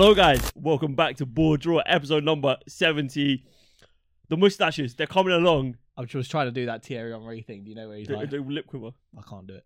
Hello, 0.00 0.14
guys. 0.14 0.52
Welcome 0.54 0.94
back 0.94 1.16
to 1.16 1.26
Bore 1.26 1.58
Draw, 1.58 1.80
episode 1.80 2.22
number 2.22 2.56
70. 2.68 3.42
The 4.28 4.36
mustaches, 4.36 4.94
they're 4.94 5.08
coming 5.08 5.32
along. 5.32 5.76
I 5.96 6.02
was 6.02 6.28
trying 6.28 6.46
to 6.46 6.52
do 6.52 6.66
that 6.66 6.84
Thierry 6.84 7.10
Henry 7.10 7.42
thing. 7.42 7.64
Do 7.64 7.70
you 7.70 7.74
know 7.74 7.88
where 7.88 7.98
he's 7.98 8.06
The, 8.06 8.14
like, 8.14 8.30
lip 8.30 8.68
quiver. 8.68 8.90
I 9.18 9.22
can't 9.28 9.48
do 9.48 9.54
it. 9.54 9.64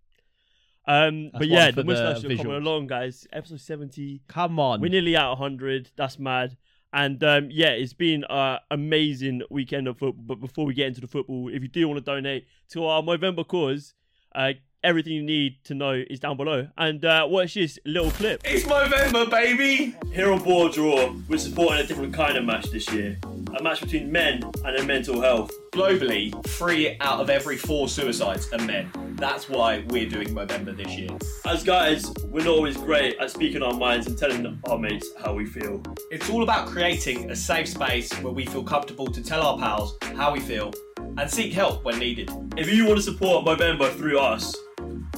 Um, 0.88 1.24
That's 1.24 1.32
but 1.32 1.40
one 1.40 1.48
yeah, 1.50 1.66
for 1.66 1.72
the 1.72 1.82
the 1.82 1.84
mustaches 1.84 2.24
are 2.24 2.28
coming 2.28 2.38
visuals. 2.38 2.62
along, 2.62 2.86
guys. 2.86 3.26
Episode 3.30 3.60
70. 3.60 4.22
Come 4.26 4.58
on. 4.58 4.80
We're 4.80 4.88
nearly 4.88 5.16
at 5.16 5.28
100. 5.28 5.90
That's 5.96 6.18
mad. 6.18 6.56
And 6.94 7.22
um, 7.22 7.48
yeah, 7.50 7.72
it's 7.72 7.92
been 7.92 8.24
an 8.30 8.60
amazing 8.70 9.42
weekend 9.50 9.86
of 9.86 9.98
football. 9.98 10.24
But 10.26 10.40
before 10.40 10.64
we 10.64 10.72
get 10.72 10.86
into 10.86 11.02
the 11.02 11.08
football, 11.08 11.50
if 11.52 11.60
you 11.60 11.68
do 11.68 11.86
want 11.86 11.98
to 11.98 12.10
donate 12.10 12.46
to 12.70 12.86
our 12.86 13.02
Movember 13.02 13.46
cause, 13.46 13.92
uh, 14.34 14.54
everything 14.84 15.12
you 15.12 15.22
need 15.22 15.62
to 15.64 15.74
know 15.74 16.02
is 16.08 16.20
down 16.20 16.36
below. 16.36 16.68
And 16.76 17.04
uh, 17.04 17.26
watch 17.28 17.54
this 17.54 17.78
little 17.84 18.10
clip. 18.10 18.42
It's 18.44 18.64
Movember, 18.64 19.30
baby! 19.30 19.94
Here 20.12 20.32
on 20.32 20.42
Bore 20.42 20.68
Draw, 20.68 21.14
we're 21.28 21.38
supporting 21.38 21.84
a 21.84 21.86
different 21.86 22.14
kind 22.14 22.36
of 22.36 22.44
match 22.44 22.70
this 22.70 22.90
year. 22.92 23.18
A 23.58 23.62
match 23.62 23.80
between 23.80 24.10
men 24.10 24.42
and 24.64 24.76
their 24.76 24.84
mental 24.84 25.20
health. 25.20 25.50
Globally, 25.72 26.32
three 26.46 26.96
out 27.00 27.20
of 27.20 27.30
every 27.30 27.56
four 27.56 27.88
suicides 27.88 28.50
are 28.52 28.64
men. 28.64 28.90
That's 29.16 29.48
why 29.48 29.84
we're 29.88 30.08
doing 30.08 30.28
Movember 30.28 30.76
this 30.76 30.96
year. 30.96 31.10
As 31.46 31.62
guys, 31.62 32.12
we're 32.28 32.44
not 32.44 32.56
always 32.56 32.76
great 32.76 33.16
at 33.18 33.30
speaking 33.30 33.62
our 33.62 33.74
minds 33.74 34.06
and 34.06 34.18
telling 34.18 34.60
our 34.68 34.78
mates 34.78 35.08
how 35.22 35.34
we 35.34 35.46
feel. 35.46 35.82
It's 36.10 36.28
all 36.28 36.42
about 36.42 36.66
creating 36.66 37.30
a 37.30 37.36
safe 37.36 37.68
space 37.68 38.12
where 38.20 38.32
we 38.32 38.46
feel 38.46 38.64
comfortable 38.64 39.06
to 39.06 39.22
tell 39.22 39.42
our 39.42 39.58
pals 39.58 39.96
how 40.16 40.32
we 40.32 40.40
feel 40.40 40.72
and 41.18 41.30
seek 41.30 41.52
help 41.52 41.84
when 41.84 41.98
needed. 41.98 42.30
If 42.56 42.72
you 42.72 42.86
want 42.86 42.98
to 42.98 43.02
support 43.02 43.44
Movember 43.44 43.90
through 43.92 44.18
us, 44.18 44.54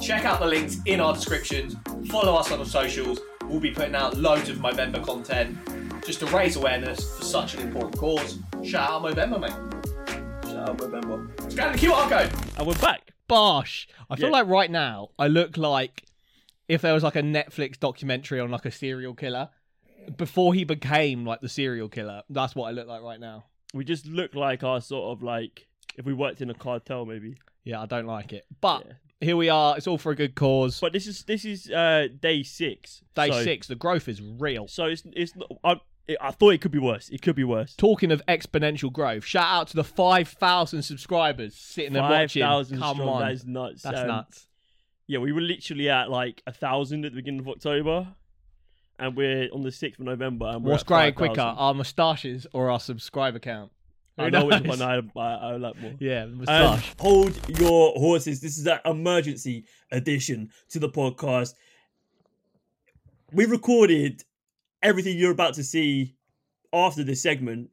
Check 0.01 0.25
out 0.25 0.41
the 0.41 0.47
links 0.47 0.79
in 0.87 1.01
our 1.01 1.15
descriptions, 1.15 1.77
follow 2.09 2.35
us 2.35 2.51
on 2.53 2.59
the 2.59 2.67
socials. 2.67 3.21
We'll 3.45 3.61
be 3.61 3.71
putting 3.71 3.95
out 3.95 4.17
loads 4.17 4.49
of 4.49 4.59
Movember 4.59 5.05
content 5.05 5.57
just 6.05 6.21
to 6.21 6.27
raise 6.27 6.57
awareness 6.57 7.17
for 7.19 7.25
such 7.25 7.55
an 7.55 7.61
important 7.61 7.97
cause. 7.97 8.39
Shout 8.63 8.91
out 8.91 9.03
Movember, 9.03 9.41
mate. 9.41 10.51
shout 10.51 10.69
out 10.71 10.79
Movember. 10.79 11.51
Scan 11.53 11.73
the 11.73 11.79
QR 11.79 12.09
code. 12.09 12.33
And 12.59 12.67
we're 12.67 12.75
back. 12.75 13.13
Bosh. 13.29 13.89
I 14.11 14.17
feel 14.17 14.27
Yeah. 14.27 14.33
like 14.33 14.47
right 14.49 14.71
now 14.71 15.09
I 15.19 15.29
look 15.29 15.57
like 15.57 16.05
if 16.69 16.83
there 16.83 16.93
was 16.95 17.03
like 17.03 17.17
a 17.17 17.23
Netflix 17.23 17.79
documentary 17.79 18.41
on 18.41 18.51
like 18.51 18.65
a 18.67 18.71
serial 18.71 19.15
killer 19.15 19.49
before 20.17 20.53
he 20.55 20.65
became 20.65 21.25
like 21.25 21.41
the 21.41 21.49
serial 21.49 21.89
killer. 21.89 22.23
That's 22.29 22.55
what 22.55 22.69
I 22.69 22.73
look 22.73 22.87
like 22.89 23.03
right 23.03 23.21
now. 23.21 23.45
We 23.73 23.85
just 23.85 24.07
look 24.07 24.35
like 24.35 24.63
our 24.63 24.81
sort 24.81 25.17
of 25.17 25.23
like 25.23 25.67
if 25.97 26.05
we 26.05 26.13
worked 26.13 26.41
in 26.43 26.51
a 26.51 26.55
cartel 26.55 27.07
maybe. 27.07 27.37
Yeah, 27.65 27.81
I 27.81 27.87
don't 27.87 28.07
like 28.07 28.33
it. 28.35 28.45
But 28.61 28.85
Yeah. 28.87 28.93
Here 29.25 29.37
we 29.37 29.49
are. 29.49 29.77
It's 29.77 29.87
all 29.87 29.99
for 29.99 30.13
a 30.13 30.17
good 30.17 30.35
cause. 30.35 30.79
But 30.81 30.93
this 30.93 31.07
is 31.07 31.25
this 31.25 31.45
is 31.45 31.71
uh 31.71 32.09
day 32.21 32.43
six. 32.43 33.03
Day 33.15 33.31
So- 33.31 33.43
six, 33.43 33.67
the 33.67 33.75
growth 33.75 34.09
is 34.09 34.21
real. 34.23 34.69
So 34.69 34.85
it's 34.87 35.03
it's 35.15 35.35
not, 35.37 35.51
I, 35.65 35.81
I 36.21 36.31
thought 36.33 36.51
it 36.51 36.61
could 36.61 36.71
be 36.73 36.79
worse. 36.79 37.09
It 37.09 37.23
could 37.23 37.35
be 37.37 37.45
worse. 37.45 37.75
Talking 37.75 38.13
of 38.13 38.21
exponential 38.27 38.93
growth, 38.93 39.25
shout 39.25 39.47
out 39.47 39.69
to 39.69 39.77
the 39.77 39.85
5,000 39.85 40.83
subscribers 40.83 41.55
sitting 41.57 41.97
and 41.97 42.03
Five 42.05 42.11
watching. 42.25 42.43
thousand 42.43 42.79
Come 42.79 42.97
strong. 42.97 43.09
on. 43.09 43.21
That 43.23 43.33
is 43.33 43.47
nuts. 43.47 43.83
That's 43.83 44.01
Um, 44.01 44.07
nuts. 44.09 44.47
Yeah, 45.07 45.19
we 45.21 45.33
were 45.33 45.41
literally 45.41 45.89
at 45.91 46.11
like 46.11 46.43
a 46.47 46.53
thousand 46.53 47.05
at 47.05 47.13
the 47.13 47.17
beginning 47.17 47.41
of 47.41 47.49
October, 47.49 48.09
and 48.99 49.17
we're 49.17 49.49
on 49.53 49.63
the 49.63 49.73
sixth 49.73 49.99
of 50.01 50.07
November. 50.07 50.47
And 50.47 50.65
we're 50.65 50.73
What's 50.73 50.83
at 50.83 50.87
growing 50.87 51.13
5,000. 51.15 51.29
quicker, 51.29 51.41
our 51.43 51.75
moustaches 51.75 52.47
or 52.53 52.71
our 52.71 52.81
subscriber 52.81 53.39
count? 53.39 53.71
I 54.17 54.31
know 54.31 54.45
which 54.45 54.63
one 54.63 54.81
I, 54.81 55.01
I, 55.17 55.21
I 55.35 55.57
like 55.57 55.81
more. 55.81 55.93
Yeah, 55.99 56.27
the 56.27 56.33
Um, 56.33 56.39
moustache. 56.39 56.95
hold 57.01 57.59
your 57.59 57.93
horses. 57.93 58.41
This 58.41 58.57
is 58.59 58.67
an 58.67 58.79
emergency 58.85 59.65
edition 59.91 60.51
to 60.71 60.79
the 60.79 60.89
podcast. 60.89 61.55
We 63.33 63.47
recorded 63.47 64.23
everything 64.83 65.19
you're 65.19 65.33
about 65.33 65.55
to 65.55 65.65
see 65.65 66.15
after 66.73 67.03
this 67.03 67.23
segment 67.23 67.71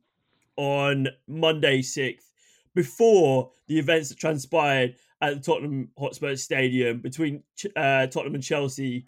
on 0.57 1.07
Monday 1.27 1.81
6th, 1.81 2.25
before 2.73 3.51
the 3.67 3.77
events 3.79 4.09
that 4.09 4.17
transpired 4.17 4.95
at 5.21 5.35
the 5.35 5.39
Tottenham 5.41 5.89
Hotspur 5.97 6.35
Stadium 6.35 6.99
between 7.01 7.43
uh, 7.75 8.07
Tottenham 8.07 8.35
and 8.35 8.43
Chelsea 8.43 9.05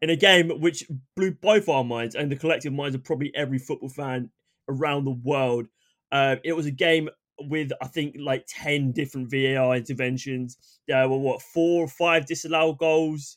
in 0.00 0.10
a 0.10 0.16
game 0.16 0.50
which 0.60 0.84
blew 1.16 1.32
both 1.32 1.68
our 1.68 1.82
minds 1.84 2.14
and 2.14 2.30
the 2.30 2.36
collective 2.36 2.72
minds 2.72 2.94
of 2.94 3.02
probably 3.02 3.32
every 3.34 3.58
football 3.58 3.88
fan 3.88 4.30
around 4.68 5.04
the 5.04 5.10
world. 5.10 5.66
Uh, 6.10 6.36
it 6.44 6.52
was 6.54 6.66
a 6.66 6.70
game 6.70 7.08
with 7.40 7.70
I 7.80 7.86
think 7.86 8.16
like 8.18 8.46
ten 8.48 8.92
different 8.92 9.30
VAR 9.30 9.76
interventions. 9.76 10.56
There 10.86 11.08
were 11.08 11.18
what 11.18 11.42
four 11.42 11.84
or 11.84 11.88
five 11.88 12.26
disallowed 12.26 12.78
goals. 12.78 13.36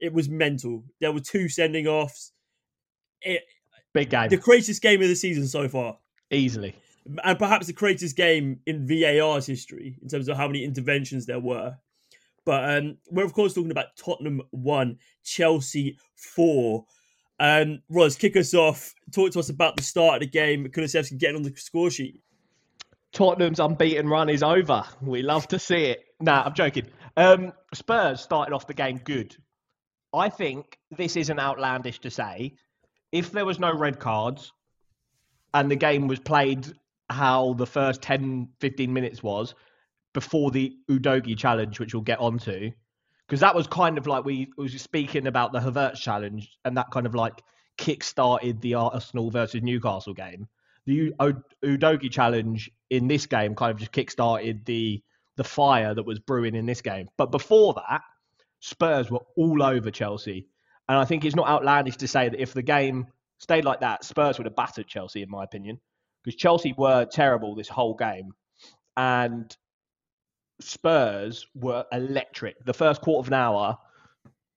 It 0.00 0.12
was 0.12 0.28
mental. 0.28 0.84
There 1.00 1.12
were 1.12 1.20
two 1.20 1.48
sending 1.48 1.86
offs. 1.86 2.32
It, 3.22 3.42
Big 3.92 4.10
game. 4.10 4.28
the 4.28 4.36
greatest 4.36 4.82
game 4.82 5.02
of 5.02 5.08
the 5.08 5.16
season 5.16 5.46
so 5.46 5.68
far, 5.68 5.98
Easily. 6.30 6.74
and 7.24 7.38
perhaps 7.38 7.66
the 7.66 7.72
greatest 7.72 8.16
game 8.16 8.60
in 8.66 8.86
VAR's 8.86 9.46
history 9.46 9.98
in 10.00 10.08
terms 10.08 10.28
of 10.28 10.36
how 10.36 10.46
many 10.46 10.64
interventions 10.64 11.26
there 11.26 11.40
were. 11.40 11.76
But 12.46 12.78
um, 12.78 12.96
we're 13.10 13.24
of 13.24 13.32
course 13.32 13.52
talking 13.52 13.70
about 13.70 13.96
Tottenham 13.96 14.42
one, 14.50 14.98
Chelsea 15.24 15.98
four. 16.16 16.86
Um, 17.40 17.80
Ros, 17.88 18.16
kick 18.16 18.36
us 18.36 18.52
off. 18.52 18.94
Talk 19.12 19.32
to 19.32 19.40
us 19.40 19.48
about 19.48 19.76
the 19.76 19.82
start 19.82 20.16
of 20.16 20.20
the 20.20 20.26
game. 20.26 20.66
Kulusevski 20.66 21.18
getting 21.18 21.36
on 21.36 21.42
the 21.42 21.54
score 21.56 21.90
sheet. 21.90 22.20
Tottenham's 23.12 23.58
unbeaten 23.58 24.06
run 24.06 24.28
is 24.28 24.42
over. 24.42 24.84
We 25.00 25.22
love 25.22 25.48
to 25.48 25.58
see 25.58 25.86
it. 25.86 26.04
Nah, 26.20 26.44
I'm 26.44 26.54
joking. 26.54 26.86
Um, 27.16 27.52
Spurs 27.74 28.20
started 28.20 28.54
off 28.54 28.66
the 28.66 28.74
game 28.74 28.98
good. 28.98 29.34
I 30.12 30.28
think 30.28 30.78
this 30.90 31.16
isn't 31.16 31.40
outlandish 31.40 31.98
to 32.00 32.10
say. 32.10 32.54
If 33.10 33.32
there 33.32 33.46
was 33.46 33.58
no 33.58 33.74
red 33.74 33.98
cards 33.98 34.52
and 35.54 35.70
the 35.70 35.76
game 35.76 36.06
was 36.06 36.20
played 36.20 36.66
how 37.08 37.54
the 37.54 37.66
first 37.66 38.02
10, 38.02 38.48
15 38.60 38.92
minutes 38.92 39.22
was 39.22 39.54
before 40.12 40.50
the 40.50 40.76
Udogie 40.88 41.36
challenge, 41.36 41.80
which 41.80 41.94
we'll 41.94 42.02
get 42.02 42.20
onto, 42.20 42.70
because 43.30 43.40
that 43.40 43.54
was 43.54 43.68
kind 43.68 43.96
of 43.96 44.08
like 44.08 44.24
we 44.24 44.48
was 44.56 44.72
speaking 44.82 45.28
about 45.28 45.52
the 45.52 45.60
Havertz 45.60 46.00
challenge 46.00 46.58
and 46.64 46.76
that 46.76 46.90
kind 46.90 47.06
of 47.06 47.14
like 47.14 47.44
kick-started 47.78 48.60
the 48.60 48.74
Arsenal 48.74 49.30
versus 49.30 49.62
Newcastle 49.62 50.14
game. 50.14 50.48
The 50.86 51.12
Udogie 51.64 52.10
challenge 52.10 52.72
in 52.90 53.06
this 53.06 53.26
game 53.26 53.54
kind 53.54 53.70
of 53.70 53.78
just 53.78 53.92
kick-started 53.92 54.64
the 54.64 55.00
the 55.36 55.44
fire 55.44 55.94
that 55.94 56.02
was 56.02 56.18
brewing 56.18 56.56
in 56.56 56.66
this 56.66 56.82
game. 56.82 57.08
But 57.16 57.30
before 57.30 57.74
that, 57.74 58.00
Spurs 58.58 59.12
were 59.12 59.22
all 59.36 59.62
over 59.62 59.92
Chelsea, 59.92 60.48
and 60.88 60.98
I 60.98 61.04
think 61.04 61.24
it's 61.24 61.36
not 61.36 61.48
outlandish 61.48 61.98
to 61.98 62.08
say 62.08 62.28
that 62.28 62.42
if 62.42 62.52
the 62.52 62.62
game 62.62 63.06
stayed 63.38 63.64
like 63.64 63.78
that, 63.78 64.04
Spurs 64.04 64.38
would 64.38 64.46
have 64.46 64.56
battered 64.56 64.88
Chelsea, 64.88 65.22
in 65.22 65.30
my 65.30 65.44
opinion, 65.44 65.78
because 66.24 66.36
Chelsea 66.36 66.74
were 66.76 67.04
terrible 67.04 67.54
this 67.54 67.68
whole 67.68 67.94
game, 67.94 68.32
and 68.96 69.56
Spurs 70.60 71.46
were 71.54 71.84
electric. 71.92 72.64
The 72.64 72.74
first 72.74 73.00
quarter 73.00 73.20
of 73.20 73.28
an 73.28 73.34
hour, 73.34 73.78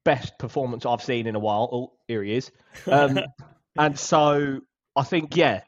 best 0.04 0.38
performance 0.38 0.86
I've 0.86 1.04
seen 1.04 1.28
in 1.28 1.36
a 1.36 1.40
while. 1.40 1.70
Oh, 1.72 1.94
here 2.08 2.24
he 2.24 2.36
is. 2.36 2.52
Um, 2.88 3.20
and 3.78 3.98
so 3.98 4.62
I 4.96 5.04
think, 5.04 5.36
yeah, 5.36 5.62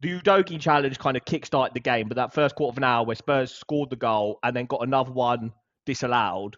the 0.00 0.20
Udogie 0.20 0.60
challenge 0.60 0.98
kind 0.98 1.16
of 1.16 1.24
kickstarted 1.24 1.74
the 1.74 1.80
game, 1.80 2.08
but 2.08 2.16
that 2.16 2.32
first 2.32 2.54
quarter 2.54 2.74
of 2.74 2.76
an 2.78 2.84
hour 2.84 3.04
where 3.04 3.16
Spurs 3.16 3.52
scored 3.52 3.90
the 3.90 3.96
goal 3.96 4.38
and 4.42 4.54
then 4.54 4.66
got 4.66 4.82
another 4.82 5.12
one 5.12 5.52
disallowed, 5.86 6.56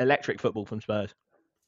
electric 0.00 0.40
football 0.40 0.64
from 0.64 0.80
Spurs. 0.80 1.14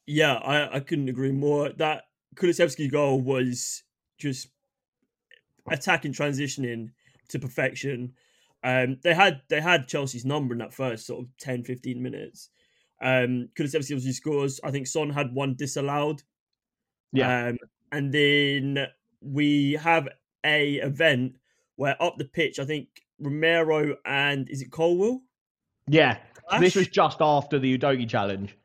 Yeah, 0.06 0.34
I, 0.34 0.76
I 0.76 0.80
couldn't 0.80 1.08
agree 1.08 1.32
more. 1.32 1.70
That 1.70 2.04
Kulusevski 2.36 2.90
goal 2.90 3.20
was 3.20 3.82
just 4.18 4.48
attacking, 5.70 6.12
transitioning 6.12 6.90
to 7.28 7.38
perfection. 7.38 8.14
Um, 8.64 8.96
they 9.04 9.14
had 9.14 9.42
they 9.48 9.60
had 9.60 9.86
Chelsea's 9.86 10.24
number 10.24 10.54
in 10.54 10.58
that 10.58 10.72
first 10.72 11.06
sort 11.06 11.22
of 11.22 11.28
10, 11.38 11.64
15 11.64 12.02
minutes. 12.02 12.48
Um, 13.02 13.50
Kulusevski 13.58 13.92
obviously 13.92 14.12
scores. 14.12 14.58
I 14.64 14.70
think 14.70 14.86
Son 14.86 15.10
had 15.10 15.34
one 15.34 15.54
disallowed. 15.54 16.22
Yeah. 17.12 17.48
Um, 17.48 17.58
and 17.92 18.12
then 18.12 18.86
we 19.20 19.74
have 19.74 20.08
a 20.44 20.76
event 20.76 21.36
where 21.76 22.02
up 22.02 22.16
the 22.16 22.24
pitch, 22.24 22.58
I 22.58 22.64
think 22.64 22.88
Romero 23.20 23.96
and 24.04 24.48
is 24.48 24.62
it 24.62 24.70
Colwill? 24.70 25.20
Yeah, 25.86 26.16
this 26.58 26.74
was 26.74 26.88
just 26.88 27.18
after 27.20 27.58
the 27.58 27.76
Udogie 27.76 28.08
challenge. 28.08 28.56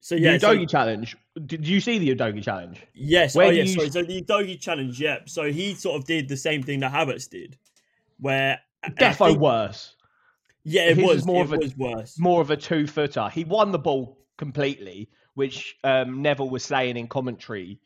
So 0.00 0.16
yeah, 0.16 0.32
the 0.32 0.40
so- 0.40 0.54
Udogie 0.54 0.68
challenge. 0.68 1.16
Did 1.46 1.66
you 1.66 1.80
see 1.80 1.98
the 1.98 2.14
Udogie 2.14 2.42
challenge? 2.42 2.84
Yes. 2.94 3.34
Where 3.34 3.46
oh, 3.46 3.50
yeah. 3.50 3.62
you- 3.62 3.74
Sorry. 3.74 3.90
So 3.90 4.02
the 4.02 4.22
Udogie 4.22 4.60
challenge. 4.60 5.00
Yeah. 5.00 5.18
So 5.26 5.50
he 5.50 5.74
sort 5.74 6.00
of 6.00 6.06
did 6.06 6.28
the 6.28 6.36
same 6.36 6.62
thing 6.62 6.80
that 6.80 6.92
Havertz 6.92 7.28
did, 7.28 7.56
where 8.24 8.60
Defo 8.84 9.28
think- 9.28 9.40
worse. 9.40 9.94
Yeah, 10.64 10.88
it 10.88 10.96
his 10.96 11.06
was. 11.06 11.14
was 11.16 11.26
more 11.26 11.42
it 11.42 11.44
of 11.44 11.52
a- 11.52 11.56
was 11.58 11.76
worse. 11.76 12.18
more 12.18 12.40
of 12.40 12.50
a 12.50 12.56
two 12.56 12.86
footer. 12.86 13.28
He 13.28 13.44
won 13.44 13.70
the 13.70 13.78
ball 13.78 14.18
completely, 14.38 15.10
which 15.34 15.76
um, 15.84 16.22
Neville 16.22 16.48
was 16.48 16.64
saying 16.64 16.96
in 16.96 17.06
commentary 17.06 17.80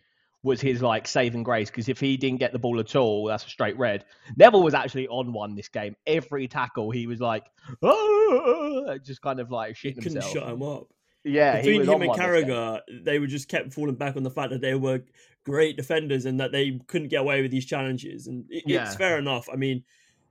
was 0.45 0.61
his 0.61 0.81
like 0.81 1.09
saving 1.09 1.43
grace 1.43 1.69
because 1.69 1.89
if 1.89 1.99
he 1.99 2.17
didn't 2.17 2.39
get 2.39 2.53
the 2.53 2.59
ball 2.61 2.79
at 2.79 2.95
all, 2.95 3.25
that's 3.27 3.45
a 3.45 3.49
straight 3.49 3.77
red. 3.77 4.05
Neville 4.37 4.63
was 4.63 4.75
actually 4.75 5.09
on 5.09 5.33
one 5.33 5.57
this 5.57 5.69
game. 5.69 5.97
Every 6.07 6.47
tackle, 6.47 6.93
he 6.93 7.09
was 7.09 7.21
like, 7.21 7.45
oh, 7.83 8.97
just 9.05 9.21
kind 9.23 9.41
of 9.41 9.51
like 9.51 9.75
shitting 9.75 9.97
couldn't 9.97 10.13
himself. 10.23 10.33
shut 10.33 10.49
him 10.49 10.63
up. 10.63 10.87
Yeah, 11.25 11.57
he 11.61 11.63
Between 11.63 11.79
was 11.81 11.89
him 11.89 11.95
on 11.95 12.01
and 12.03 12.09
one 12.11 12.19
this 12.19 12.27
game. 12.45 12.49
Carragher, 12.49 12.81
they 13.05 13.19
were 13.19 13.27
just 13.27 13.49
kept 13.49 13.73
falling 13.75 13.97
back 13.97 14.17
on 14.17 14.23
the 14.23 14.31
fact 14.31 14.51
that 14.51 14.61
they 14.61 14.75
were 14.77 15.03
great 15.45 15.77
defenders 15.77 16.27
and 16.27 16.39
that 16.41 16.53
they 16.53 16.79
couldn't 16.87 17.09
get 17.09 17.21
away 17.21 17.43
with 17.43 17.51
these 17.51 17.67
challenges. 17.67 18.29
And 18.29 18.45
it, 18.49 18.63
Yeah. 18.67 18.85
it's 18.87 18.95
fair 18.95 19.19
enough. 19.19 19.49
I 19.53 19.57
mean, 19.57 19.83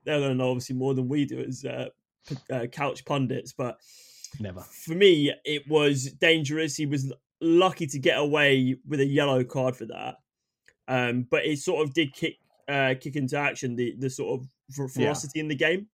they're 0.07 0.19
going 0.19 0.31
to 0.31 0.35
know 0.35 0.49
obviously 0.49 0.75
more 0.75 0.95
than 0.95 1.07
we 1.07 1.25
do 1.25 1.39
as 1.39 1.63
uh, 1.65 1.89
p- 2.27 2.35
uh, 2.51 2.65
couch 2.67 3.05
pundits, 3.05 3.53
but 3.53 3.77
Never. 4.39 4.61
for 4.61 4.93
me, 4.95 5.31
it 5.45 5.67
was 5.67 6.05
dangerous. 6.13 6.75
He 6.75 6.85
was 6.87 7.13
lucky 7.41 7.85
to 7.87 7.99
get 7.99 8.17
away 8.17 8.77
with 8.87 8.99
a 9.01 9.05
yellow 9.05 9.43
card 9.43 9.75
for 9.75 9.85
that. 9.85 10.15
Um, 10.87 11.27
but 11.29 11.45
it 11.45 11.59
sort 11.59 11.85
of 11.85 11.93
did 11.93 12.13
kick 12.13 12.37
uh, 12.69 12.95
kick 12.99 13.15
into 13.15 13.37
action 13.37 13.75
the 13.75 13.93
the 13.99 14.09
sort 14.09 14.39
of 14.41 14.47
fer- 14.73 14.87
Yeah. 14.99 15.07
ferocity 15.07 15.39
in 15.41 15.47
the 15.49 15.55
game, 15.55 15.87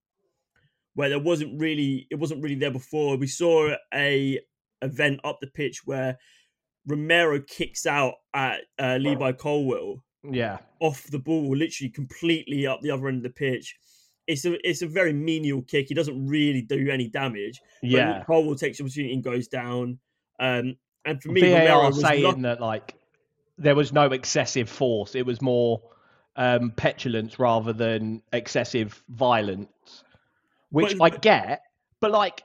where 0.94 1.10
there 1.10 1.20
wasn't 1.20 1.60
really 1.60 2.08
it 2.12 2.16
wasn't 2.16 2.44
really 2.44 2.56
there 2.56 2.72
before. 2.72 3.18
We 3.18 3.28
saw 3.28 3.76
a 3.94 4.40
event 4.84 5.20
up 5.24 5.40
the 5.42 5.48
pitch 5.48 5.82
where 5.86 6.18
Romero 6.86 7.40
kicks 7.42 7.86
out 7.86 8.16
at 8.34 8.62
uh, 8.78 8.98
Levi 9.02 9.32
Colwill 9.34 10.04
Yeah. 10.30 10.58
off 10.80 11.04
the 11.06 11.20
ball, 11.20 11.56
literally 11.56 11.90
completely 11.90 12.68
up 12.68 12.82
the 12.82 12.92
other 12.92 13.08
end 13.08 13.18
of 13.18 13.24
the 13.24 13.30
pitch. 13.30 13.76
It's 14.28 14.46
a 14.46 14.56
it's 14.68 14.82
a 14.82 14.88
very 14.88 15.14
menial 15.14 15.62
kick. 15.64 15.88
He 15.90 15.94
doesn't 15.94 16.28
really 16.28 16.62
do 16.62 16.90
any 16.90 17.10
damage. 17.10 17.62
But 17.82 17.90
Yeah. 17.90 18.24
Colwill 18.26 18.56
takes 18.56 18.78
the 18.78 18.84
opportunity 18.86 19.14
and 19.14 19.24
goes 19.24 19.48
down. 19.48 20.00
Um, 20.40 20.78
and 21.06 21.22
for 21.22 21.32
me, 21.32 21.42
VAR 21.42 21.88
was 21.88 22.00
saying 22.02 22.24
luck- 22.24 22.40
that 22.42 22.62
like 22.62 22.96
there 23.58 23.76
was 23.76 23.92
no 23.92 24.06
excessive 24.08 24.70
force. 24.70 25.16
It 25.16 25.26
was 25.26 25.42
more 25.42 25.82
um, 26.36 26.72
petulance 26.72 27.38
rather 27.38 27.74
than 27.74 28.22
excessive 28.32 29.04
violence, 29.10 29.68
which 30.70 30.98
But- 30.98 31.14
I 31.14 31.18
get. 31.18 31.62
But 32.00 32.12
like, 32.12 32.42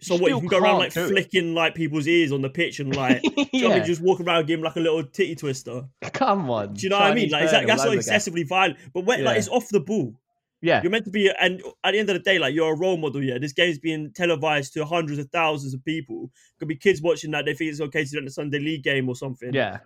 so 0.00 0.16
what 0.16 0.30
you 0.30 0.38
can 0.40 0.48
go 0.48 0.58
around 0.58 0.78
like 0.78 0.92
do 0.94 1.04
it. 1.04 1.08
flicking 1.08 1.54
like 1.54 1.74
people's 1.76 2.08
ears 2.08 2.32
on 2.32 2.42
the 2.42 2.50
pitch 2.50 2.80
and 2.80 2.94
like 2.96 3.22
do 3.22 3.28
you 3.52 3.62
know 3.62 3.68
I 3.68 3.70
yeah, 3.74 3.76
mean? 3.78 3.84
just 3.86 4.00
walk 4.00 4.20
around 4.20 4.50
him 4.50 4.60
like 4.62 4.74
a 4.76 4.80
little 4.80 5.04
titty 5.04 5.36
twister. 5.36 5.84
come 6.12 6.50
on. 6.50 6.74
Do 6.74 6.80
you 6.82 6.88
know 6.88 6.98
what 6.98 7.10
I 7.12 7.14
mean? 7.14 7.30
Like 7.30 7.44
is 7.44 7.50
that, 7.52 7.66
that's 7.66 7.78
not 7.82 7.88
over 7.88 7.90
again. 7.90 7.98
excessively 7.98 8.42
violent, 8.42 8.78
but 8.92 9.04
when 9.04 9.22
like 9.22 9.38
it's 9.38 9.48
off 9.48 9.68
the 9.68 9.78
ball. 9.80 10.14
Yeah, 10.62 10.80
You're 10.80 10.92
meant 10.92 11.04
to 11.06 11.10
be, 11.10 11.28
and 11.40 11.60
at 11.82 11.90
the 11.90 11.98
end 11.98 12.08
of 12.08 12.14
the 12.14 12.20
day, 12.20 12.38
like 12.38 12.54
you're 12.54 12.72
a 12.72 12.76
role 12.76 12.96
model. 12.96 13.22
Yeah, 13.22 13.38
this 13.38 13.52
game's 13.52 13.78
being 13.78 14.12
televised 14.14 14.72
to 14.74 14.84
hundreds 14.84 15.18
of 15.18 15.28
thousands 15.30 15.74
of 15.74 15.84
people. 15.84 16.30
Could 16.60 16.68
be 16.68 16.76
kids 16.76 17.02
watching 17.02 17.32
that. 17.32 17.44
They 17.44 17.54
think 17.54 17.72
it's 17.72 17.80
okay 17.80 18.04
to 18.04 18.10
do 18.10 18.18
it 18.18 18.20
in 18.20 18.28
a 18.28 18.30
Sunday 18.30 18.60
league 18.60 18.84
game 18.84 19.08
or 19.08 19.16
something. 19.16 19.52
yeah. 19.52 19.78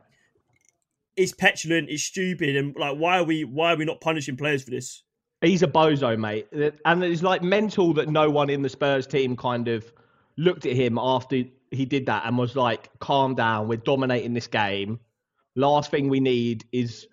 it's 1.17 1.33
petulant, 1.33 1.89
it's 1.89 2.03
stupid, 2.03 2.57
and 2.57 2.77
like, 2.77 2.99
why 2.99 3.19
are 3.19 3.25
we 3.25 3.45
why 3.45 3.73
are 3.73 3.77
we 3.77 3.87
not 3.87 4.03
punishing 4.03 4.37
players 4.37 4.63
for 4.63 4.71
this? 4.71 5.03
He's 5.41 5.63
a 5.63 5.67
bozo, 5.67 6.19
mate. 6.19 6.47
And 6.85 7.05
it's 7.05 7.23
like 7.23 7.43
mental 7.43 7.93
that 7.95 8.09
no 8.09 8.31
one 8.31 8.51
in 8.51 8.63
the 8.63 8.69
Spurs 8.69 9.07
team 9.07 9.37
kind 9.37 9.69
of 9.69 9.91
looked 10.37 10.67
at 10.67 10.73
him 10.73 10.99
after 10.99 11.43
he 11.71 11.85
did 11.85 12.07
that 12.07 12.25
and 12.27 12.39
was 12.39 12.57
like, 12.57 12.91
calm 13.01 13.35
down, 13.35 13.69
we're 13.69 13.77
dominating 13.77 14.35
this 14.35 14.47
game. 14.47 15.01
Last 15.55 15.91
thing 15.91 16.09
we 16.09 16.21
need 16.21 16.65
is 16.73 17.07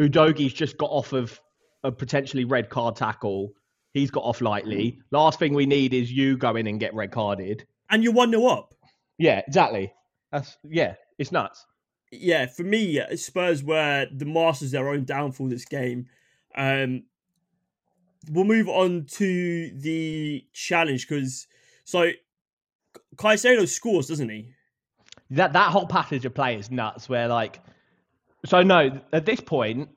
Udogie's 0.00 0.52
just 0.52 0.76
got 0.78 0.90
off 0.90 1.12
of 1.12 1.40
a 1.84 1.92
potentially 1.92 2.44
red 2.44 2.68
card 2.68 2.96
tackle. 2.96 3.52
He's 3.92 4.10
got 4.10 4.24
off 4.24 4.40
lightly. 4.40 5.00
Last 5.10 5.38
thing 5.38 5.54
we 5.54 5.66
need 5.66 5.94
is 5.94 6.12
you 6.12 6.36
go 6.36 6.56
in 6.56 6.66
and 6.66 6.78
get 6.78 6.94
red 6.94 7.10
carded. 7.10 7.66
And 7.88 8.02
you're 8.02 8.12
one 8.12 8.30
0 8.30 8.46
up. 8.46 8.74
Yeah, 9.18 9.42
exactly. 9.46 9.92
That's 10.32 10.58
yeah, 10.64 10.94
it's 11.18 11.32
nuts. 11.32 11.64
Yeah, 12.12 12.46
for 12.46 12.62
me, 12.62 13.00
uh, 13.00 13.16
Spurs 13.16 13.62
were 13.62 14.06
the 14.12 14.24
masters 14.24 14.68
of 14.68 14.72
their 14.72 14.88
own 14.88 15.04
downfall 15.04 15.48
this 15.48 15.64
game. 15.64 16.06
Um, 16.54 17.04
we'll 18.30 18.44
move 18.44 18.68
on 18.68 19.06
to 19.12 19.70
the 19.70 20.44
challenge 20.52 21.08
because 21.08 21.46
so 21.84 22.10
Caicedo 23.16 23.66
scores, 23.66 24.08
doesn't 24.08 24.28
he? 24.28 24.52
That 25.30 25.52
that 25.54 25.70
whole 25.70 25.86
passage 25.86 26.24
of 26.24 26.34
play 26.34 26.56
is 26.56 26.70
nuts. 26.70 27.08
Where 27.08 27.28
like, 27.28 27.60
so 28.44 28.62
no, 28.62 29.00
at 29.12 29.26
this 29.26 29.40
point, 29.40 29.88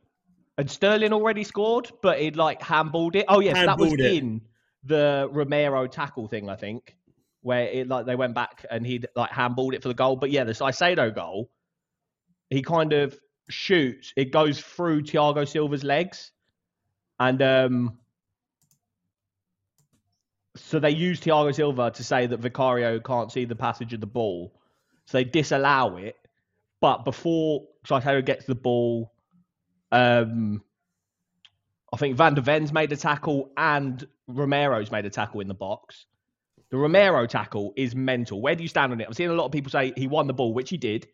had 0.59 0.69
Sterling 0.69 1.13
already 1.13 1.45
scored, 1.45 1.89
but 2.01 2.19
he'd 2.19 2.35
like 2.35 2.59
handballed 2.59 3.15
it. 3.15 3.25
Oh 3.29 3.39
yes, 3.39 3.55
that 3.65 3.77
was 3.77 3.93
it. 3.93 4.01
in 4.01 4.41
the 4.83 5.29
Romero 5.31 5.87
tackle 5.87 6.27
thing, 6.27 6.49
I 6.49 6.57
think, 6.57 6.97
where 7.41 7.63
it 7.63 7.87
like 7.87 8.05
they 8.05 8.15
went 8.15 8.35
back 8.35 8.65
and 8.69 8.85
he'd 8.85 9.07
like 9.15 9.31
handballed 9.31 9.73
it 9.73 9.81
for 9.81 9.87
the 9.87 9.93
goal. 9.93 10.17
But 10.17 10.31
yeah, 10.31 10.43
the 10.43 10.51
Caicedo 10.51 11.15
goal, 11.15 11.49
he 12.49 12.61
kind 12.61 12.91
of 12.91 13.17
shoots. 13.47 14.11
It 14.17 14.33
goes 14.33 14.59
through 14.59 15.03
Thiago 15.03 15.47
Silva's 15.47 15.85
legs, 15.85 16.31
and 17.19 17.41
um. 17.41 17.97
So 20.57 20.77
they 20.77 20.89
use 20.89 21.21
Thiago 21.21 21.55
Silva 21.55 21.91
to 21.91 22.03
say 22.03 22.27
that 22.27 22.41
Vicario 22.41 22.99
can't 22.99 23.31
see 23.31 23.45
the 23.45 23.55
passage 23.55 23.93
of 23.93 24.01
the 24.01 24.07
ball. 24.07 24.53
So 25.05 25.19
they 25.19 25.23
disallow 25.23 25.95
it. 25.95 26.17
But 26.81 27.05
before 27.05 27.63
Caicedo 27.87 28.25
gets 28.25 28.45
the 28.45 28.55
ball, 28.55 29.13
um, 29.91 30.63
I 31.93 31.97
think 31.97 32.15
Van 32.15 32.33
de 32.33 32.41
Ven's 32.41 32.71
made 32.71 32.91
a 32.91 32.97
tackle 32.97 33.51
and 33.57 34.05
Romero's 34.27 34.91
made 34.91 35.05
a 35.05 35.09
tackle 35.09 35.39
in 35.39 35.47
the 35.47 35.53
box. 35.53 36.05
The 36.69 36.77
Romero 36.77 37.25
tackle 37.25 37.73
is 37.75 37.95
mental. 37.95 38.41
Where 38.41 38.53
do 38.55 38.61
you 38.61 38.69
stand 38.69 38.91
on 38.91 39.01
it? 39.01 39.07
I've 39.09 39.15
seen 39.15 39.29
a 39.29 39.33
lot 39.33 39.45
of 39.45 39.51
people 39.51 39.71
say 39.71 39.91
he 39.95 40.05
won 40.05 40.27
the 40.27 40.33
ball, 40.33 40.53
which 40.53 40.69
he 40.69 40.77
did. 40.77 41.07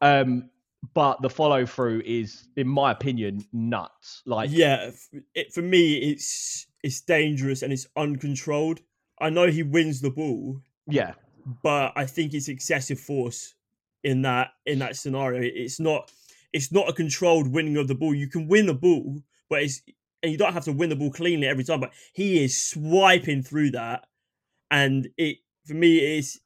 Um, 0.00 0.50
but 0.92 1.22
the 1.22 1.30
follow 1.30 1.64
through 1.64 2.02
is, 2.04 2.48
in 2.56 2.66
my 2.68 2.90
opinion, 2.90 3.44
nuts. 3.52 4.22
Like, 4.26 4.50
yeah, 4.52 4.90
it, 5.34 5.52
for 5.52 5.62
me, 5.62 5.94
it's 5.94 6.66
it's 6.82 7.00
dangerous 7.00 7.62
and 7.62 7.72
it's 7.72 7.86
uncontrolled. 7.96 8.80
I 9.20 9.30
know 9.30 9.46
he 9.46 9.62
wins 9.62 10.00
the 10.00 10.10
ball, 10.10 10.60
yeah, 10.88 11.14
but 11.62 11.92
I 11.96 12.04
think 12.04 12.34
it's 12.34 12.48
excessive 12.48 13.00
force 13.00 13.54
in 14.02 14.22
that 14.22 14.50
in 14.66 14.80
that 14.80 14.96
scenario. 14.96 15.40
It's 15.42 15.80
not 15.80 16.10
it's 16.54 16.72
not 16.72 16.88
a 16.88 16.92
controlled 16.92 17.48
winning 17.52 17.76
of 17.76 17.88
the 17.88 17.94
ball. 17.94 18.14
You 18.14 18.28
can 18.28 18.48
win 18.48 18.66
the 18.66 18.74
ball, 18.74 19.20
but 19.50 19.62
it's 19.62 19.82
and 20.22 20.32
you 20.32 20.38
don't 20.38 20.54
have 20.54 20.64
to 20.64 20.72
win 20.72 20.88
the 20.88 20.96
ball 20.96 21.10
cleanly 21.10 21.46
every 21.46 21.64
time. 21.64 21.80
But 21.80 21.92
he 22.14 22.42
is 22.42 22.62
swiping 22.70 23.42
through 23.42 23.72
that, 23.72 24.06
and 24.70 25.08
it 25.18 25.38
for 25.66 25.74
me 25.74 25.98
is 26.18 26.40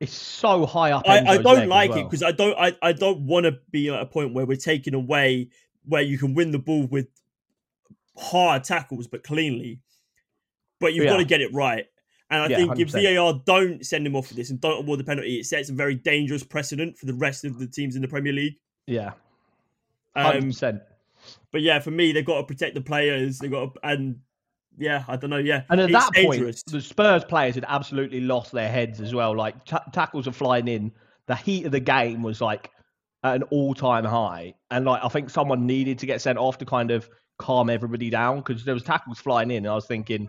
it's 0.00 0.14
so 0.14 0.64
high 0.64 0.92
up. 0.92 1.04
I, 1.06 1.18
I 1.26 1.36
don't 1.38 1.68
like 1.68 1.90
it 1.90 2.04
because 2.04 2.22
I 2.22 2.32
don't 2.32 2.56
I, 2.58 2.74
I 2.80 2.92
don't 2.92 3.26
want 3.26 3.44
to 3.44 3.58
be 3.70 3.90
at 3.90 4.00
a 4.00 4.06
point 4.06 4.32
where 4.32 4.46
we're 4.46 4.56
taking 4.56 4.94
away 4.94 5.50
where 5.84 6.02
you 6.02 6.16
can 6.16 6.34
win 6.34 6.52
the 6.52 6.60
ball 6.60 6.86
with 6.86 7.08
hard 8.16 8.62
tackles 8.62 9.08
but 9.08 9.24
cleanly, 9.24 9.80
but 10.80 10.94
you've 10.94 11.08
got 11.08 11.16
to 11.18 11.24
get 11.24 11.40
it 11.40 11.52
right. 11.52 11.86
And 12.30 12.42
I 12.42 12.48
Yeah, 12.48 12.56
think 12.56 12.78
if 12.78 12.88
100%. 12.88 13.16
VAR 13.16 13.42
don't 13.44 13.84
send 13.84 14.06
him 14.06 14.16
off 14.16 14.28
for 14.28 14.34
this 14.34 14.50
and 14.50 14.60
don't 14.60 14.78
award 14.78 15.00
the 15.00 15.04
penalty, 15.04 15.40
it 15.40 15.44
sets 15.44 15.68
a 15.68 15.72
very 15.74 15.96
dangerous 15.96 16.42
precedent 16.42 16.96
for 16.96 17.04
the 17.06 17.12
rest 17.14 17.44
of 17.44 17.58
the 17.58 17.66
teams 17.66 17.94
in 17.96 18.00
the 18.00 18.08
Premier 18.08 18.32
League. 18.32 18.54
yeah, 18.86 19.12
hundred 20.16 20.38
Um, 20.38 20.48
percent. 20.50 20.82
but 21.50 21.62
yeah, 21.62 21.78
for 21.80 21.90
me, 21.90 22.12
they've 22.12 22.24
got 22.24 22.38
to 22.38 22.44
protect 22.44 22.74
the 22.74 22.80
players. 22.80 23.38
They've 23.38 23.50
got 23.50 23.74
to, 23.74 23.80
and 23.86 24.16
yeah, 24.78 25.04
I 25.08 25.16
don't 25.16 25.30
know. 25.30 25.36
Yeah, 25.38 25.62
And 25.70 25.80
at 25.80 25.90
it's 25.90 25.98
that 25.98 26.12
dangerous. 26.14 26.62
point, 26.62 26.72
the 26.72 26.80
Spurs 26.80 27.24
players 27.24 27.54
had 27.54 27.64
absolutely 27.68 28.20
lost 28.20 28.52
their 28.52 28.70
heads 28.70 29.00
as 29.00 29.14
well. 29.14 29.36
Like 29.36 29.64
ta 29.64 29.82
tackles 29.92 30.26
are 30.28 30.32
flying 30.32 30.68
in. 30.68 30.92
The 31.26 31.36
heat 31.36 31.66
of 31.66 31.72
the 31.72 31.80
game 31.80 32.22
was 32.22 32.40
like 32.40 32.70
at 33.24 33.36
an 33.36 33.42
all-time 33.44 34.04
high, 34.04 34.54
and 34.70 34.84
like 34.84 35.04
I 35.04 35.08
think 35.08 35.30
someone 35.30 35.66
needed 35.66 35.98
to 36.00 36.06
get 36.06 36.20
sent 36.20 36.38
off 36.38 36.58
to 36.58 36.64
kind 36.64 36.90
of 36.90 37.08
calm 37.38 37.70
everybody 37.70 38.10
down 38.10 38.38
because 38.38 38.64
there 38.64 38.74
was 38.74 38.82
tackles 38.82 39.18
flying 39.18 39.50
in, 39.50 39.58
and 39.58 39.68
I 39.68 39.74
was 39.74 39.86
thinking, 39.86 40.28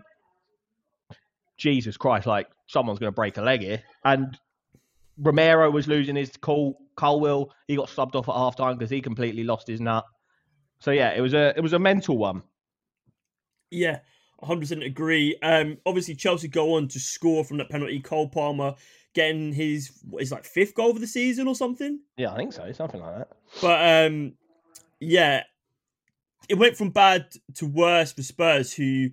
Jesus 1.56 1.96
Christ, 1.96 2.26
like 2.26 2.48
someone's 2.66 2.98
going 2.98 3.08
to 3.10 3.14
break 3.14 3.36
a 3.36 3.42
leg 3.42 3.60
here. 3.62 3.82
And 4.04 4.38
Romero 5.18 5.70
was 5.70 5.86
losing 5.88 6.16
his 6.16 6.32
cool. 6.40 6.78
Colwill 6.96 7.50
he 7.68 7.76
got 7.76 7.88
subbed 7.88 8.14
off 8.14 8.28
at 8.28 8.34
half 8.34 8.56
time 8.56 8.76
because 8.76 8.90
he 8.90 9.00
completely 9.00 9.44
lost 9.44 9.66
his 9.66 9.80
nut. 9.80 10.04
So 10.78 10.90
yeah, 10.90 11.10
it 11.10 11.20
was 11.20 11.34
a 11.34 11.52
it 11.56 11.60
was 11.60 11.72
a 11.72 11.78
mental 11.78 12.18
one. 12.18 12.42
Yeah, 13.70 14.00
100% 14.42 14.84
agree. 14.84 15.36
Um, 15.42 15.78
obviously, 15.86 16.14
Chelsea 16.14 16.48
go 16.48 16.74
on 16.74 16.88
to 16.88 17.00
score 17.00 17.44
from 17.44 17.56
that 17.58 17.70
penalty. 17.70 18.00
Cole 18.00 18.28
Palmer 18.28 18.74
getting 19.14 19.52
his 19.52 19.90
what 20.08 20.22
is 20.22 20.32
like 20.32 20.44
fifth 20.44 20.74
goal 20.74 20.90
of 20.90 21.00
the 21.00 21.06
season 21.06 21.48
or 21.48 21.54
something. 21.54 22.00
Yeah, 22.16 22.32
I 22.32 22.36
think 22.36 22.52
so, 22.52 22.70
something 22.72 23.00
like 23.00 23.16
that. 23.16 23.28
But 23.60 24.06
um, 24.06 24.34
yeah, 25.00 25.44
it 26.48 26.56
went 26.56 26.76
from 26.76 26.90
bad 26.90 27.26
to 27.54 27.66
worse 27.66 28.12
for 28.12 28.22
Spurs, 28.22 28.72
who 28.72 29.10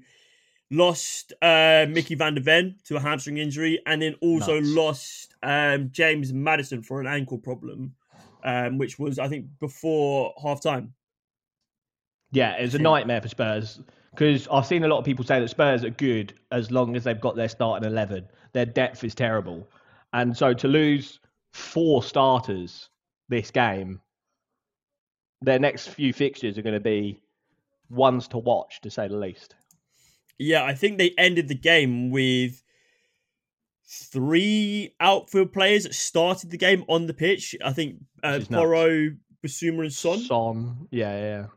lost 0.71 1.33
uh, 1.41 1.85
Micky 1.89 2.15
van 2.15 2.33
de 2.33 2.41
Ven 2.41 2.75
to 2.85 2.95
a 2.95 2.99
hamstring 2.99 3.37
injury, 3.37 3.79
and 3.85 4.01
then 4.01 4.15
also 4.21 4.59
Nuts. 4.59 4.69
lost 4.69 5.35
um, 5.43 5.89
James 5.91 6.33
Maddison 6.33 6.81
for 6.81 7.01
an 7.01 7.07
ankle 7.07 7.37
problem, 7.37 7.93
um, 8.43 8.77
which 8.77 8.97
was 8.97 9.19
I 9.19 9.27
think 9.27 9.45
before 9.59 10.33
half 10.41 10.61
time. 10.61 10.93
Yeah, 12.31 12.57
it 12.57 12.61
was 12.63 12.75
a 12.75 12.79
nightmare 12.79 13.21
for 13.21 13.27
Spurs 13.27 13.81
because 14.11 14.47
I've 14.49 14.65
seen 14.65 14.83
a 14.83 14.87
lot 14.87 14.99
of 14.99 15.05
people 15.05 15.25
say 15.25 15.39
that 15.39 15.49
Spurs 15.49 15.83
are 15.83 15.89
good 15.89 16.33
as 16.51 16.71
long 16.71 16.95
as 16.95 17.03
they've 17.03 17.19
got 17.19 17.35
their 17.35 17.49
starting 17.49 17.87
eleven. 17.87 18.25
Their 18.53 18.65
depth 18.65 19.03
is 19.03 19.13
terrible, 19.13 19.67
and 20.13 20.35
so 20.35 20.53
to 20.53 20.67
lose 20.67 21.19
four 21.53 22.01
starters 22.01 22.89
this 23.27 23.51
game, 23.51 23.99
their 25.41 25.59
next 25.59 25.89
few 25.89 26.13
fixtures 26.13 26.57
are 26.57 26.61
going 26.61 26.73
to 26.73 26.79
be 26.79 27.21
ones 27.89 28.29
to 28.29 28.37
watch, 28.37 28.79
to 28.81 28.89
say 28.89 29.09
the 29.09 29.17
least. 29.17 29.55
Yeah, 30.41 30.63
I 30.63 30.73
think 30.73 30.97
they 30.97 31.13
ended 31.17 31.47
the 31.47 31.55
game 31.55 32.09
with 32.11 32.61
three 33.87 34.95
outfield 34.99 35.51
players 35.51 35.83
that 35.83 35.93
started 35.93 36.49
the 36.49 36.57
game 36.57 36.83
on 36.87 37.07
the 37.07 37.13
pitch. 37.13 37.55
I 37.63 37.73
think 37.73 37.97
uh, 38.23 38.33
Which 38.33 38.43
is 38.43 38.49
nuts. 38.49 38.61
Porro, 38.61 39.09
Bissouma 39.45 39.81
and 39.81 39.93
Son. 39.93 40.19
Son. 40.19 40.87
Yeah, 40.91 41.47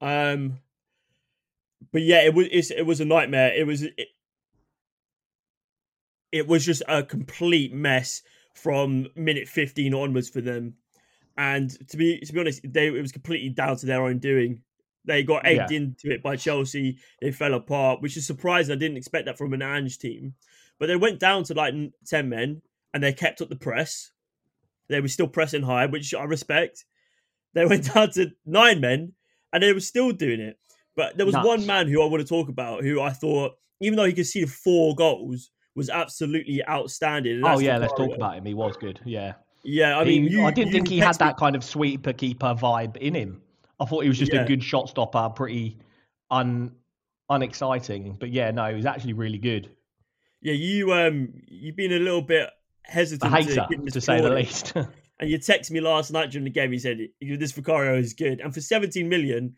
yeah. 0.00 0.30
Um, 0.30 0.58
but 1.92 2.02
yeah, 2.02 2.22
it 2.22 2.34
was 2.34 2.46
it's, 2.50 2.70
it 2.70 2.86
was 2.86 3.00
a 3.00 3.04
nightmare. 3.04 3.52
It 3.54 3.66
was 3.66 3.82
it, 3.82 4.08
it 6.30 6.46
was 6.46 6.64
just 6.64 6.82
a 6.88 7.02
complete 7.02 7.72
mess 7.72 8.22
from 8.54 9.08
minute 9.16 9.48
fifteen 9.48 9.94
onwards 9.94 10.28
for 10.28 10.40
them. 10.40 10.74
And 11.36 11.70
to 11.88 11.96
be 11.96 12.18
to 12.20 12.32
be 12.32 12.40
honest, 12.40 12.60
they 12.64 12.88
it 12.88 13.00
was 13.00 13.12
completely 13.12 13.48
down 13.48 13.76
to 13.78 13.86
their 13.86 14.02
own 14.02 14.18
doing. 14.18 14.62
They 15.08 15.24
got 15.24 15.44
egged 15.46 15.72
into 15.72 16.10
it 16.12 16.22
by 16.22 16.36
Chelsea. 16.36 16.98
They 17.20 17.32
fell 17.32 17.54
apart, 17.54 18.00
which 18.02 18.16
is 18.16 18.26
surprising. 18.26 18.74
I 18.74 18.78
didn't 18.78 18.98
expect 18.98 19.24
that 19.26 19.38
from 19.38 19.52
an 19.54 19.62
Ange 19.62 19.98
team. 19.98 20.34
But 20.78 20.86
they 20.86 20.96
went 20.96 21.18
down 21.18 21.42
to 21.44 21.54
like 21.54 21.74
ten 22.06 22.28
men, 22.28 22.62
and 22.94 23.02
they 23.02 23.12
kept 23.12 23.40
up 23.42 23.48
the 23.48 23.56
press. 23.56 24.12
They 24.88 25.00
were 25.00 25.08
still 25.08 25.26
pressing 25.26 25.62
high, 25.62 25.86
which 25.86 26.14
I 26.14 26.22
respect. 26.24 26.84
They 27.54 27.64
went 27.72 27.92
down 27.92 28.10
to 28.12 28.30
nine 28.46 28.80
men, 28.80 29.14
and 29.52 29.62
they 29.62 29.72
were 29.72 29.80
still 29.80 30.12
doing 30.12 30.40
it. 30.40 30.58
But 30.94 31.16
there 31.16 31.26
was 31.26 31.34
Nuts. 31.34 31.46
one 31.46 31.66
man 31.66 31.88
who 31.88 32.02
I 32.02 32.06
want 32.06 32.20
to 32.22 32.28
talk 32.28 32.48
about 32.48 32.82
who 32.84 33.00
I 33.00 33.10
thought, 33.10 33.52
even 33.80 33.96
though 33.96 34.04
he 34.04 34.12
could 34.12 34.26
see 34.26 34.42
the 34.44 34.50
four 34.50 34.94
goals, 34.94 35.50
was 35.74 35.88
absolutely 35.90 36.62
outstanding. 36.68 37.40
Oh 37.44 37.58
yeah, 37.60 37.78
let's 37.78 37.94
talk 37.94 38.14
about 38.14 38.36
him. 38.36 38.44
He 38.44 38.54
was 38.54 38.76
good. 38.76 39.00
Yeah. 39.04 39.34
Yeah, 39.64 39.98
I 39.98 40.04
He- 40.04 40.20
mean, 40.20 40.30
you, 40.32 40.44
I 40.44 40.50
didn't 40.50 40.72
think 40.72 40.88
he 40.88 40.98
had 40.98 41.12
me- 41.12 41.16
that 41.26 41.36
kind 41.36 41.56
of 41.56 41.64
sweeper 41.64 42.12
keeper 42.12 42.54
vibe 42.54 42.96
in 42.98 43.14
him. 43.14 43.40
I 43.80 43.84
thought 43.84 44.02
he 44.02 44.08
was 44.08 44.18
just 44.18 44.32
Yeah. 44.32 44.42
a 44.42 44.46
good 44.46 44.62
shot 44.62 44.88
stopper, 44.88 45.28
pretty 45.34 45.78
un 46.30 46.72
unexciting. 47.30 48.16
But 48.18 48.30
yeah, 48.30 48.50
no, 48.50 48.66
he 48.68 48.74
was 48.74 48.86
actually 48.86 49.12
really 49.14 49.38
good. 49.38 49.70
Yeah, 50.40 50.54
you 50.54 50.92
um, 50.92 51.32
you've 51.48 51.76
been 51.76 51.92
a 51.92 51.98
little 51.98 52.22
bit 52.22 52.48
hesitant 52.84 53.32
hater, 53.34 53.66
to, 53.70 53.90
to 53.90 54.00
say 54.00 54.20
the 54.20 54.30
least. 54.30 54.72
And 55.20 55.28
you 55.28 55.36
texted 55.40 55.72
me 55.72 55.80
last 55.80 56.12
night 56.12 56.30
during 56.30 56.44
the 56.44 56.50
game. 56.50 56.70
He 56.70 56.78
said 56.78 56.98
this 57.20 57.50
Vicario 57.50 57.96
is 57.98 58.12
good, 58.14 58.38
and 58.40 58.54
for 58.54 58.60
17 58.60 59.08
million, 59.08 59.56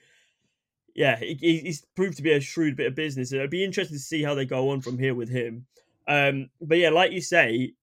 yeah, 0.94 1.16
he, 1.18 1.34
he- 1.34 1.58
he's 1.58 1.84
proved 1.94 2.16
to 2.16 2.22
be 2.22 2.32
a 2.32 2.40
shrewd 2.40 2.76
bit 2.76 2.86
of 2.86 2.94
business. 2.94 3.30
It'd 3.30 3.50
be 3.50 3.62
interesting 3.62 3.98
to 3.98 4.02
see 4.02 4.22
how 4.22 4.34
they 4.34 4.46
go 4.46 4.70
on 4.70 4.80
from 4.80 4.96
here 4.98 5.14
with 5.14 5.28
him. 5.28 5.66
Um, 6.08 6.48
but 6.62 6.78
yeah, 6.78 6.88
like 6.88 7.12
you 7.12 7.20
say, 7.20 7.74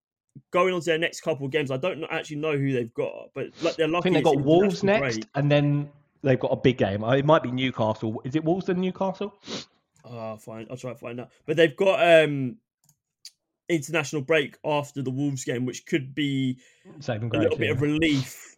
going 0.49 0.73
on 0.73 0.79
to 0.81 0.85
their 0.87 0.97
next 0.97 1.21
couple 1.21 1.45
of 1.45 1.51
games, 1.51 1.69
I 1.69 1.77
don't 1.77 2.03
actually 2.09 2.37
know 2.37 2.57
who 2.57 2.73
they've 2.73 2.93
got, 2.95 3.29
but 3.35 3.49
like 3.61 3.75
they're 3.75 3.85
I 3.85 3.89
lucky. 3.91 4.09
think 4.09 4.15
they've 4.15 4.23
got 4.35 4.43
Wolves 4.43 4.83
next, 4.83 5.17
break. 5.17 5.25
and 5.35 5.51
then 5.51 5.87
they've 6.27 6.39
got 6.39 6.51
a 6.51 6.57
big 6.57 6.77
game. 6.77 7.03
Uh, 7.03 7.15
It 7.15 7.25
might 7.25 7.43
be 7.43 7.51
Newcastle. 7.51 8.21
Is 8.23 8.35
it 8.35 8.43
Wolves 8.43 8.65
than 8.65 8.81
Newcastle? 8.81 9.33
Oh, 10.03 10.37
fine. 10.37 10.67
I'll 10.69 10.77
try 10.77 10.91
to 10.91 10.97
find 10.97 11.19
out. 11.19 11.29
But 11.45 11.57
they've 11.57 11.75
got 11.75 12.23
um 12.23 12.57
international 13.69 14.21
break 14.21 14.57
after 14.63 15.01
the 15.01 15.11
Wolves 15.11 15.43
game, 15.43 15.65
which 15.65 15.85
could 15.85 16.15
be 16.15 16.59
Saving 16.99 17.33
a 17.33 17.39
little 17.39 17.57
bit 17.57 17.67
yeah. 17.67 17.73
of 17.73 17.81
relief 17.81 18.55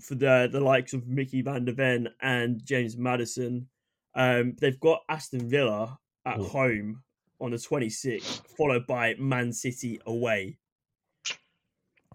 for 0.00 0.14
the 0.14 0.48
the 0.50 0.60
likes 0.60 0.92
of 0.92 1.06
Micky 1.06 1.42
Van 1.42 1.64
de 1.64 1.72
Ven 1.72 2.08
and 2.20 2.64
James 2.64 2.96
Maddison. 2.96 3.68
Um, 4.14 4.56
they've 4.60 4.80
got 4.80 5.02
Aston 5.08 5.48
Villa 5.48 5.98
at 6.26 6.38
Ooh. 6.38 6.44
home 6.44 7.02
on 7.40 7.50
the 7.50 7.56
26th, 7.56 8.46
followed 8.56 8.86
by 8.86 9.14
Man 9.18 9.52
City 9.52 10.00
away. 10.06 10.58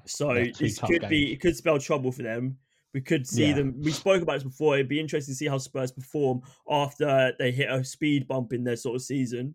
So 0.06 0.34
this 0.34 0.79
could 0.79 1.08
be 1.10 1.34
it 1.34 1.41
could 1.41 1.56
spell 1.56 1.79
trouble 1.79 2.12
for 2.12 2.24
them. 2.24 2.58
We 2.98 3.01
could 3.01 3.27
see 3.27 3.50
Yeah. 3.50 3.54
them. 3.58 3.80
We 3.80 3.92
spoke 3.92 4.24
about 4.24 4.34
this 4.34 4.44
before. 4.44 4.74
It'd 4.74 4.88
be 4.88 5.00
interesting 5.00 5.32
to 5.34 5.38
see 5.38 5.46
how 5.46 5.60
Spurs 5.60 5.92
perform 5.92 6.42
after 6.68 7.32
they 7.38 7.51
hit 7.51 7.70
a 7.70 7.84
speed 7.84 8.27
bump 8.27 8.54
in 8.54 8.63
their 8.63 8.75
sort 8.75 8.96
of 8.96 9.04
season. 9.04 9.54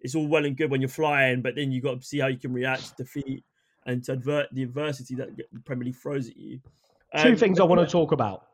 It's 0.00 0.14
all 0.14 0.26
well 0.26 0.46
and 0.46 0.56
good 0.56 0.70
when 0.70 0.80
you're 0.80 0.88
flying, 0.88 1.42
but 1.42 1.54
then 1.54 1.70
you 1.70 1.82
got 1.82 2.00
to 2.00 2.06
see 2.06 2.18
how 2.18 2.28
you 2.28 2.38
can 2.38 2.50
react 2.50 2.96
to 2.96 3.04
defeat 3.04 3.44
and 3.84 4.02
to 4.04 4.12
advert 4.12 4.48
the 4.52 4.62
adversity 4.62 5.14
that 5.16 5.36
the 5.36 5.60
Premier 5.66 5.84
League 5.84 5.96
throws 5.96 6.30
at 6.30 6.36
you. 6.38 6.60
Two 7.20 7.28
Um, 7.28 7.36
things 7.36 7.60
I 7.60 7.64
want 7.64 7.86
to 7.86 7.86
talk 7.86 8.12
about. 8.12 8.46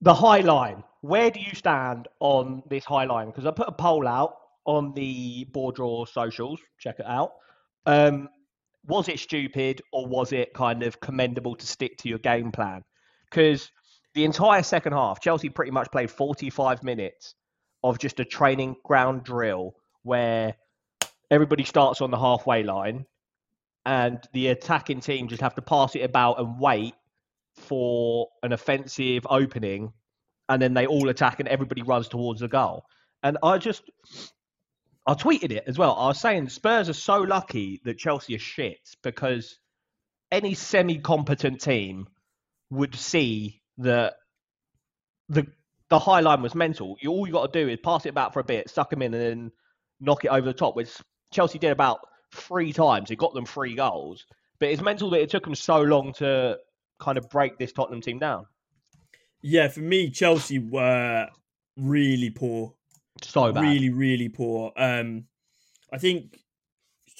The 0.00 0.14
high 0.14 0.40
line. 0.40 0.82
Where 1.02 1.30
do 1.30 1.38
you 1.38 1.54
stand 1.54 2.08
on 2.18 2.64
this 2.68 2.84
high 2.84 3.04
line? 3.04 3.28
Because 3.28 3.46
I 3.46 3.52
put 3.52 3.68
a 3.68 3.72
poll 3.72 4.08
out 4.08 4.38
on 4.64 4.92
the 4.94 5.44
Bore 5.52 5.70
Draw 5.70 6.04
socials. 6.06 6.58
Check 6.78 6.98
it 6.98 7.06
out. 7.06 7.34
Um, 7.86 8.28
was 8.88 9.08
it 9.08 9.18
stupid 9.18 9.82
or 9.92 10.06
was 10.06 10.32
it 10.32 10.54
kind 10.54 10.82
of 10.82 11.00
commendable 11.00 11.54
to 11.54 11.66
stick 11.66 11.98
to 11.98 12.08
your 12.08 12.18
game 12.18 12.50
plan? 12.50 12.82
Because 13.30 13.70
the 14.14 14.24
entire 14.24 14.62
second 14.62 14.94
half, 14.94 15.20
Chelsea 15.20 15.50
pretty 15.50 15.70
much 15.70 15.90
played 15.92 16.10
45 16.10 16.82
minutes 16.82 17.34
of 17.84 17.98
just 17.98 18.18
a 18.18 18.24
training 18.24 18.76
ground 18.84 19.22
drill 19.22 19.74
where 20.02 20.54
everybody 21.30 21.64
starts 21.64 22.00
on 22.00 22.10
the 22.10 22.18
halfway 22.18 22.62
line 22.62 23.04
and 23.84 24.18
the 24.32 24.48
attacking 24.48 25.00
team 25.00 25.28
just 25.28 25.42
have 25.42 25.54
to 25.54 25.62
pass 25.62 25.94
it 25.94 26.00
about 26.00 26.40
and 26.40 26.58
wait 26.58 26.94
for 27.56 28.28
an 28.42 28.52
offensive 28.52 29.26
opening 29.28 29.92
and 30.48 30.62
then 30.62 30.72
they 30.72 30.86
all 30.86 31.08
attack 31.10 31.40
and 31.40 31.48
everybody 31.48 31.82
runs 31.82 32.08
towards 32.08 32.40
the 32.40 32.48
goal. 32.48 32.84
And 33.22 33.36
I 33.42 33.58
just 33.58 33.82
I 35.08 35.14
tweeted 35.14 35.52
it 35.52 35.64
as 35.66 35.78
well. 35.78 35.94
I 35.94 36.08
was 36.08 36.20
saying 36.20 36.50
Spurs 36.50 36.90
are 36.90 36.92
so 36.92 37.16
lucky 37.16 37.80
that 37.86 37.96
Chelsea 37.96 38.34
are 38.34 38.38
shit 38.38 38.94
because 39.02 39.58
any 40.30 40.52
semi-competent 40.52 41.62
team 41.62 42.08
would 42.68 42.94
see 42.94 43.62
that 43.78 44.16
the 45.30 45.46
the 45.88 45.98
high 45.98 46.20
line 46.20 46.42
was 46.42 46.54
mental. 46.54 46.98
You 47.00 47.10
all 47.10 47.26
you 47.26 47.32
got 47.32 47.50
to 47.50 47.64
do 47.64 47.70
is 47.70 47.78
pass 47.82 48.04
it 48.04 48.10
about 48.10 48.34
for 48.34 48.40
a 48.40 48.44
bit, 48.44 48.68
suck 48.68 48.90
them 48.90 49.00
in, 49.00 49.14
and 49.14 49.22
then 49.22 49.52
knock 49.98 50.26
it 50.26 50.28
over 50.28 50.44
the 50.44 50.52
top. 50.52 50.76
Which 50.76 50.90
Chelsea 51.32 51.58
did 51.58 51.70
about 51.70 52.00
three 52.34 52.74
times. 52.74 53.10
It 53.10 53.16
got 53.16 53.32
them 53.32 53.46
three 53.46 53.74
goals, 53.74 54.26
but 54.60 54.68
it's 54.68 54.82
mental 54.82 55.08
that 55.10 55.22
it 55.22 55.30
took 55.30 55.44
them 55.44 55.54
so 55.54 55.80
long 55.80 56.12
to 56.18 56.58
kind 57.00 57.16
of 57.16 57.30
break 57.30 57.56
this 57.56 57.72
Tottenham 57.72 58.02
team 58.02 58.18
down. 58.18 58.44
Yeah, 59.40 59.68
for 59.68 59.80
me, 59.80 60.10
Chelsea 60.10 60.58
were 60.58 61.28
really 61.78 62.28
poor. 62.28 62.74
So 63.22 63.52
bad. 63.52 63.62
Really, 63.62 63.90
really 63.90 64.28
poor. 64.28 64.72
Um, 64.76 65.24
I 65.92 65.98
think 65.98 66.38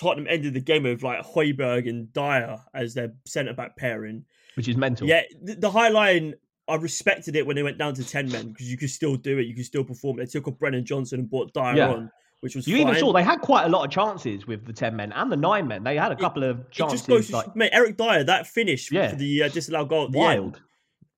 Tottenham 0.00 0.26
ended 0.28 0.54
the 0.54 0.60
game 0.60 0.84
with 0.84 1.02
like 1.02 1.24
Højbjerg 1.24 1.88
and 1.88 2.12
Dier 2.12 2.58
as 2.74 2.94
their 2.94 3.12
centre 3.26 3.52
back 3.54 3.76
pairing. 3.76 4.24
which 4.56 4.68
is 4.68 4.76
mental. 4.76 5.06
Yeah, 5.08 5.22
the, 5.42 5.54
the 5.54 5.70
high 5.70 5.88
line, 5.88 6.34
I 6.68 6.74
respected 6.76 7.34
it 7.36 7.46
when 7.46 7.56
they 7.56 7.62
went 7.62 7.78
down 7.78 7.94
to 7.94 8.04
10 8.04 8.30
men 8.30 8.48
because 8.48 8.70
you 8.70 8.76
could 8.76 8.90
still 8.90 9.16
do 9.16 9.38
it. 9.38 9.46
You 9.46 9.54
could 9.54 9.64
still 9.64 9.84
perform. 9.84 10.16
They 10.18 10.26
took 10.26 10.46
off 10.48 10.58
Brennan 10.58 10.84
Johnson 10.84 11.20
and 11.20 11.30
brought 11.30 11.52
Dier 11.54 11.74
Yeah. 11.76 11.88
on, 11.92 12.10
which 12.40 12.54
was 12.54 12.68
You 12.68 12.76
fine. 12.76 12.88
even 12.88 13.00
saw 13.00 13.12
they 13.12 13.22
had 13.24 13.40
quite 13.40 13.64
a 13.64 13.68
lot 13.68 13.84
of 13.84 13.90
chances 13.90 14.46
with 14.46 14.66
the 14.66 14.72
ten 14.72 14.94
men 14.94 15.10
and 15.12 15.32
the 15.32 15.36
nine 15.36 15.66
men. 15.66 15.82
They 15.82 15.96
had 15.96 16.12
a 16.12 16.16
couple 16.16 16.44
of 16.44 16.60
it 16.60 16.70
chances. 16.70 17.00
just 17.00 17.08
goes 17.08 17.26
to, 17.28 17.36
like, 17.38 17.56
mate, 17.56 17.70
Eric 17.72 17.96
Dier, 17.96 18.22
that 18.24 18.46
finish 18.46 18.92
Yeah. 18.92 19.10
for 19.10 19.16
the 19.16 19.44
uh, 19.44 19.48
disallowed 19.48 19.88
goal 19.88 20.04
at 20.06 20.12
the 20.12 20.18
wild. 20.18 20.56
end, 20.56 20.60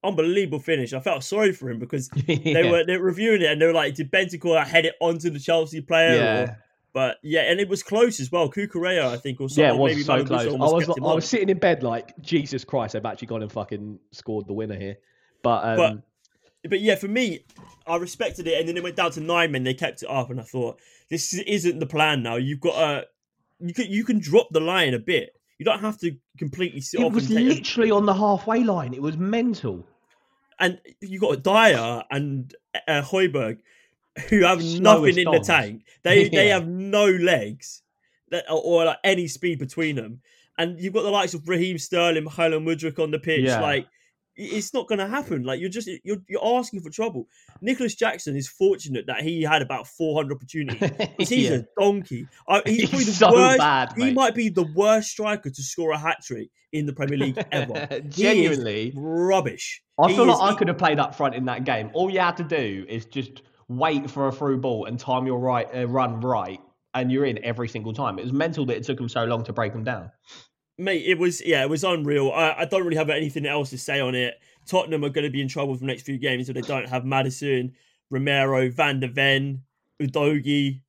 unbelievable 0.02 0.58
finish. 0.60 0.92
I 0.92 1.00
felt 1.00 1.22
sorry 1.24 1.52
for 1.52 1.70
him 1.70 1.78
because 1.78 2.08
they 2.26 2.34
Yeah. 2.44 2.70
were 2.70 2.84
they 2.84 2.96
were 2.96 3.04
reviewing 3.04 3.42
it 3.42 3.50
and 3.50 3.60
they 3.60 3.66
were 3.66 3.72
like, 3.72 3.94
did 3.94 4.10
Bentancur 4.10 4.64
head 4.66 4.86
it 4.86 4.94
onto 5.00 5.30
the 5.30 5.38
Chelsea 5.38 5.80
player? 5.80 6.14
Yeah. 6.16 6.40
Or, 6.42 6.58
but 6.92 7.18
yeah, 7.22 7.42
and 7.42 7.60
it 7.60 7.68
was 7.68 7.82
close 7.84 8.18
as 8.18 8.32
well. 8.32 8.50
Cucurella, 8.50 9.04
I 9.12 9.16
think, 9.16 9.40
or 9.40 9.48
something. 9.48 9.64
Yeah, 9.64 9.74
it 9.74 9.78
was 9.78 9.92
maybe 9.92 10.02
so 10.02 10.24
close. 10.24 10.46
I 10.46 10.56
was 10.56 10.88
I 10.88 11.14
was 11.14 11.28
sitting 11.28 11.48
in 11.48 11.58
bed 11.58 11.82
like 11.84 12.12
Jesus 12.20 12.64
Christ, 12.64 12.94
they've 12.94 13.04
actually 13.06 13.28
gone 13.28 13.42
and 13.42 13.52
fucking 13.52 14.00
scored 14.10 14.46
the 14.48 14.52
winner 14.54 14.76
here. 14.76 14.96
But, 15.42 15.64
um, 15.64 15.76
But- 15.76 16.02
but 16.68 16.80
yeah, 16.82 16.94
for 16.96 17.08
me, 17.08 17.46
I 17.86 17.96
respected 17.96 18.46
it, 18.46 18.58
and 18.60 18.68
then 18.68 18.76
it 18.76 18.82
went 18.82 18.94
down 18.96 19.12
to 19.12 19.20
nine 19.20 19.50
men. 19.52 19.62
They 19.64 19.72
kept 19.72 20.02
it 20.02 20.10
up, 20.10 20.28
and 20.30 20.38
I 20.38 20.42
thought 20.42 20.78
this 21.08 21.32
isn't 21.32 21.78
the 21.78 21.86
plan 21.86 22.22
now. 22.22 22.36
You've 22.36 22.60
got 22.60 22.74
to 22.78 23.06
you 23.60 23.72
can 23.72 23.86
you 23.90 24.04
can 24.04 24.18
drop 24.18 24.48
the 24.50 24.60
line 24.60 24.92
a 24.92 24.98
bit. 24.98 25.30
You 25.58 25.64
don't 25.64 25.80
have 25.80 25.98
to 26.00 26.14
completely 26.36 26.82
sit 26.82 27.00
it 27.00 27.04
off 27.04 27.14
was 27.14 27.30
and 27.30 27.38
take 27.38 27.46
a- 27.46 27.54
literally 27.54 27.90
on 27.90 28.04
the 28.04 28.12
halfway 28.12 28.62
line. 28.62 28.92
It 28.92 29.00
was 29.00 29.16
mental. 29.16 29.86
And 30.60 30.80
you 31.00 31.18
got 31.18 31.42
Dier 31.42 32.04
and 32.10 32.54
uh, 32.86 33.02
Højbjerg 33.02 33.58
who 34.28 34.42
have 34.42 34.62
nothing 34.62 35.18
in 35.18 35.30
the 35.30 35.40
tank. 35.40 35.84
They 36.02 36.28
they 36.32 36.48
have 36.48 36.68
no 36.68 37.06
legs 37.06 37.82
that, 38.30 38.44
or, 38.50 38.60
or 38.62 38.84
like 38.84 38.98
any 39.04 39.28
speed 39.28 39.58
between 39.58 39.96
them. 39.96 40.20
And 40.58 40.78
you've 40.78 40.92
got 40.92 41.02
the 41.02 41.10
likes 41.10 41.34
of 41.34 41.48
Raheem 41.48 41.78
Sterling, 41.78 42.24
Mykhailo 42.24 42.62
Mudryk 42.62 43.02
on 43.02 43.10
the 43.10 43.18
pitch. 43.18 43.44
Yeah. 43.44 43.60
Like 43.60 43.86
it's 44.42 44.72
not 44.72 44.88
going 44.88 44.98
to 44.98 45.06
happen. 45.06 45.42
Like 45.42 45.60
you're 45.60 45.68
just 45.68 45.88
you're 46.02 46.18
you're 46.28 46.58
asking 46.58 46.80
for 46.80 46.90
trouble. 46.90 47.26
Nicolas 47.60 47.94
Jackson 47.94 48.36
is 48.36 48.48
fortunate 48.48 49.06
that 49.06 49.20
he 49.22 49.42
had 49.42 49.62
about 49.62 49.86
400 49.86 50.34
opportunities. 50.34 50.90
he's 51.18 51.50
Yeah. 51.50 51.58
a 51.58 51.62
donkey. 51.78 52.26
I, 52.48 52.62
he's, 52.64 52.88
probably 52.88 53.04
the 53.04 53.12
so 53.12 53.32
worst. 53.32 53.58
bad, 53.58 53.92
he 53.96 54.12
might 54.12 54.34
be 54.34 54.48
the 54.48 54.66
worst 54.74 55.10
striker 55.10 55.50
to 55.50 55.62
score 55.62 55.92
a 55.92 55.98
hat 55.98 56.18
trick 56.24 56.48
in 56.72 56.86
the 56.86 56.92
Premier 56.92 57.18
League 57.18 57.44
ever. 57.52 57.86
Is 57.90 58.16
Genuinely, 58.16 58.92
rubbish. 58.96 59.82
I 59.98 60.08
He 60.08 60.16
feel 60.16 60.26
like 60.26 60.40
I 60.40 60.54
could 60.56 60.68
have 60.68 60.78
played 60.78 60.98
up 60.98 61.14
front 61.14 61.34
in 61.34 61.44
that 61.46 61.64
game. 61.64 61.90
All 61.92 62.10
you 62.10 62.20
had 62.20 62.36
to 62.38 62.44
do 62.44 62.86
is 62.88 63.04
just 63.06 63.42
wait 63.68 64.10
for 64.10 64.28
a 64.28 64.32
through 64.32 64.58
ball 64.58 64.86
and 64.86 64.98
time 64.98 65.26
your 65.26 65.38
right 65.38 65.68
uh, 65.74 65.86
run 65.86 66.20
right, 66.20 66.60
and 66.94 67.12
you're 67.12 67.26
in 67.26 67.44
every 67.44 67.68
single 67.68 67.92
time. 67.92 68.18
It 68.18 68.22
was 68.22 68.32
mental 68.32 68.64
that 68.66 68.76
it 68.76 68.84
took 68.84 68.98
him 68.98 69.08
so 69.08 69.24
long 69.24 69.44
to 69.44 69.52
break 69.52 69.72
them 69.72 69.84
down. 69.84 70.10
Mate, 70.80 71.04
it 71.06 71.18
was 71.18 71.44
yeah, 71.44 71.62
it 71.62 71.70
was 71.70 71.84
unreal. 71.84 72.32
I, 72.32 72.54
I 72.60 72.64
don't 72.64 72.82
really 72.84 72.96
have 72.96 73.10
anything 73.10 73.46
else 73.46 73.70
to 73.70 73.78
say 73.78 74.00
on 74.00 74.14
it. 74.14 74.34
Tottenham 74.66 75.04
are 75.04 75.10
going 75.10 75.24
to 75.24 75.30
be 75.30 75.40
in 75.40 75.48
trouble 75.48 75.74
for 75.74 75.80
the 75.80 75.86
next 75.86 76.02
few 76.02 76.18
games 76.18 76.48
if 76.48 76.54
they 76.54 76.60
don't 76.62 76.88
have 76.88 77.04
Maddison, 77.04 77.72
Romero, 78.10 78.70
Van 78.70 79.00
de 79.00 79.08
Ven, 79.08 79.62
Udogie, 80.00 80.80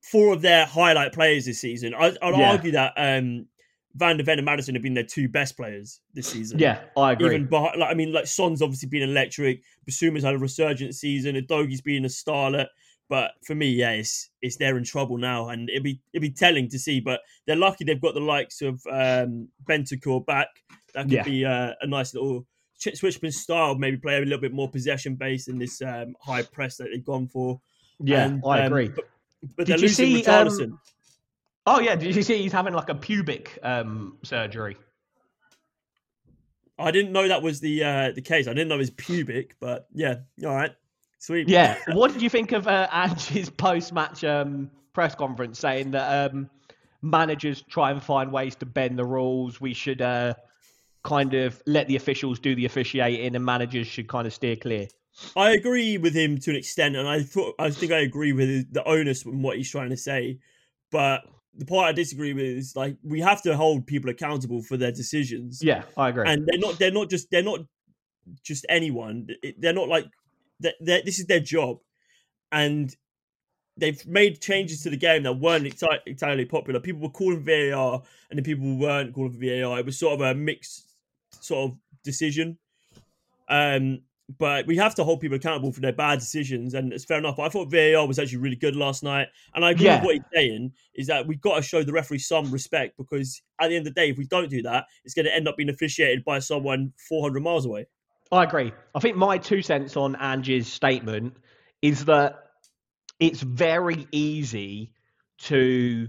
four 0.00 0.32
of 0.32 0.42
their 0.42 0.66
highlight 0.66 1.12
players 1.12 1.46
this 1.46 1.60
season. 1.60 1.94
I, 1.94 2.14
I'd 2.22 2.38
Yeah. 2.38 2.50
argue 2.50 2.70
that 2.72 2.92
um, 2.96 3.46
Van 3.94 4.16
de 4.16 4.22
Ven 4.22 4.38
and 4.38 4.44
Maddison 4.46 4.74
have 4.74 4.82
been 4.82 4.94
their 4.94 5.04
two 5.04 5.28
best 5.28 5.56
players 5.56 6.00
this 6.14 6.28
season. 6.28 6.58
Yeah, 6.58 6.80
I 6.96 7.12
agree. 7.12 7.26
Even 7.34 7.46
behind, 7.46 7.78
like 7.80 7.90
I 7.90 7.94
mean, 7.94 8.12
like 8.12 8.26
Son's 8.26 8.62
obviously 8.62 8.88
been 8.88 9.02
electric. 9.02 9.62
Bissouma's 9.88 10.24
had 10.24 10.34
a 10.34 10.38
resurgent 10.38 10.94
season. 10.94 11.34
Udogie's 11.34 11.80
been 11.80 12.04
a 12.04 12.08
starlet. 12.08 12.68
But 13.08 13.32
for 13.44 13.54
me, 13.54 13.70
yeah, 13.70 13.92
it's 13.92 14.30
it's 14.42 14.56
they're 14.56 14.76
in 14.76 14.84
trouble 14.84 15.16
now, 15.18 15.48
and 15.48 15.68
it'd 15.70 15.82
be 15.82 16.00
it'd 16.12 16.22
be 16.22 16.30
telling 16.30 16.68
to 16.68 16.78
see. 16.78 17.00
But 17.00 17.20
they're 17.46 17.56
lucky 17.56 17.84
they've 17.84 18.00
got 18.00 18.14
the 18.14 18.20
likes 18.20 18.60
of 18.60 18.82
um, 18.90 19.48
Bentancur 19.68 20.24
back. 20.26 20.48
That 20.94 21.04
could 21.04 21.12
Yeah. 21.12 21.22
be 21.24 21.44
uh, 21.44 21.72
a 21.80 21.86
nice 21.86 22.14
little 22.14 22.46
ch- 22.78 23.00
switchman 23.00 23.32
style. 23.32 23.74
Maybe 23.76 23.96
play 23.96 24.16
a 24.16 24.20
little 24.20 24.40
bit 24.40 24.52
more 24.52 24.68
possession 24.68 25.14
based 25.14 25.48
in 25.48 25.58
this 25.58 25.80
um, 25.82 26.14
high 26.20 26.42
press 26.42 26.76
that 26.76 26.88
they've 26.92 27.04
gone 27.04 27.28
for. 27.28 27.60
yeah, 28.04 28.26
And, 28.26 28.42
I 28.46 28.60
um, 28.60 28.66
agree. 28.66 28.88
But, 28.88 29.08
but 29.56 29.66
Did 29.66 29.68
they're 29.68 29.76
you 29.76 29.82
losing 29.82 30.22
see, 30.22 30.24
um, 30.26 30.80
Oh 31.66 31.80
yeah, 31.80 31.96
did 31.96 32.16
you 32.16 32.22
see 32.22 32.38
he's 32.38 32.52
having 32.52 32.72
like 32.72 32.88
a 32.88 32.94
pubic 32.94 33.58
um, 33.62 34.16
surgery? 34.22 34.76
I 36.78 36.90
didn't 36.90 37.12
know 37.12 37.28
that 37.28 37.42
was 37.42 37.60
the 37.60 37.84
uh, 37.84 38.12
the 38.12 38.22
case. 38.22 38.46
I 38.46 38.52
didn't 38.54 38.68
know 38.68 38.76
it 38.76 38.78
was 38.78 38.90
pubic, 38.90 39.56
but 39.60 39.86
yeah, 39.92 40.16
all 40.44 40.54
right, 40.54 40.70
sweet. 41.18 41.48
Yeah. 41.48 41.78
what 41.92 42.12
did 42.12 42.22
you 42.22 42.30
think 42.30 42.52
of 42.52 42.66
uh, 42.66 42.88
Ange's 42.92 43.50
post-match 43.50 44.24
um, 44.24 44.70
press 44.92 45.14
conference 45.14 45.58
saying 45.58 45.92
that 45.92 46.30
um, 46.30 46.50
managers 47.02 47.62
try 47.62 47.90
and 47.90 48.02
find 48.02 48.32
ways 48.32 48.54
to 48.56 48.66
bend 48.66 48.98
the 48.98 49.04
rules? 49.04 49.60
We 49.60 49.74
should 49.74 50.02
uh, 50.02 50.34
kind 51.04 51.34
of 51.34 51.62
let 51.66 51.88
the 51.88 51.96
officials 51.96 52.38
do 52.38 52.54
the 52.54 52.64
officiating, 52.64 53.34
and 53.34 53.44
managers 53.44 53.86
should 53.86 54.08
kind 54.08 54.26
of 54.26 54.34
steer 54.34 54.56
clear. 54.56 54.88
I 55.36 55.50
agree 55.50 55.98
with 55.98 56.14
him 56.14 56.38
to 56.38 56.50
an 56.50 56.56
extent, 56.56 56.96
and 56.96 57.08
I 57.08 57.22
thought 57.22 57.54
I 57.58 57.70
think 57.70 57.92
I 57.92 57.98
agree 57.98 58.32
with 58.32 58.72
the 58.72 58.84
onus 58.84 59.24
and 59.24 59.42
what 59.42 59.56
he's 59.56 59.70
trying 59.70 59.90
to 59.90 59.96
say. 59.96 60.38
But 60.90 61.22
the 61.54 61.64
part 61.64 61.88
I 61.88 61.92
disagree 61.92 62.32
with 62.32 62.44
is 62.44 62.76
like 62.76 62.96
we 63.02 63.20
have 63.20 63.42
to 63.42 63.56
hold 63.56 63.86
people 63.86 64.10
accountable 64.10 64.62
for 64.62 64.76
their 64.76 64.92
decisions. 64.92 65.60
Yeah, 65.62 65.82
I 65.96 66.10
agree. 66.10 66.24
and 66.26 66.46
they're 66.46 66.58
not 66.58 66.78
they're 66.78 66.92
not 66.92 67.10
just 67.10 67.30
they're 67.30 67.42
not 67.42 67.60
just 68.42 68.64
anyone. 68.68 69.28
They're 69.58 69.72
not 69.72 69.88
like 69.88 70.06
they're, 70.60 71.02
this 71.02 71.18
is 71.18 71.26
their 71.26 71.40
job, 71.40 71.78
and 72.52 72.94
they've 73.76 74.04
made 74.06 74.40
changes 74.40 74.82
to 74.82 74.90
the 74.90 74.96
game 74.96 75.22
that 75.22 75.34
weren't 75.34 75.64
enti- 75.64 76.00
entirely 76.06 76.44
popular. 76.44 76.80
People 76.80 77.00
were 77.02 77.10
calling 77.10 77.44
VAR, 77.44 78.02
and 78.30 78.38
the 78.38 78.42
people 78.42 78.76
weren't 78.76 79.14
calling 79.14 79.32
for 79.32 79.38
VAR. 79.38 79.78
It 79.78 79.86
was 79.86 79.98
sort 79.98 80.14
of 80.14 80.20
a 80.20 80.34
mixed 80.34 80.94
sort 81.40 81.70
of 81.70 81.78
decision. 82.02 82.58
Um, 83.48 84.02
but 84.38 84.66
we 84.66 84.76
have 84.76 84.94
to 84.96 85.04
hold 85.04 85.20
people 85.20 85.36
accountable 85.36 85.72
for 85.72 85.80
their 85.80 85.92
bad 85.92 86.18
decisions, 86.18 86.74
and 86.74 86.92
it's 86.92 87.04
fair 87.06 87.16
enough. 87.16 87.38
I 87.38 87.48
thought 87.48 87.70
VAR 87.70 88.06
was 88.06 88.18
actually 88.18 88.38
really 88.38 88.56
good 88.56 88.76
last 88.76 89.02
night, 89.02 89.28
and 89.54 89.64
I 89.64 89.70
agree 89.70 89.86
Yeah. 89.86 89.96
with 90.00 90.04
what 90.04 90.14
he's 90.16 90.22
saying. 90.34 90.72
Is 90.94 91.06
that 91.06 91.26
we've 91.26 91.40
got 91.40 91.56
to 91.56 91.62
show 91.62 91.82
the 91.82 91.92
referee 91.92 92.18
some 92.18 92.50
respect 92.50 92.98
because 92.98 93.40
at 93.58 93.68
the 93.68 93.76
end 93.76 93.86
of 93.86 93.94
the 93.94 93.98
day, 94.00 94.10
if 94.10 94.18
we 94.18 94.26
don't 94.26 94.50
do 94.50 94.60
that, 94.62 94.84
it's 95.04 95.14
going 95.14 95.24
to 95.24 95.34
end 95.34 95.48
up 95.48 95.56
being 95.56 95.70
officiated 95.70 96.24
by 96.26 96.40
someone 96.40 96.92
400 97.08 97.40
miles 97.42 97.64
away. 97.64 97.86
I 98.30 98.44
agree. 98.44 98.72
I 98.94 99.00
think 99.00 99.16
my 99.16 99.38
two 99.38 99.62
cents 99.62 99.96
on 99.96 100.16
Ange's 100.16 100.70
statement 100.70 101.36
is 101.80 102.04
that 102.06 102.44
it's 103.18 103.40
very 103.40 104.06
easy 104.12 104.92
to 105.38 106.08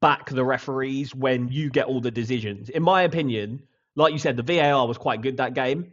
back 0.00 0.30
the 0.30 0.44
referees 0.44 1.14
when 1.14 1.48
you 1.48 1.70
get 1.70 1.86
all 1.86 2.00
the 2.00 2.10
decisions. 2.10 2.68
In 2.68 2.82
my 2.82 3.02
opinion, 3.02 3.62
like 3.96 4.12
you 4.12 4.18
said, 4.18 4.36
the 4.36 4.42
VAR 4.42 4.86
was 4.86 4.98
quite 4.98 5.22
good 5.22 5.38
that 5.38 5.54
game. 5.54 5.92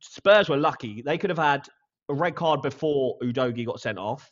Spurs 0.00 0.48
were 0.48 0.56
lucky. 0.56 1.02
They 1.02 1.18
could 1.18 1.30
have 1.30 1.38
had 1.38 1.66
a 2.08 2.14
red 2.14 2.34
card 2.34 2.62
before 2.62 3.18
Udogie 3.22 3.66
got 3.66 3.80
sent 3.80 3.98
off. 3.98 4.30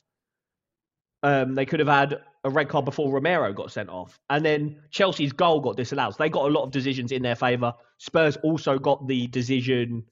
Um, 1.22 1.54
they 1.54 1.66
could 1.66 1.80
have 1.80 1.88
had 1.88 2.20
a 2.44 2.50
red 2.50 2.68
card 2.68 2.84
before 2.84 3.12
Romero 3.12 3.52
got 3.52 3.72
sent 3.72 3.88
off. 3.88 4.18
And 4.30 4.44
then 4.44 4.82
Chelsea's 4.90 5.32
goal 5.32 5.60
got 5.60 5.76
disallowed. 5.76 6.14
So 6.14 6.22
they 6.22 6.28
got 6.28 6.46
a 6.46 6.52
lot 6.52 6.64
of 6.64 6.70
decisions 6.70 7.10
in 7.10 7.22
their 7.22 7.34
favour. 7.34 7.74
Spurs 7.98 8.36
also 8.38 8.78
got 8.78 9.08
the 9.08 9.26
decision 9.26 10.04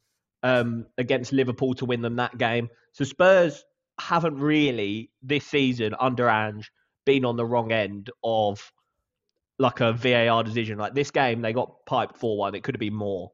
um, 0.47 0.87
against 0.97 1.33
Liverpool 1.33 1.75
to 1.75 1.85
win 1.85 2.03
them 2.03 2.17
that 2.17 2.39
game. 2.39 2.69
So 2.93 3.03
Spurs 3.03 3.65
haven't 3.99 4.39
really 4.39 5.11
this 5.21 5.45
season 5.45 5.97
under 5.99 6.29
Ange 6.29 6.71
been 7.05 7.25
on 7.25 7.37
the 7.37 7.45
wrong 7.45 7.73
end 7.73 8.11
of 8.23 8.73
like 9.59 9.81
a 9.81 9.93
VAR 9.93 10.45
decision. 10.45 10.79
Like 10.79 10.95
this 10.95 11.11
game, 11.11 11.43
they 11.43 11.53
got 11.53 11.85
piped 11.85 12.17
four 12.17 12.39
one. 12.39 12.55
It 12.55 12.63
could 12.63 12.77
have 12.77 12.81
been 12.81 12.95
more. 12.95 13.33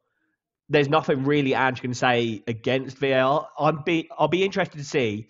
There's 0.71 0.89
nothing 0.89 1.25
really 1.25 1.55
Ange 1.55 1.83
can 1.83 1.93
say 1.93 2.43
against 2.47 2.97
VAR. 2.97 3.47
I'm 3.59 3.83
be 3.85 4.09
I'll 4.19 4.29
be 4.29 4.43
interested 4.43 4.79
to 4.79 4.85
see 4.85 5.27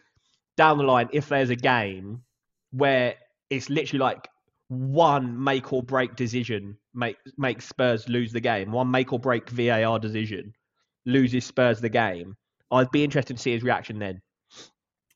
down 0.57 0.79
the 0.79 0.85
line 0.85 1.09
if 1.13 1.29
there's 1.29 1.51
a 1.51 1.57
game 1.57 2.23
where 2.71 3.17
it's 3.51 3.69
literally 3.69 3.99
like 3.99 4.29
one 4.69 5.43
make 5.43 5.73
or 5.73 5.83
break 5.83 6.15
decision 6.15 6.77
make 6.95 7.17
makes 7.37 7.69
Spurs 7.69 8.09
lose 8.09 8.31
the 8.31 8.41
game. 8.41 8.71
One 8.71 8.93
make 8.93 9.13
or 9.13 9.19
break 9.19 9.51
VAR 9.51 9.99
decision 9.99 10.55
loses 11.05 11.45
Spurs 11.45 11.81
the 11.81 11.89
game. 11.89 12.37
I'd 12.71 12.91
be 12.91 13.05
interested 13.05 13.37
to 13.37 13.43
see 13.43 13.53
his 13.53 13.63
reaction 13.63 13.99
then. 13.99 14.23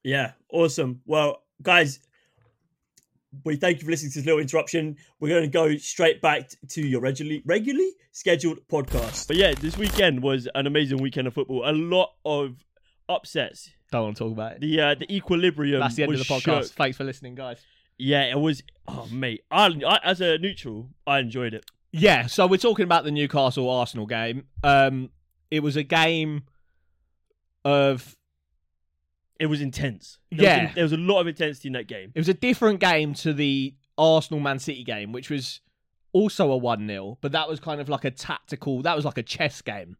Yeah, 0.05 0.33
awesome. 0.53 1.01
Well, 1.07 1.43
guys, 1.63 2.01
we 3.45 3.57
thank 3.57 3.79
you 3.79 3.85
for 3.85 3.91
listening 3.91 4.13
to 4.13 4.19
this 4.19 4.27
little 4.27 4.41
interruption. 4.41 4.97
We're 5.21 5.29
going 5.31 5.43
to 5.43 5.49
go 5.49 5.77
straight 5.77 6.21
back 6.21 6.51
to 6.71 6.81
your 6.81 7.01
regularly 7.01 7.43
regularly 7.45 7.93
scheduled 8.13 8.59
podcast. 8.69 9.27
But 9.27 9.37
yeah, 9.37 9.55
this 9.55 9.77
weekend 9.77 10.23
was 10.23 10.49
an 10.55 10.67
amazing 10.67 10.99
weekend 10.99 11.27
of 11.27 11.35
football. 11.35 11.69
A 11.69 11.73
lot 11.73 12.13
of 12.25 12.57
upsets. 13.09 13.71
Don't 13.93 14.03
want 14.03 14.17
to 14.17 14.25
talk 14.25 14.33
about 14.33 14.53
it. 14.53 14.61
The 14.61 14.81
uh, 14.81 14.95
the 14.95 15.15
equilibrium. 15.15 15.81
That's 15.81 15.95
the 15.95 16.05
end 16.05 16.13
of 16.13 16.19
the 16.19 16.25
podcast. 16.25 16.41
shook. 16.41 16.67
Thanks 16.73 16.97
for 16.97 17.05
listening, 17.05 17.35
guys. 17.35 17.59
Yeah, 17.99 18.25
it 18.25 18.39
was. 18.39 18.63
Oh 18.89 19.09
mate, 19.11 19.43
I, 19.51 19.67
I 19.87 19.99
as 20.05 20.21
a 20.21 20.39
neutral, 20.39 20.91
I 21.07 21.19
enjoyed 21.19 21.55
it. 21.55 21.65
Yeah, 21.93 22.27
so 22.27 22.47
we're 22.47 22.59
talking 22.59 22.85
about 22.85 23.05
the 23.05 23.11
Newcastle 23.11 23.71
Arsenal 23.71 24.07
game. 24.07 24.45
Um, 24.63 25.11
it 25.51 25.61
was 25.61 25.77
a 25.77 25.83
game 25.83 26.43
of 27.65 28.17
It 29.39 29.47
was 29.47 29.61
intense. 29.61 30.19
There 30.31 30.45
Yeah. 30.45 30.65
was, 30.67 30.75
there 30.75 30.85
was 30.85 30.93
a 30.93 30.97
lot 30.97 31.21
of 31.21 31.27
intensity 31.27 31.69
in 31.69 31.75
that 31.75 31.87
game. 31.87 32.11
it 32.15 32.19
was 32.19 32.29
a 32.29 32.35
different 32.35 32.81
game 32.81 33.13
to 33.15 33.33
the 33.35 33.75
Arsenal 33.99 34.41
Man 34.41 34.59
City 34.59 34.83
game, 34.83 35.13
which 35.13 35.29
was 35.29 35.61
also 36.13 36.51
a 36.53 36.57
one 36.57 36.87
0 36.87 37.19
but 37.21 37.33
that 37.33 37.47
was 37.49 37.61
kind 37.61 37.81
of 37.81 37.89
like 37.91 38.05
a 38.07 38.11
tactical. 38.11 38.81
That 38.83 38.97
was 38.97 39.05
like 39.05 39.19
a 39.19 39.23
chess 39.23 39.61
game. 39.61 39.97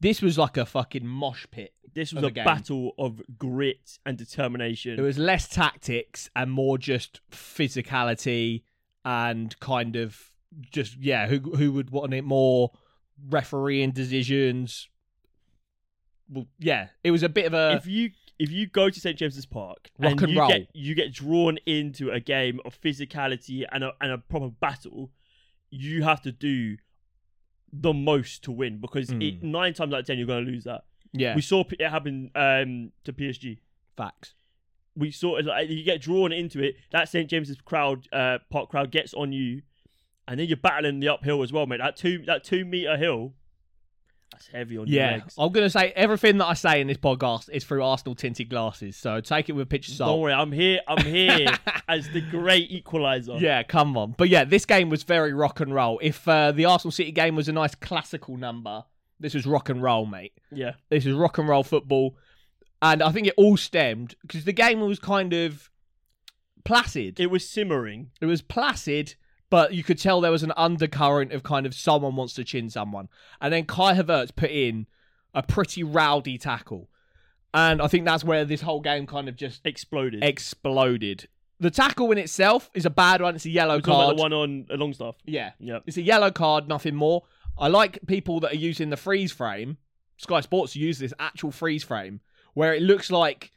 This 0.00 0.20
was 0.20 0.36
like 0.36 0.56
a 0.56 0.66
fucking 0.66 1.06
mosh 1.06 1.46
pit. 1.50 1.74
This 1.94 2.12
was 2.12 2.24
a 2.24 2.30
game. 2.30 2.44
battle 2.44 2.92
of 2.98 3.22
grit 3.38 3.98
and 4.04 4.18
determination. 4.18 4.98
It 4.98 5.02
was 5.02 5.16
less 5.16 5.48
tactics 5.48 6.28
and 6.36 6.50
more 6.50 6.76
just 6.76 7.20
physicality 7.30 8.62
and 9.04 9.58
kind 9.60 9.96
of 9.96 10.32
just 10.72 10.96
yeah, 10.98 11.28
who 11.28 11.38
who 11.56 11.72
would 11.72 11.90
want 11.90 12.12
it 12.14 12.24
more 12.24 12.72
refereeing 13.28 13.92
decisions. 13.92 14.88
Well, 16.28 16.46
yeah, 16.58 16.88
it 17.04 17.10
was 17.10 17.22
a 17.22 17.28
bit 17.28 17.46
of 17.46 17.54
a 17.54 17.76
if 17.76 17.86
you 17.86 18.10
if 18.38 18.50
you 18.50 18.66
go 18.66 18.90
to 18.90 19.00
St 19.00 19.16
James's 19.16 19.46
Park 19.46 19.90
Rock 19.98 20.12
and, 20.12 20.22
and 20.22 20.30
you 20.32 20.38
roll. 20.40 20.48
get 20.48 20.68
you 20.74 20.94
get 20.94 21.12
drawn 21.12 21.58
into 21.66 22.10
a 22.10 22.20
game 22.20 22.60
of 22.64 22.78
physicality 22.80 23.64
and 23.70 23.84
a 23.84 23.92
and 24.00 24.12
a 24.12 24.18
proper 24.18 24.48
battle, 24.48 25.10
you 25.70 26.02
have 26.02 26.20
to 26.22 26.32
do 26.32 26.76
the 27.72 27.92
most 27.92 28.42
to 28.44 28.52
win 28.52 28.78
because 28.80 29.10
it, 29.10 29.42
nine 29.42 29.74
times 29.74 29.92
out 29.92 30.00
of 30.00 30.06
ten 30.06 30.18
you're 30.18 30.26
going 30.26 30.44
to 30.44 30.50
lose 30.50 30.64
that. 30.64 30.84
yeah 31.12 31.34
We 31.34 31.42
saw 31.42 31.64
it 31.68 31.80
happen 31.88 32.30
um, 32.34 32.92
to 33.04 33.12
PSG. 33.12 33.58
facts. 33.96 34.34
We 34.96 35.10
saw 35.10 35.36
it 35.36 35.44
like 35.44 35.68
you 35.68 35.84
get 35.84 36.00
drawn 36.00 36.32
into 36.32 36.62
it. 36.62 36.76
That 36.90 37.08
St 37.08 37.28
James's 37.28 37.60
crowd 37.60 38.08
uh, 38.12 38.38
Park 38.50 38.70
crowd 38.70 38.90
gets 38.90 39.12
on 39.14 39.32
you, 39.32 39.62
and 40.28 40.38
then 40.40 40.46
you're 40.48 40.56
battling 40.56 41.00
the 41.00 41.08
uphill 41.08 41.42
as 41.42 41.52
well, 41.52 41.66
mate. 41.66 41.78
That 41.78 41.96
two 41.96 42.22
that 42.26 42.44
two 42.44 42.64
meter 42.64 42.96
hill, 42.96 43.34
that's 44.32 44.48
heavy 44.48 44.76
on 44.78 44.86
your 44.86 44.96
Yeah, 45.02 45.10
legs. 45.12 45.34
I'm 45.38 45.52
gonna 45.52 45.70
say 45.70 45.92
everything 45.96 46.38
that 46.38 46.46
I 46.46 46.54
say 46.54 46.80
in 46.80 46.88
this 46.88 46.96
podcast 46.98 47.48
is 47.50 47.64
through 47.64 47.82
Arsenal 47.84 48.14
tinted 48.14 48.50
glasses. 48.50 48.96
So 48.96 49.20
take 49.20 49.48
it 49.48 49.52
with 49.52 49.62
a 49.64 49.66
pinch 49.66 49.88
of 49.88 49.94
salt. 49.94 50.10
Don't 50.10 50.20
worry, 50.20 50.32
I'm 50.32 50.52
here. 50.52 50.80
I'm 50.88 51.04
here 51.04 51.48
as 51.88 52.08
the 52.10 52.20
great 52.20 52.70
equalizer. 52.70 53.36
Yeah, 53.38 53.62
come 53.62 53.96
on. 53.96 54.14
But 54.18 54.28
yeah, 54.28 54.44
this 54.44 54.64
game 54.66 54.88
was 54.90 55.02
very 55.04 55.32
rock 55.32 55.60
and 55.60 55.72
roll. 55.74 55.98
If 56.02 56.26
uh, 56.28 56.52
the 56.52 56.64
Arsenal 56.64 56.92
City 56.92 57.12
game 57.12 57.36
was 57.36 57.48
a 57.48 57.52
nice 57.52 57.74
classical 57.74 58.36
number, 58.36 58.84
this 59.20 59.32
was 59.34 59.46
rock 59.46 59.68
and 59.68 59.82
roll, 59.82 60.06
mate. 60.06 60.32
yeah. 60.52 60.72
This 60.90 61.06
is 61.06 61.14
rock 61.14 61.38
and 61.38 61.48
roll 61.48 61.62
football, 61.62 62.16
and 62.82 63.02
I 63.02 63.10
think 63.12 63.26
it 63.28 63.34
all 63.36 63.56
stemmed 63.56 64.16
because 64.22 64.44
the 64.44 64.52
game 64.52 64.80
was 64.80 64.98
kind 64.98 65.32
of 65.32 65.70
placid. 66.64 67.18
It 67.20 67.30
was 67.30 67.48
simmering. 67.48 68.10
It 68.20 68.26
was 68.26 68.42
placid, 68.42 69.14
but 69.50 69.72
you 69.74 69.82
could 69.84 69.98
tell 69.98 70.20
there 70.20 70.30
was 70.32 70.42
an 70.42 70.52
undercurrent 70.56 71.32
of 71.32 71.42
kind 71.42 71.66
of 71.66 71.74
someone 71.74 72.16
wants 72.16 72.34
to 72.34 72.44
chin 72.44 72.68
someone. 72.70 73.08
And 73.40 73.52
then 73.52 73.64
Kai 73.64 73.94
Havertz 73.94 74.34
put 74.34 74.50
in 74.50 74.86
a 75.34 75.42
pretty 75.42 75.82
rowdy 75.82 76.38
tackle. 76.38 76.88
And 77.54 77.80
I 77.80 77.86
think 77.86 78.04
that's 78.04 78.24
where 78.24 78.44
this 78.44 78.60
whole 78.62 78.80
game 78.80 79.06
kind 79.06 79.28
of 79.28 79.36
just 79.36 79.64
Exploded. 79.66 80.22
exploded. 80.22 81.28
The 81.58 81.70
tackle 81.70 82.10
in 82.12 82.18
itself 82.18 82.70
is 82.74 82.84
a 82.84 82.90
bad 82.90 83.22
one. 83.22 83.34
It's 83.36 83.46
a 83.46 83.50
yellow 83.50 83.76
We're 83.76 83.80
talking 83.80 83.94
about 83.94 84.06
card. 84.06 84.16
the 84.18 84.22
one 84.22 84.32
on 84.32 84.66
a 84.70 84.76
Longstaff. 84.76 85.14
Yeah. 85.24 85.52
Yep. 85.58 85.84
It's 85.86 85.96
a 85.96 86.02
yellow 86.02 86.30
card, 86.30 86.68
nothing 86.68 86.94
more. 86.94 87.22
I 87.58 87.68
like 87.68 87.98
people 88.06 88.40
that 88.40 88.52
are 88.52 88.56
using 88.56 88.90
the 88.90 88.96
freeze 88.98 89.32
frame. 89.32 89.78
Sky 90.18 90.40
Sports 90.40 90.76
use 90.76 90.98
this 90.98 91.14
actual 91.18 91.50
freeze 91.50 91.82
frame 91.84 92.20
where 92.54 92.74
it 92.74 92.82
looks 92.82 93.10
like 93.10 93.52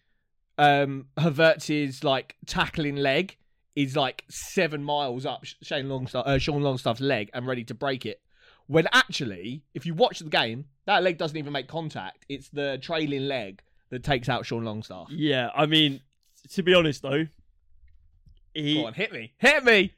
um 0.58 1.08
Havertz's 1.18 2.04
like 2.04 2.36
tackling 2.46 2.98
leg 2.98 3.38
is 3.76 3.96
like 3.96 4.26
seven 4.30 4.84
miles 4.84 5.26
up 5.26 5.46
Shane 5.62 5.90
Longstaff, 5.90 6.26
uh, 6.28 6.38
Sean 6.38 6.62
Longstaff's 6.62 7.02
leg 7.02 7.30
and 7.34 7.48
ready 7.48 7.64
to 7.66 7.74
break 7.74 8.06
it. 8.06 8.22
When 8.68 8.88
actually, 8.94 9.64
if 9.74 9.86
you 9.86 9.94
watch 9.94 10.20
the 10.20 10.30
game, 10.30 10.66
that 10.86 11.02
leg 11.04 11.18
doesn't 11.18 11.38
even 11.38 11.54
make 11.54 11.68
contact. 11.68 12.26
It's 12.30 12.50
the 12.50 12.78
trailing 12.82 13.28
leg 13.28 13.62
that 13.90 14.04
takes 14.04 14.30
out 14.30 14.46
Sean 14.46 14.64
Longstaff. 14.66 15.08
Yeah, 15.10 15.50
I 15.56 15.66
mean, 15.66 16.02
to 16.52 16.62
be 16.64 16.74
honest 16.74 17.02
though, 17.02 17.28
he, 18.54 18.76
Go 18.76 18.88
on, 18.88 18.94
hit 18.94 19.12
me, 19.12 19.34
hit 19.38 19.64
me. 19.64 19.94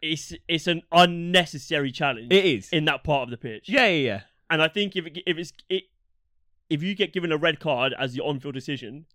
it's 0.00 0.32
it's 0.48 0.66
an 0.66 0.82
unnecessary 0.92 1.90
challenge 1.92 2.32
It 2.32 2.44
is. 2.44 2.68
in 2.72 2.84
that 2.86 3.04
part 3.04 3.24
of 3.24 3.30
the 3.30 3.36
pitch. 3.36 3.68
yeah, 3.68 3.86
yeah, 3.86 4.06
yeah. 4.06 4.20
and 4.50 4.62
I 4.62 4.68
think 4.68 4.96
if 4.96 5.06
it, 5.06 5.18
if 5.26 5.36
it's 5.38 5.52
it, 5.68 5.84
if 6.70 6.82
you 6.82 6.94
get 6.94 7.12
given 7.12 7.32
a 7.32 7.36
red 7.36 7.60
card 7.60 7.94
as 7.98 8.12
the 8.14 8.22
on-field 8.22 8.54
decision, 8.54 9.06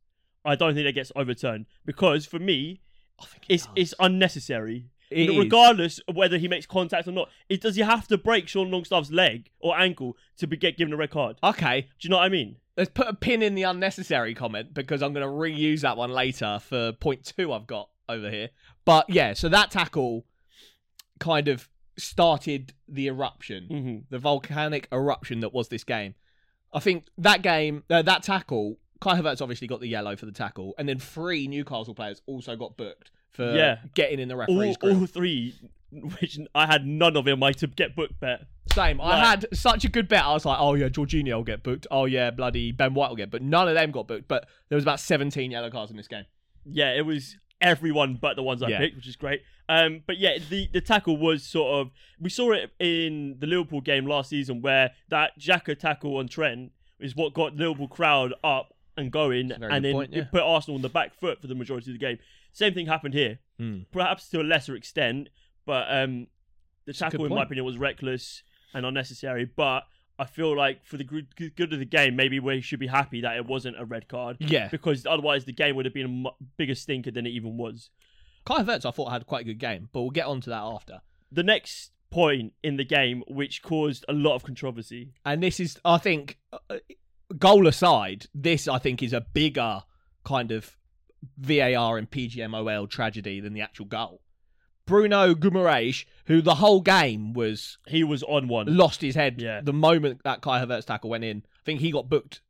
I 0.46 0.56
don't 0.56 0.74
think 0.74 0.86
that 0.86 0.94
gets 0.94 1.12
overturned 1.16 1.66
because 1.86 2.26
for 2.26 2.40
me, 2.40 2.82
it's 3.50 3.68
it's 3.76 3.94
unnecessary. 4.00 4.90
It 5.10 5.38
regardless 5.38 6.00
of 6.08 6.16
whether 6.16 6.38
he 6.38 6.48
makes 6.48 6.66
contact 6.66 7.08
or 7.08 7.12
not, 7.12 7.30
it 7.48 7.62
does. 7.62 7.76
he 7.76 7.84
have 7.84 8.08
to 8.08 8.18
break 8.18 8.48
Sean 8.48 8.72
Longstaff's 8.72 9.12
leg 9.12 9.52
or 9.60 9.78
ankle 9.78 10.18
to 10.38 10.48
be, 10.48 10.58
get 10.58 10.76
given 10.78 10.92
a 10.94 10.98
red 10.98 11.12
card. 11.12 11.38
okay. 11.44 11.82
Do 11.82 11.88
you 12.08 12.10
know 12.10 12.18
what 12.18 12.26
I 12.26 12.30
mean? 12.30 12.56
Let's 12.76 12.90
put 12.90 13.08
a 13.08 13.14
pin 13.14 13.44
in 13.44 13.54
the 13.54 13.64
unnecessary 13.64 14.34
comment 14.34 14.74
because 14.74 15.04
I'm 15.04 15.14
going 15.14 15.26
to 15.26 15.32
reuse 15.32 15.82
that 15.82 15.98
one 15.98 16.10
later 16.10 16.60
for 16.68 16.94
point 16.94 17.24
two 17.26 17.54
I've 17.54 17.68
got 17.68 17.90
over 18.10 18.32
here. 18.32 18.50
But 18.86 19.08
yeah, 19.10 19.34
so 19.34 19.50
that 19.50 19.70
tackle 19.70 20.26
kind 21.20 21.48
of 21.48 21.70
started 21.98 22.74
the 22.88 23.08
eruption, 23.08 23.68
hmm 23.68 23.98
the 24.10 24.18
volcanic 24.18 24.88
eruption 24.92 25.42
that 25.42 25.54
was 25.54 25.68
this 25.68 25.84
game. 25.84 26.16
I 26.74 26.80
think 26.80 27.06
that 27.20 27.44
game, 27.44 27.84
uh, 27.92 28.02
that 28.02 28.24
tackle, 28.24 28.80
Kai 29.02 29.20
Havertz 29.20 29.42
obviously 29.42 29.68
got 29.68 29.80
the 29.82 29.88
yellow 29.88 30.16
for 30.16 30.26
the 30.26 30.32
tackle, 30.32 30.74
and 30.78 30.88
then 30.88 31.00
three 31.00 31.48
Newcastle 31.48 31.94
players 31.94 32.22
also 32.26 32.56
got 32.56 32.78
booked 32.78 33.12
for 33.32 33.56
Yeah. 33.56 33.80
getting 33.96 34.20
in 34.20 34.28
the 34.28 34.36
referee's 34.36 34.78
grill. 34.78 35.00
all 35.00 35.06
three, 35.08 35.54
which 35.92 36.40
I 36.56 36.66
had 36.68 36.86
none 36.86 37.18
of 37.18 37.28
in 37.28 37.40
my 37.40 37.52
to 37.54 37.68
get 37.68 37.96
booked 37.96 38.20
bet. 38.20 38.46
Same. 38.74 39.02
I 39.02 39.18
had 39.20 39.46
such 39.54 39.84
a 39.86 39.90
good 39.90 40.08
bet. 40.08 40.24
I 40.24 40.34
was 40.34 40.46
like, 40.46 40.58
oh 40.60 40.74
yeah, 40.76 40.88
Jorginho 40.90 41.34
will 41.36 41.44
get 41.44 41.64
booked. 41.64 41.86
Oh 41.92 42.06
yeah, 42.06 42.32
bloody 42.32 42.72
Ben 42.72 42.94
White 42.94 43.10
will 43.10 43.16
get 43.18 43.30
booked. 43.30 43.44
None 43.44 43.68
of 43.68 43.76
them 43.76 43.92
got 43.92 44.08
booked, 44.08 44.28
but 44.28 44.48
there 44.70 44.76
was 44.76 44.84
about 44.84 45.00
17 45.00 45.52
yellow 45.52 45.70
cards 45.70 45.92
in 45.92 45.98
this 45.98 46.08
game. 46.08 46.26
Yeah, 46.66 46.94
it 46.94 47.06
was 47.06 47.36
everyone 47.62 48.16
but 48.22 48.36
the 48.36 48.44
ones 48.44 48.64
I 48.64 48.70
Yeah. 48.70 48.78
picked, 48.80 48.96
which 48.96 49.08
is 49.08 49.16
great. 49.16 49.42
Um, 49.70 50.04
but 50.08 50.18
yeah, 50.18 50.38
the 50.50 50.68
the 50.74 50.82
tackle 50.82 51.18
was 51.18 51.44
sort 51.44 51.80
of 51.82 51.92
we 52.20 52.30
saw 52.30 52.52
it 52.52 52.72
in 52.80 53.36
the 53.40 53.48
Liverpool 53.48 53.82
game 53.82 54.06
last 54.06 54.30
season 54.30 54.62
where 54.62 54.92
that 55.10 55.32
Xhaka 55.40 55.78
tackle 55.78 56.18
on 56.18 56.28
Trent 56.28 56.72
is 57.00 57.16
what 57.16 57.34
got 57.34 57.56
the 57.58 57.64
Liverpool 57.64 57.88
crowd 57.88 58.34
up 58.44 58.73
and 58.98 59.12
going, 59.12 59.52
and 59.52 59.84
then 59.84 59.94
point, 59.94 60.14
yeah. 60.14 60.26
put 60.32 60.42
Arsenal 60.42 60.76
on 60.76 60.82
the 60.82 60.90
back 60.90 61.14
foot 61.16 61.42
for 61.42 61.48
the 61.48 61.56
majority 61.56 61.92
of 61.92 62.00
the 62.00 62.06
game. 62.06 62.20
Same 62.52 62.74
thing 62.74 62.86
happened 62.86 63.14
here, 63.14 63.40
perhaps 63.92 64.30
to 64.30 64.42
a 64.42 64.44
lesser 64.44 64.76
extent, 64.76 65.30
but 65.66 65.86
um, 65.90 66.28
the 66.86 66.94
tackle, 66.94 67.26
in 67.26 67.34
my 67.34 67.44
opinion, 67.44 67.66
was 67.66 67.78
reckless 67.78 68.44
and 68.74 68.86
unnecessary. 68.86 69.46
But 69.46 69.84
I 70.20 70.26
feel 70.26 70.56
like 70.56 70.86
for 70.86 70.98
the 70.98 71.04
good, 71.04 71.74
of 71.74 71.80
the 71.80 71.86
game, 71.86 72.16
maybe 72.16 72.40
we 72.40 72.62
should 72.62 72.80
be 72.80 72.88
happy 72.88 73.22
that 73.22 73.38
it 73.38 73.46
wasn't 73.46 73.80
a 73.80 73.86
red 73.86 74.08
card 74.08 74.38
Yeah. 74.40 74.68
because 74.70 75.06
otherwise 75.06 75.46
the 75.46 75.54
game 75.54 75.76
would 75.76 75.86
have 75.86 75.94
been 75.94 76.26
a 76.28 76.30
bigger 76.58 76.76
stinker 76.76 77.12
than 77.12 77.26
it 77.26 77.32
even 77.32 77.58
was. 77.58 77.90
Kai 78.46 78.62
Havertz, 78.62 78.86
I 78.86 78.92
thought 78.92 79.12
had 79.12 79.26
quite 79.26 79.42
a 79.42 79.46
good 79.46 79.60
game, 79.60 79.90
but 79.92 80.02
we'll 80.02 80.12
get 80.12 80.28
on 80.28 80.42
to 80.42 80.50
that 80.50 80.62
after. 80.62 81.02
The 81.32 81.44
next 81.44 81.92
point 82.12 82.54
in 82.62 82.78
the 82.78 82.84
game, 82.84 83.24
which 83.28 83.64
caused 83.64 84.06
a 84.08 84.14
lot 84.14 84.36
of 84.36 84.44
controversy, 84.44 85.14
And 85.26 85.42
this 85.42 85.60
is, 85.60 85.80
I 85.84 85.98
think, 85.98 86.38
uh, 86.52 86.78
goal 87.38 87.68
aside, 87.68 88.26
this 88.34 88.68
I 88.68 88.80
think 88.80 89.02
is 89.04 89.14
a 89.14 89.22
bigger 89.22 89.84
kind 90.24 90.52
of 90.52 90.78
VAR 91.38 91.98
and 91.98 92.10
PGMOL 92.10 92.90
tragedy 92.90 93.40
than 93.40 93.54
the 93.54 93.62
actual 93.62 93.86
goal. 93.86 94.22
Bruno 94.86 95.34
Guimaraes, 95.34 96.04
who 96.26 96.42
the 96.42 96.56
whole 96.56 96.82
game 96.82 97.34
was 97.34 97.78
he 97.88 98.04
was 98.04 98.22
on 98.24 98.48
one. 98.50 98.76
lost 98.76 99.02
his 99.02 99.16
head 99.16 99.42
Yeah. 99.42 99.62
the 99.62 99.72
moment 99.74 100.22
that 100.24 100.42
Kai 100.42 100.64
Havertz 100.64 100.86
tackle 100.86 101.10
went 101.10 101.24
in. 101.24 101.44
I 101.46 101.64
think 101.66 101.80
he 101.80 101.92
got 101.92 102.10
booked 102.10 102.42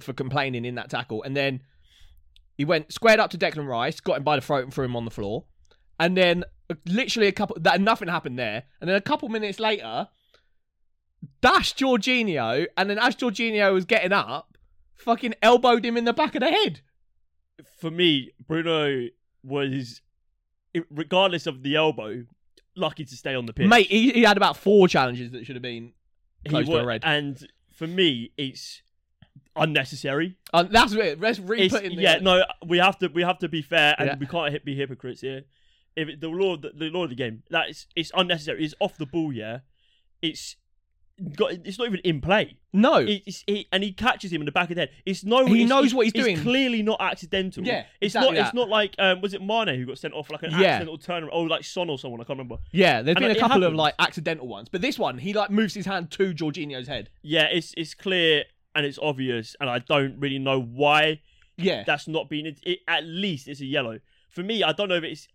for 0.00 0.12
complaining 0.14 0.64
in 0.64 0.74
that 0.76 0.88
tackle, 0.90 1.22
and 1.22 1.36
then 1.36 1.60
he 2.56 2.64
went 2.64 2.92
squared 2.92 3.20
up 3.20 3.30
to 3.30 3.38
Declan 3.38 3.66
Rice, 3.68 4.00
got 4.00 4.16
him 4.16 4.24
by 4.24 4.36
the 4.36 4.42
throat 4.42 4.64
and 4.64 4.72
threw 4.72 4.86
him 4.86 4.96
on 4.96 5.04
the 5.04 5.10
floor, 5.10 5.44
and 6.00 6.16
then 6.16 6.44
uh, 6.70 6.74
literally 6.86 7.28
a 7.28 7.32
couple 7.32 7.56
that 7.60 7.80
nothing 7.82 8.08
happened 8.08 8.38
there, 8.38 8.62
and 8.80 8.88
then 8.88 8.96
a 8.96 9.00
couple 9.02 9.28
minutes 9.28 9.60
later, 9.60 10.08
dashed 11.40 11.78
Jorginho, 11.78 12.66
and 12.76 12.90
then 12.90 12.98
as 12.98 13.16
Jorginho 13.16 13.72
was 13.72 13.84
getting 13.84 14.12
up, 14.12 14.56
fucking 14.94 15.34
elbowed 15.42 15.84
him 15.84 15.96
in 15.96 16.04
the 16.04 16.12
back 16.12 16.34
of 16.34 16.40
the 16.40 16.50
head. 16.50 16.80
For 17.78 17.90
me, 17.90 18.32
Bruno 18.46 19.08
was, 19.42 20.02
regardless 20.90 21.46
of 21.46 21.62
the 21.62 21.76
elbow, 21.76 22.24
lucky 22.74 23.04
to 23.04 23.16
stay 23.16 23.34
on 23.34 23.46
the 23.46 23.52
pitch. 23.52 23.68
Mate, 23.68 23.86
he, 23.88 24.10
he 24.12 24.22
had 24.22 24.36
about 24.36 24.56
four 24.56 24.88
challenges 24.88 25.30
that 25.32 25.46
should 25.46 25.56
have 25.56 25.62
been 25.62 25.92
He 26.42 26.50
close 26.50 26.66
to 26.66 26.76
a 26.76 26.84
red. 26.84 27.02
And 27.04 27.46
for 27.72 27.86
me, 27.86 28.32
it's 28.36 28.82
unnecessary. 29.54 30.36
Uh, 30.52 30.64
that's 30.64 30.92
it. 30.92 31.20
Let's 31.20 31.38
re 31.38 31.68
put 31.68 31.84
in 31.84 31.96
the 31.96 32.02
yeah, 32.02 32.18
no, 32.18 32.44
we 32.66 32.78
have 32.78 32.98
to 32.98 33.08
we 33.08 33.22
have 33.22 33.38
to 33.38 33.48
be 33.48 33.62
fair, 33.62 33.94
and 33.98 34.08
Yeah. 34.08 34.16
we 34.18 34.26
can't 34.26 34.52
hit, 34.52 34.64
be 34.64 34.74
hypocrites 34.74 35.20
here. 35.22 35.44
If 35.94 36.08
it, 36.08 36.20
the 36.20 36.28
law, 36.28 36.54
of 36.54 36.62
the, 36.62 36.72
the 36.74 36.90
law 36.90 37.04
of 37.04 37.10
the 37.10 37.16
game, 37.16 37.42
that 37.50 37.70
is 37.70 37.86
it's 37.96 38.12
unnecessary. 38.14 38.64
It's 38.64 38.74
off 38.80 38.98
the 38.98 39.06
ball. 39.06 39.32
Yeah, 39.32 39.60
it's 40.20 40.56
got. 41.34 41.52
It's 41.52 41.78
not 41.78 41.86
even 41.88 42.00
in 42.04 42.20
play. 42.20 42.56
no. 42.72 42.96
It's, 42.98 43.42
he, 43.46 43.66
and 43.72 43.82
he 43.82 43.92
catches 43.92 44.32
him 44.32 44.40
in 44.42 44.46
the 44.46 44.52
back 44.52 44.70
of 44.70 44.74
the 44.76 44.82
head. 44.82 44.90
It's 45.04 45.24
no. 45.24 45.46
He 45.46 45.54
it's- 45.62 45.68
knows 45.68 45.86
it's- 45.86 45.94
what 45.94 46.06
he's 46.06 46.12
it's 46.14 46.22
doing. 46.24 46.38
Clearly 46.38 46.82
not 46.82 47.00
accidental. 47.00 47.64
Yeah, 47.64 47.84
it's 48.00 48.14
exactly 48.14 48.36
not. 48.38 48.46
It's 48.46 48.54
not 48.54 48.68
like 48.68 48.94
um, 48.98 49.20
was 49.20 49.34
it 49.34 49.42
Mane 49.42 49.68
who 49.78 49.86
got 49.86 49.98
sent 49.98 50.14
off 50.14 50.30
like 50.30 50.42
an 50.42 50.50
Yeah. 50.52 50.58
accidental 50.74 50.98
turn, 50.98 51.24
or 51.24 51.48
like 51.48 51.64
Son 51.64 51.88
or 51.90 51.98
someone. 51.98 52.20
I 52.20 52.24
can't 52.24 52.38
remember. 52.38 52.56
Yeah, 52.72 53.02
there's 53.02 53.16
And 53.16 53.22
been 53.24 53.36
a 53.36 53.38
couple 53.40 53.64
of 53.64 53.74
like 53.74 53.94
accidental 53.98 54.46
ones, 54.46 54.68
but 54.70 54.80
this 54.82 54.98
one 54.98 55.18
he 55.18 55.32
like 55.32 55.50
moves 55.50 55.74
his 55.74 55.86
hand 55.86 56.10
to 56.12 56.34
Jorginho's 56.34 56.88
head. 56.88 57.10
Yeah, 57.22 57.44
it's 57.44 57.72
it's 57.76 57.94
clear 57.94 58.44
and 58.74 58.84
it's 58.84 58.98
obvious, 59.00 59.56
and 59.60 59.70
I 59.70 59.78
don't 59.78 60.18
really 60.20 60.38
know 60.38 60.60
why 60.60 61.20
Yeah, 61.56 61.84
that's 61.86 62.06
not 62.06 62.28
been. 62.28 62.44
It, 62.46 62.58
it, 62.64 62.78
at 62.86 63.04
least 63.04 63.48
it's 63.48 63.60
a 63.62 63.64
yellow. 63.66 64.00
For 64.28 64.42
me, 64.42 64.62
I 64.62 64.72
don't 64.72 64.90
know 64.90 64.96
if 64.96 65.04
it's 65.04 65.28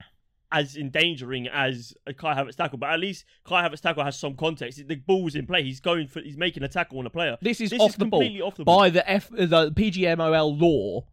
as 0.52 0.76
endangering 0.76 1.48
as 1.48 1.94
a 2.06 2.14
Kai 2.14 2.34
Havertz 2.36 2.56
tackle, 2.56 2.78
but 2.78 2.90
at 2.90 3.00
least 3.00 3.26
Kai 3.46 3.68
Havertz 3.68 3.80
tackle 3.82 4.04
has 4.04 4.18
some 4.20 4.36
context. 4.36 4.86
The 4.88 4.96
ball's 4.96 5.36
in 5.36 5.46
play. 5.48 5.64
He's 5.64 5.80
going 5.80 6.08
for. 6.08 6.20
He's 6.22 6.38
making 6.38 6.64
a 6.64 6.68
tackle 6.68 7.00
on 7.00 7.06
a 7.06 7.10
player. 7.10 7.38
this 7.42 7.62
is 7.62 7.70
This 7.70 7.80
off 7.80 7.92
is 7.92 7.96
the 7.96 8.06
ball 8.06 8.20
completely 8.20 8.42
off 8.42 8.56
the 8.56 8.66
ball. 8.66 8.80
by 8.80 8.90
the 8.90 9.10
F 9.10 9.30
the 9.30 9.72
PGMOL 9.72 10.60
law. 10.60 11.06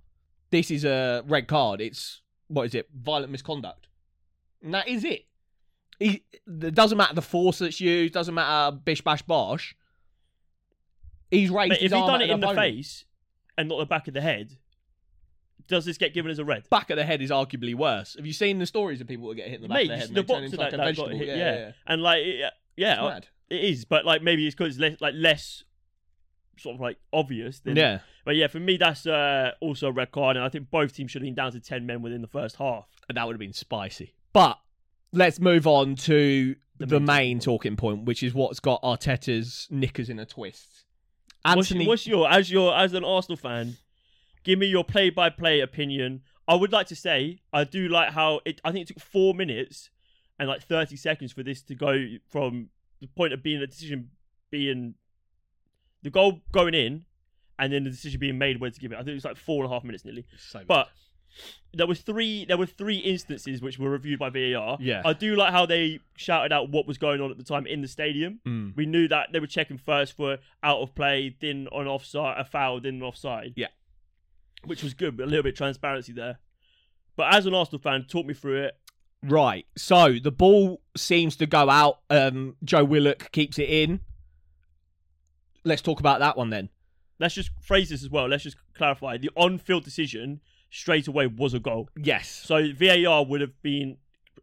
This 0.50 0.70
is 0.70 0.84
a 0.84 1.22
red 1.26 1.46
card. 1.46 1.80
It's 1.80 2.22
what 2.48 2.64
is 2.64 2.74
it? 2.74 2.88
Violent 2.94 3.30
misconduct, 3.30 3.86
and 4.62 4.74
that 4.74 4.88
is 4.88 5.04
it. 5.04 5.26
He, 5.98 6.22
it 6.46 6.74
doesn't 6.74 6.96
matter 6.96 7.14
the 7.14 7.22
force 7.22 7.58
that's 7.58 7.80
used. 7.80 8.14
Doesn't 8.14 8.34
matter 8.34 8.76
bish 8.76 9.02
bash 9.02 9.22
bosh. 9.22 9.74
He's 11.30 11.50
raised 11.50 11.70
But 11.70 11.78
if 11.82 11.82
he 11.82 11.88
done 11.88 12.22
it 12.22 12.30
in 12.30 12.40
the 12.40 12.46
opponent. 12.48 12.74
face 12.74 13.04
and 13.58 13.68
not 13.68 13.78
the 13.78 13.86
back 13.86 14.08
of 14.08 14.14
the 14.14 14.20
head, 14.20 14.56
does 15.68 15.84
this 15.84 15.96
get 15.98 16.12
given 16.14 16.30
as 16.30 16.38
a 16.38 16.44
red? 16.44 16.68
Back 16.70 16.90
of 16.90 16.96
the 16.96 17.04
head 17.04 17.22
is 17.22 17.30
arguably 17.30 17.74
worse. 17.74 18.14
Have 18.16 18.26
you 18.26 18.32
seen 18.32 18.58
the 18.58 18.66
stories 18.66 19.00
of 19.00 19.06
people 19.06 19.28
that 19.28 19.36
get 19.36 19.48
hit 19.48 19.56
in 19.56 19.62
the 19.62 19.68
back 19.68 19.76
Mate, 19.76 19.82
of 19.84 19.88
the 19.88 19.96
head? 19.96 20.02
the 20.02 20.08
and 20.08 20.16
they 20.16 20.20
turn 20.20 20.26
boxer 20.26 20.44
into 20.44 20.56
like 20.56 20.70
that, 20.72 20.80
a 20.80 20.84
vegetable? 20.84 21.08
got 21.10 21.16
hit, 21.18 21.28
yeah, 21.28 21.36
yeah, 21.36 21.54
yeah, 21.58 21.72
and 21.86 22.02
like 22.02 22.22
it- 22.24 22.52
yeah, 22.76 23.20
it 23.50 23.64
is. 23.64 23.84
But 23.84 24.04
like 24.04 24.22
maybe 24.22 24.46
it's 24.46 24.54
because 24.54 24.74
it's 24.74 24.80
less, 24.80 25.00
like 25.00 25.14
less 25.16 25.64
sort 26.58 26.74
of 26.74 26.80
like 26.80 26.98
obvious. 27.12 27.60
Than, 27.60 27.76
Yeah. 27.76 28.00
But 28.24 28.36
yeah, 28.36 28.46
for 28.48 28.60
me 28.60 28.76
that's 28.76 29.06
uh, 29.06 29.52
also 29.60 29.88
a 29.88 29.92
red 29.92 30.10
card, 30.12 30.36
and 30.36 30.44
I 30.44 30.48
think 30.48 30.70
both 30.70 30.94
teams 30.94 31.10
should 31.10 31.22
have 31.22 31.26
been 31.26 31.34
down 31.34 31.52
to 31.52 31.60
ten 31.60 31.86
men 31.86 32.02
within 32.02 32.20
the 32.22 32.28
first 32.28 32.56
half. 32.56 32.86
And 33.08 33.16
that 33.16 33.26
would 33.26 33.34
have 33.34 33.40
been 33.40 33.52
spicy. 33.52 34.14
But 34.32 34.58
let's 35.12 35.40
move 35.40 35.66
on 35.66 35.94
to 35.96 36.54
the, 36.78 36.86
The 36.86 37.00
main, 37.00 37.06
main 37.06 37.40
talking 37.40 37.76
point, 37.76 38.04
which 38.04 38.22
is 38.22 38.34
what's 38.34 38.60
got 38.60 38.82
Arteta's 38.82 39.66
knickers 39.70 40.08
in 40.10 40.18
a 40.18 40.26
twist. 40.26 40.84
What's, 41.42 41.70
Anthony, 41.70 41.86
what's 41.86 42.06
your 42.06 42.30
as 42.30 42.50
your 42.50 42.76
as 42.76 42.92
an 42.94 43.04
Arsenal 43.04 43.36
fan? 43.36 43.76
Give 44.48 44.58
me 44.58 44.66
your 44.66 44.82
play-by-play 44.82 45.60
opinion. 45.60 46.22
I 46.48 46.54
would 46.54 46.72
like 46.72 46.86
to 46.86 46.96
say 46.96 47.42
I 47.52 47.64
do 47.64 47.86
like 47.86 48.14
how 48.14 48.40
it. 48.46 48.62
I 48.64 48.72
think 48.72 48.88
it 48.88 48.94
took 48.94 49.04
four 49.04 49.34
minutes 49.34 49.90
and 50.38 50.48
like 50.48 50.62
thirty 50.62 50.96
seconds 50.96 51.32
for 51.32 51.42
this 51.42 51.60
to 51.64 51.74
go 51.74 52.02
from 52.30 52.70
the 53.02 53.08
point 53.08 53.34
of 53.34 53.42
being 53.42 53.60
a 53.60 53.66
decision 53.66 54.08
being 54.50 54.94
the 56.02 56.08
goal 56.08 56.40
going 56.50 56.72
in, 56.72 57.04
and 57.58 57.74
then 57.74 57.84
the 57.84 57.90
decision 57.90 58.18
being 58.20 58.38
made 58.38 58.58
where 58.58 58.70
to 58.70 58.80
give 58.80 58.90
it. 58.90 58.94
I 58.94 59.00
think 59.00 59.08
it 59.08 59.14
was 59.16 59.26
like 59.26 59.36
four 59.36 59.62
and 59.62 59.70
a 59.70 59.74
half 59.74 59.84
minutes 59.84 60.06
nearly. 60.06 60.24
So 60.38 60.62
But 60.66 60.88
there 61.74 61.86
was 61.86 62.00
three 62.00 62.46
there 62.46 62.56
were 62.56 62.64
three 62.64 62.96
instances 62.96 63.60
which 63.60 63.78
were 63.78 63.90
reviewed 63.90 64.18
by 64.18 64.30
VAR. 64.30 64.78
Yeah. 64.80 65.02
I 65.04 65.12
do 65.12 65.36
like 65.36 65.52
how 65.52 65.66
they 65.66 66.00
shouted 66.16 66.54
out 66.54 66.70
what 66.70 66.86
was 66.86 66.96
going 66.96 67.20
on 67.20 67.30
at 67.30 67.36
the 67.36 67.44
time 67.44 67.66
in 67.66 67.82
the 67.82 67.88
stadium. 67.88 68.40
Mm. 68.46 68.74
We 68.74 68.86
knew 68.86 69.08
that 69.08 69.28
they 69.34 69.40
were 69.40 69.46
checking 69.46 69.76
first 69.76 70.16
for 70.16 70.38
out 70.62 70.80
of 70.80 70.94
play, 70.94 71.36
then 71.38 71.68
on 71.70 71.86
offside, 71.86 72.40
a 72.40 72.46
foul, 72.46 72.80
then 72.80 72.94
an 72.94 73.02
offside. 73.02 73.52
Yeah. 73.54 73.66
Which 74.64 74.82
was 74.82 74.94
good, 74.94 75.16
but 75.16 75.24
a 75.24 75.26
little 75.26 75.42
bit 75.42 75.52
of 75.54 75.58
transparency 75.58 76.12
there. 76.12 76.38
But 77.16 77.34
as 77.34 77.46
an 77.46 77.54
Arsenal 77.54 77.80
fan, 77.80 78.06
talk 78.08 78.26
me 78.26 78.34
through 78.34 78.64
it. 78.64 78.78
Right. 79.22 79.66
So 79.76 80.18
the 80.22 80.30
ball 80.30 80.80
seems 80.96 81.36
to 81.36 81.46
go 81.46 81.68
out. 81.68 82.00
Um, 82.10 82.56
Joe 82.62 82.84
Willock 82.84 83.32
keeps 83.32 83.58
it 83.58 83.68
in. 83.68 84.00
Let's 85.64 85.82
talk 85.82 86.00
about 86.00 86.20
that 86.20 86.36
one 86.36 86.50
then. 86.50 86.68
Let's 87.18 87.34
just 87.34 87.50
phrase 87.60 87.88
this 87.90 88.02
as 88.02 88.10
well. 88.10 88.28
Let's 88.28 88.44
just 88.44 88.56
clarify. 88.76 89.18
The 89.18 89.30
on-field 89.34 89.84
decision 89.84 90.40
straight 90.70 91.08
away 91.08 91.26
was 91.26 91.54
a 91.54 91.58
goal. 91.58 91.88
Yes. 91.96 92.28
So 92.28 92.72
VAR 92.72 93.24
would 93.24 93.40
have 93.40 93.60
been 93.62 93.96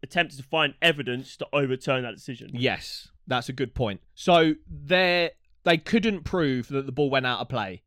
attempted 0.03 0.37
to 0.37 0.43
find 0.43 0.73
evidence 0.81 1.37
to 1.37 1.47
overturn 1.53 2.03
that 2.03 2.15
decision. 2.15 2.49
Yes, 2.53 3.09
that's 3.27 3.49
a 3.49 3.53
good 3.53 3.73
point. 3.73 4.01
So 4.13 4.55
they 4.67 5.31
they 5.63 5.77
couldn't 5.77 6.23
prove 6.23 6.67
that 6.67 6.85
the 6.85 6.91
ball 6.91 7.09
went 7.09 7.25
out 7.25 7.39
of 7.39 7.49
play. 7.49 7.83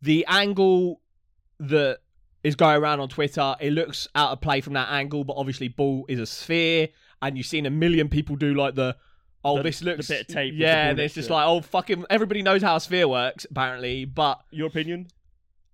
The 0.00 0.26
angle 0.28 1.00
that 1.68 1.98
is 2.44 2.54
going 2.56 2.76
around 2.76 3.00
on 3.00 3.08
Twitter, 3.08 3.54
it 3.60 3.72
looks 3.72 4.08
out 4.14 4.30
of 4.32 4.40
play 4.40 4.60
from 4.60 4.72
that 4.74 4.90
angle, 4.90 5.24
but 5.24 5.34
obviously 5.36 5.68
ball 5.68 6.04
is 6.08 6.18
a 6.18 6.26
sphere, 6.26 6.88
and 7.20 7.36
you've 7.36 7.46
seen 7.46 7.66
a 7.66 7.70
million 7.70 8.08
people 8.08 8.36
do 8.36 8.54
like 8.54 8.74
the 8.74 8.96
oh 9.44 9.56
The- 9.58 9.62
this 9.64 9.82
looks 9.82 10.08
bit 10.08 10.22
of 10.22 10.26
tape 10.28 10.54
the 10.54 10.58
yeah, 10.60 10.88
and 10.90 10.98
it's 10.98 11.14
just 11.14 11.30
like 11.30 11.46
oh 11.46 11.60
fucking 11.60 12.04
everybody 12.10 12.42
knows 12.42 12.62
how 12.62 12.76
a 12.76 12.80
sphere 12.80 13.06
works 13.08 13.46
apparently, 13.50 14.04
but 14.04 14.40
Your 14.50 14.66
opinion? 14.68 15.06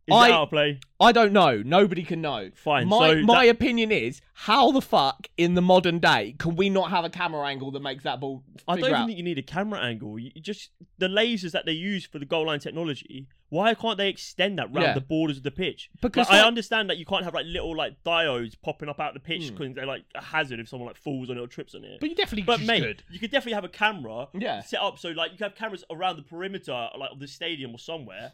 Is 0.07 0.15
I- 0.15 0.31
out 0.31 0.45
of 0.45 0.51
play? 0.51 0.81
I 1.01 1.13
don't 1.13 1.33
know. 1.35 1.63
Nobody 1.65 2.03
can 2.03 2.23
know. 2.23 2.51
Fine, 2.55 2.89
My 2.89 3.11
so 3.11 3.23
my 3.23 3.45
that- 3.47 3.51
opinion 3.51 3.93
is 3.93 4.21
how 4.35 4.71
the 4.73 4.81
fuck 4.81 5.29
in 5.37 5.55
the 5.55 5.61
modern 5.63 5.99
day 5.99 6.35
can 6.39 6.57
we 6.57 6.71
not 6.71 6.91
have 6.91 7.05
a 7.05 7.11
camera 7.11 7.47
angle 7.47 7.71
that 7.73 7.81
makes 7.81 8.05
that 8.05 8.21
ball? 8.21 8.43
I 8.67 8.77
don't 8.77 8.85
out? 8.85 8.91
even 8.97 9.07
think 9.07 9.19
you 9.19 9.25
need 9.25 9.39
a 9.39 9.43
camera 9.43 9.81
angle. 9.81 10.19
You 10.19 10.31
just 10.41 10.71
the 10.99 11.09
lasers 11.09 11.53
that 11.53 11.65
they 11.67 11.73
use 11.73 12.07
for 12.07 12.19
the 12.19 12.25
goal 12.27 12.47
line 12.47 12.61
technology. 12.61 13.27
Why 13.51 13.73
can't 13.75 13.97
they 13.97 14.09
extend 14.11 14.59
that 14.59 14.67
round 14.73 14.89
Yeah. 14.89 14.93
the 14.95 15.01
borders 15.01 15.39
of 15.39 15.43
the 15.43 15.51
pitch? 15.51 15.89
Because, 16.03 16.27
Like, 16.29 16.35
I 16.35 16.39
like- 16.41 16.47
understand 16.49 16.91
that 16.91 16.99
you 16.99 17.07
can't 17.07 17.25
have 17.25 17.33
like 17.35 17.47
little 17.47 17.75
like 17.75 18.03
diodes 18.05 18.55
popping 18.61 18.89
up 18.91 19.01
out 19.01 19.15
the 19.15 19.21
pitch 19.21 19.49
Hmm. 19.49 19.55
because 19.57 19.75
they're 19.75 19.87
like 19.87 20.05
a 20.15 20.23
hazard 20.23 20.61
if 20.61 20.69
someone 20.69 20.87
like 20.89 20.97
falls 20.97 21.31
on 21.31 21.39
it 21.39 21.41
or 21.41 21.47
trips 21.47 21.75
on 21.75 21.83
it. 21.85 21.99
But 22.01 22.11
you 22.11 22.15
definitely 22.15 22.43
But 22.43 22.59
just 22.59 22.67
mate, 22.69 22.83
could. 22.83 23.03
you 23.11 23.19
could 23.19 23.31
definitely 23.31 23.55
have 23.55 23.65
a 23.65 23.69
camera 23.71 24.29
Yeah. 24.39 24.61
set 24.63 24.81
up 24.83 24.99
so 24.99 25.09
like 25.11 25.33
you 25.33 25.39
can 25.39 25.45
have 25.45 25.55
cameras 25.55 25.83
around 25.91 26.17
the 26.17 26.23
perimeter 26.23 26.91
like 26.99 27.11
of 27.11 27.21
the 27.21 27.27
stadium 27.29 27.73
or 27.75 27.79
somewhere 27.79 28.33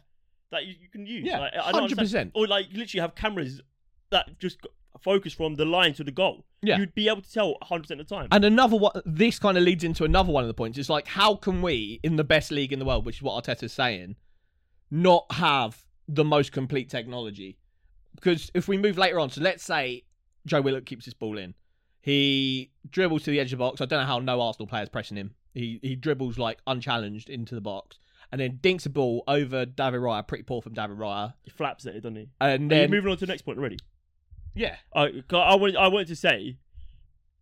that 0.51 0.65
you, 0.65 0.75
you 0.81 0.89
can 0.89 1.05
use. 1.05 1.23
Yeah, 1.25 1.39
like, 1.39 1.53
I 1.53 1.71
don't 1.71 1.83
understand- 1.91 2.31
100%. 2.33 2.35
Or 2.35 2.47
like 2.47 2.71
you 2.71 2.77
literally 2.79 3.01
have 3.01 3.15
cameras 3.15 3.61
that 4.09 4.37
just 4.39 4.59
focus 5.01 5.33
from 5.33 5.55
the 5.55 5.65
line 5.65 5.93
to 5.93 6.03
the 6.03 6.11
goal. 6.11 6.45
Yeah. 6.61 6.79
you'd 6.79 6.95
be 6.95 7.07
able 7.09 7.21
to 7.21 7.31
tell 7.31 7.57
100 7.61 7.83
percent 7.83 8.01
of 8.01 8.07
the 8.07 8.15
time. 8.15 8.27
And 8.31 8.43
another 8.43 8.75
one, 8.75 8.99
this 9.05 9.37
kind 9.37 9.55
of 9.55 9.63
leads 9.63 9.83
into 9.83 10.03
another 10.03 10.31
one 10.31 10.43
of 10.43 10.47
the 10.47 10.53
points. 10.55 10.79
It's 10.79 10.89
like, 10.89 11.05
how 11.07 11.35
can 11.35 11.61
we, 11.61 11.99
in 12.01 12.15
the 12.15 12.23
best 12.23 12.49
league 12.51 12.73
in 12.73 12.79
the 12.79 12.85
world, 12.85 13.05
which 13.05 13.17
is 13.17 13.21
what 13.21 13.43
Arteta's 13.43 13.71
saying, 13.71 14.15
not 14.91 15.25
have 15.31 15.85
the 16.07 16.23
most 16.23 16.51
complete 16.51 16.89
technology? 16.89 17.57
Because 18.15 18.51
if 18.53 18.67
we 18.67 18.77
move 18.77 18.97
later 18.97 19.19
on, 19.19 19.29
so 19.29 19.41
let's 19.41 19.63
say 19.63 20.03
Joe 20.45 20.61
Willock 20.61 20.85
keeps 20.85 21.05
his 21.05 21.13
ball 21.13 21.37
in, 21.37 21.53
he 22.01 22.71
dribbles 22.89 23.23
to 23.23 23.31
the 23.31 23.39
edge 23.39 23.51
of 23.51 23.59
the 23.59 23.63
box. 23.65 23.81
I 23.81 23.85
don't 23.85 23.99
know 23.99 24.05
how 24.05 24.19
no 24.19 24.39
Arsenal 24.41 24.67
players 24.67 24.89
pressing 24.89 25.17
him. 25.17 25.33
He 25.53 25.79
he 25.81 25.95
dribbles 25.95 26.37
like 26.37 26.59
unchallenged 26.67 27.29
into 27.29 27.55
the 27.55 27.61
box, 27.61 27.97
and 28.31 28.39
then 28.39 28.59
dinks 28.61 28.85
a 28.85 28.89
ball 28.89 29.23
over 29.27 29.65
David 29.65 30.01
Raya. 30.01 30.27
Pretty 30.27 30.43
poor 30.43 30.61
from 30.61 30.73
David 30.73 30.97
Raya, 30.97 31.33
he 31.43 31.49
flaps 31.49 31.85
it, 31.85 31.93
doesn't 31.93 32.15
he? 32.15 32.29
and 32.39 32.71
Are 32.71 32.75
you 32.75 32.81
then 32.81 32.91
moving 32.91 33.11
on 33.11 33.17
to 33.17 33.25
the 33.25 33.31
next 33.31 33.41
point 33.43 33.57
already? 33.57 33.77
yeah, 34.53 34.75
I, 34.95 35.23
I 35.31 35.55
wanted, 35.55 35.75
I 35.75 35.87
wanted 35.87 36.07
to 36.07 36.15
say, 36.15 36.57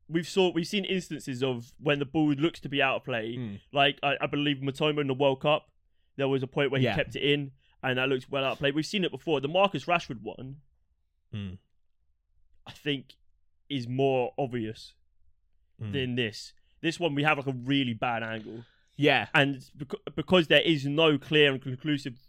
we've 0.10 0.28
saw 0.28 0.52
we've 0.52 0.68
seen 0.68 0.86
instances 0.86 1.44
of 1.44 1.72
when 1.80 2.00
the 2.00 2.06
ball 2.06 2.32
looks 2.34 2.60
to 2.62 2.70
be 2.70 2.82
out 2.82 2.98
of 2.98 3.04
play. 3.04 3.36
Mm. 3.38 3.60
Like 3.72 4.00
I, 4.04 4.16
I 4.22 4.28
believe 4.28 4.58
Matoma 4.58 5.02
in 5.02 5.08
the 5.08 5.14
World 5.14 5.42
Cup, 5.42 5.70
there 6.16 6.28
was 6.28 6.44
a 6.44 6.48
point 6.48 6.72
where 6.72 6.80
he 6.80 6.86
Yeah. 6.86 6.96
kept 6.96 7.16
it 7.16 7.24
in, 7.24 7.52
and 7.82 7.98
that 7.98 8.08
looked 8.10 8.30
well 8.30 8.44
out 8.46 8.54
of 8.54 8.60
play. 8.60 8.72
We've 8.72 8.86
seen 8.86 9.04
it 9.04 9.12
before. 9.12 9.42
The 9.42 9.48
Marcus 9.48 9.86
Rashford 9.86 10.22
one, 10.22 10.58
Mm. 11.34 11.58
I 12.68 12.72
think, 12.72 13.16
is 13.70 13.88
more 13.88 14.34
obvious 14.38 14.94
Mm. 15.82 15.92
than 15.94 16.16
this. 16.16 16.54
This 16.82 17.00
one 17.00 17.16
we 17.16 17.24
have 17.24 17.38
like 17.38 17.48
a 17.48 17.52
really 17.54 17.94
bad 17.94 18.24
angle, 18.24 18.66
yeah, 18.98 19.28
and 19.34 19.56
beca- 19.78 20.16
because 20.16 20.48
there 20.48 20.62
is 20.62 20.86
no 20.86 21.18
clear 21.18 21.52
and 21.52 21.62
conclusive 21.62 22.20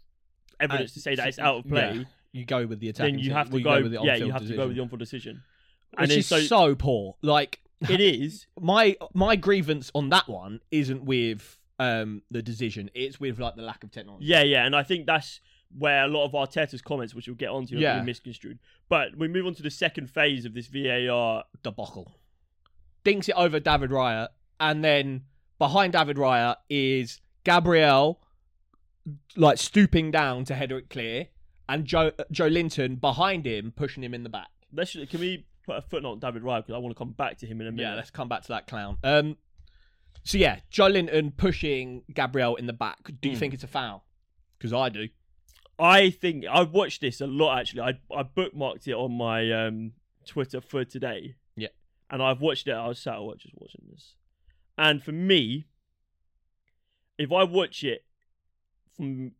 evidence 0.59 0.91
Uh, 0.91 0.93
to 0.95 0.99
say 1.01 1.15
that 1.15 1.27
it's 1.27 1.37
out 1.39 1.57
of 1.57 1.67
play, 1.67 1.93
yeah. 1.97 2.03
you 2.31 2.45
go 2.45 2.65
with 2.65 2.79
the 2.79 2.89
attack. 2.89 3.05
then 3.11 3.19
you 3.19 3.31
have 3.33 3.49
to 3.51 3.59
go. 3.61 3.75
Go, 3.77 3.83
with 3.83 3.91
the 3.91 4.01
yeah, 4.03 4.15
you 4.15 4.31
have 4.31 4.47
to 4.47 4.55
go 4.55 4.67
with 4.67 4.75
the 4.75 4.81
on-field 4.81 4.99
decision. 4.99 5.43
Which 5.91 6.09
And 6.09 6.11
is 6.19 6.27
so, 6.27 6.39
so 6.39 6.75
poor. 6.75 7.15
Like 7.21 7.61
it 7.89 8.01
is. 8.01 8.47
my 8.59 8.97
my 9.13 9.35
grievance 9.35 9.91
on 9.93 10.09
that 10.09 10.27
one 10.27 10.61
isn't 10.71 11.03
with 11.05 11.59
um 11.79 12.21
the 12.31 12.41
decision. 12.41 12.89
It's 12.93 13.19
with 13.19 13.39
like 13.39 13.55
the 13.55 13.61
lack 13.61 13.83
of 13.83 13.91
technology. 13.91 14.25
Yeah, 14.25 14.43
yeah, 14.43 14.65
and 14.65 14.75
I 14.75 14.83
think 14.83 15.05
that's 15.05 15.41
where 15.77 16.05
a 16.05 16.07
lot 16.07 16.25
of 16.25 16.31
Arteta's 16.31 16.81
comments, 16.81 17.13
which 17.13 17.27
we'll 17.27 17.35
get 17.35 17.49
onto, 17.49 17.77
Yeah. 17.77 17.99
are 17.99 18.03
misconstrued. 18.03 18.59
But 18.87 19.17
we 19.17 19.27
move 19.27 19.45
on 19.45 19.55
to 19.55 19.63
the 19.63 19.69
second 19.71 20.09
phase 20.09 20.45
of 20.45 20.53
this 20.53 20.67
VAR. 20.67 21.43
Debacle. 21.63 22.13
Dinks 23.03 23.27
it 23.29 23.35
over 23.35 23.59
David 23.59 23.89
Raya, 23.89 24.29
and 24.59 24.83
then 24.83 25.23
behind 25.59 25.93
David 25.93 26.17
Raya 26.17 26.55
is 26.69 27.19
Gabriel, 27.43 28.21
like 29.35 29.57
stooping 29.57 30.11
down 30.11 30.45
to 30.45 30.55
header 30.55 30.77
it 30.77 30.89
clear, 30.89 31.27
and 31.69 31.85
Joe 31.85 32.11
Joelinton 32.31 32.99
behind 32.99 33.45
him 33.45 33.73
pushing 33.75 34.03
him 34.03 34.13
in 34.13 34.23
the 34.23 34.29
back. 34.29 34.47
Let's 34.73 34.93
can 34.93 35.19
we 35.19 35.45
put 35.65 35.77
a 35.77 35.81
footnote 35.81 36.11
on 36.13 36.19
David 36.19 36.43
Raya 36.43 36.59
because 36.59 36.73
I 36.75 36.77
want 36.77 36.95
to 36.95 36.97
come 36.97 37.11
back 37.11 37.37
to 37.39 37.47
him 37.47 37.59
in 37.61 37.67
a 37.67 37.71
minute. 37.71 37.89
Yeah, 37.89 37.95
let's 37.95 38.11
come 38.11 38.29
back 38.29 38.43
to 38.43 38.47
that 38.49 38.67
clown. 38.67 38.97
Um, 39.03 39.37
so 40.23 40.37
yeah, 40.37 40.59
Joelinton 40.71 41.35
pushing 41.37 42.03
Gabriel 42.13 42.55
in 42.55 42.65
the 42.67 42.73
back. 42.73 42.97
Do 43.21 43.29
you 43.29 43.35
Mm. 43.35 43.39
think 43.39 43.53
it's 43.53 43.63
a 43.63 43.67
foul? 43.67 44.05
Because 44.57 44.73
I 44.73 44.89
do. 44.89 45.09
I 45.77 46.09
think 46.09 46.45
I've 46.49 46.71
watched 46.71 47.01
this 47.01 47.19
a 47.21 47.27
lot 47.27 47.59
actually. 47.59 47.81
I 47.81 47.99
I 48.15 48.23
bookmarked 48.23 48.87
it 48.87 48.93
on 48.93 49.11
my 49.17 49.51
um, 49.51 49.91
Twitter 50.25 50.61
for 50.61 50.85
today. 50.85 51.35
Yeah. 51.55 51.67
and 52.09 52.21
I've 52.23 52.39
watched 52.41 52.67
it. 52.67 52.71
I 52.71 52.87
was 52.87 52.99
sat 52.99 53.15
at 53.15 53.37
just 53.39 53.55
watching 53.55 53.85
this, 53.91 54.15
and 54.77 55.03
for 55.03 55.11
me, 55.11 55.65
if 57.17 57.31
I 57.31 57.43
watch 57.43 57.83
it 57.83 58.05
from 58.95 59.31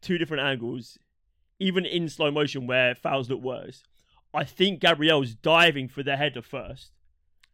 two 0.00 0.18
different 0.18 0.42
angles, 0.44 0.98
even 1.58 1.84
in 1.84 2.08
slow 2.08 2.30
motion 2.30 2.66
where 2.66 2.94
fouls 2.94 3.28
look 3.30 3.40
worse, 3.42 3.82
I 4.32 4.44
think 4.44 4.80
Gabriel's 4.80 5.34
diving 5.34 5.88
for 5.88 6.02
the 6.02 6.16
header 6.16 6.42
first. 6.42 6.92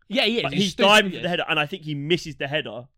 Yeah, 0.08 0.24
he 0.24 0.36
is. 0.38 0.42
But 0.42 0.52
He's 0.52 0.62
he's 0.64 0.74
diving 0.74 1.12
for 1.12 1.20
the 1.20 1.28
header, 1.28 1.44
and 1.48 1.58
I 1.58 1.66
think 1.66 1.82
he 1.84 1.94
misses 1.94 2.36
the 2.36 2.46
header. 2.46 2.88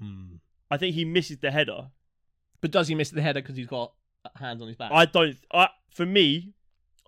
Hmm. 0.00 0.36
I 0.70 0.76
think 0.76 0.94
he 0.94 1.04
misses 1.04 1.38
the 1.38 1.50
header. 1.50 1.90
But 2.60 2.70
does 2.70 2.88
he 2.88 2.94
miss 2.94 3.10
the 3.10 3.22
header 3.22 3.40
because 3.42 3.56
he's 3.56 3.66
got 3.66 3.92
hands 4.36 4.62
on 4.62 4.68
his 4.68 4.76
back? 4.76 4.90
I 4.92 5.04
don't. 5.06 5.36
I 5.52 5.68
for 5.90 6.06
me, 6.06 6.54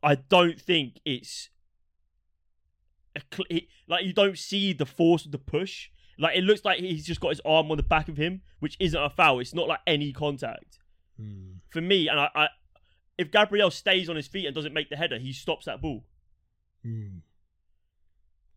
I 0.03 0.17
don't 0.17 0.61
think 0.61 1.01
it's 1.05 1.49
a 3.17 3.21
cl- 3.33 3.47
he- 3.49 3.69
like 3.89 4.05
you 4.05 4.13
don't 4.13 4.39
see 4.39 4.73
the 4.73 4.87
force 4.87 5.25
of 5.25 5.33
the 5.33 5.39
push. 5.39 5.89
Like 6.19 6.37
it 6.37 6.43
looks 6.45 6.65
like 6.65 6.79
he's 6.81 7.05
just 7.07 7.21
got 7.21 7.31
his 7.31 7.41
arm 7.45 7.71
on 7.71 7.77
the 7.77 7.83
back 7.83 8.09
of 8.09 8.17
him, 8.17 8.43
which 8.61 8.77
isn't 8.81 9.01
a 9.01 9.11
foul. 9.11 9.41
It's 9.41 9.55
not 9.55 9.67
like 9.69 9.81
any 9.87 10.13
contact 10.13 10.79
Hmm. 11.19 11.55
for 11.71 11.81
me. 11.81 12.09
And 12.09 12.19
I, 12.21 12.29
I 12.35 12.49
if 13.19 13.31
Gabriel 13.31 13.71
stays 13.71 14.09
on 14.09 14.17
his 14.17 14.27
feet 14.27 14.47
and 14.47 14.55
doesn't 14.55 14.73
make 14.75 14.91
the 14.91 14.97
header, 14.97 15.19
he 15.19 15.33
stops 15.33 15.67
that 15.67 15.81
ball. 15.81 16.05
Hmm. 16.83 17.19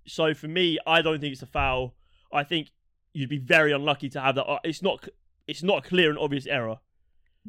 So 0.08 0.34
for 0.34 0.48
me, 0.48 0.78
I 0.88 1.02
don't 1.02 1.20
think 1.20 1.34
it's 1.34 1.42
a 1.42 1.46
foul. 1.48 1.96
I 2.32 2.44
think 2.44 2.72
you'd 3.14 3.30
be 3.30 3.38
very 3.40 3.72
unlucky 3.72 4.10
to 4.10 4.22
have 4.22 4.36
that. 4.36 4.46
uh, 4.46 4.60
It's 4.64 4.82
not. 4.82 5.08
It's 5.48 5.64
not 5.64 5.86
a 5.86 5.88
clear 5.88 6.10
and 6.10 6.20
obvious 6.20 6.46
error. 6.46 6.80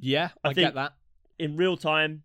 Yeah, 0.01 0.29
I, 0.45 0.51
I 0.51 0.53
get 0.53 0.75
that. 0.75 0.95
in 1.39 1.57
real 1.57 1.77
time, 1.77 2.23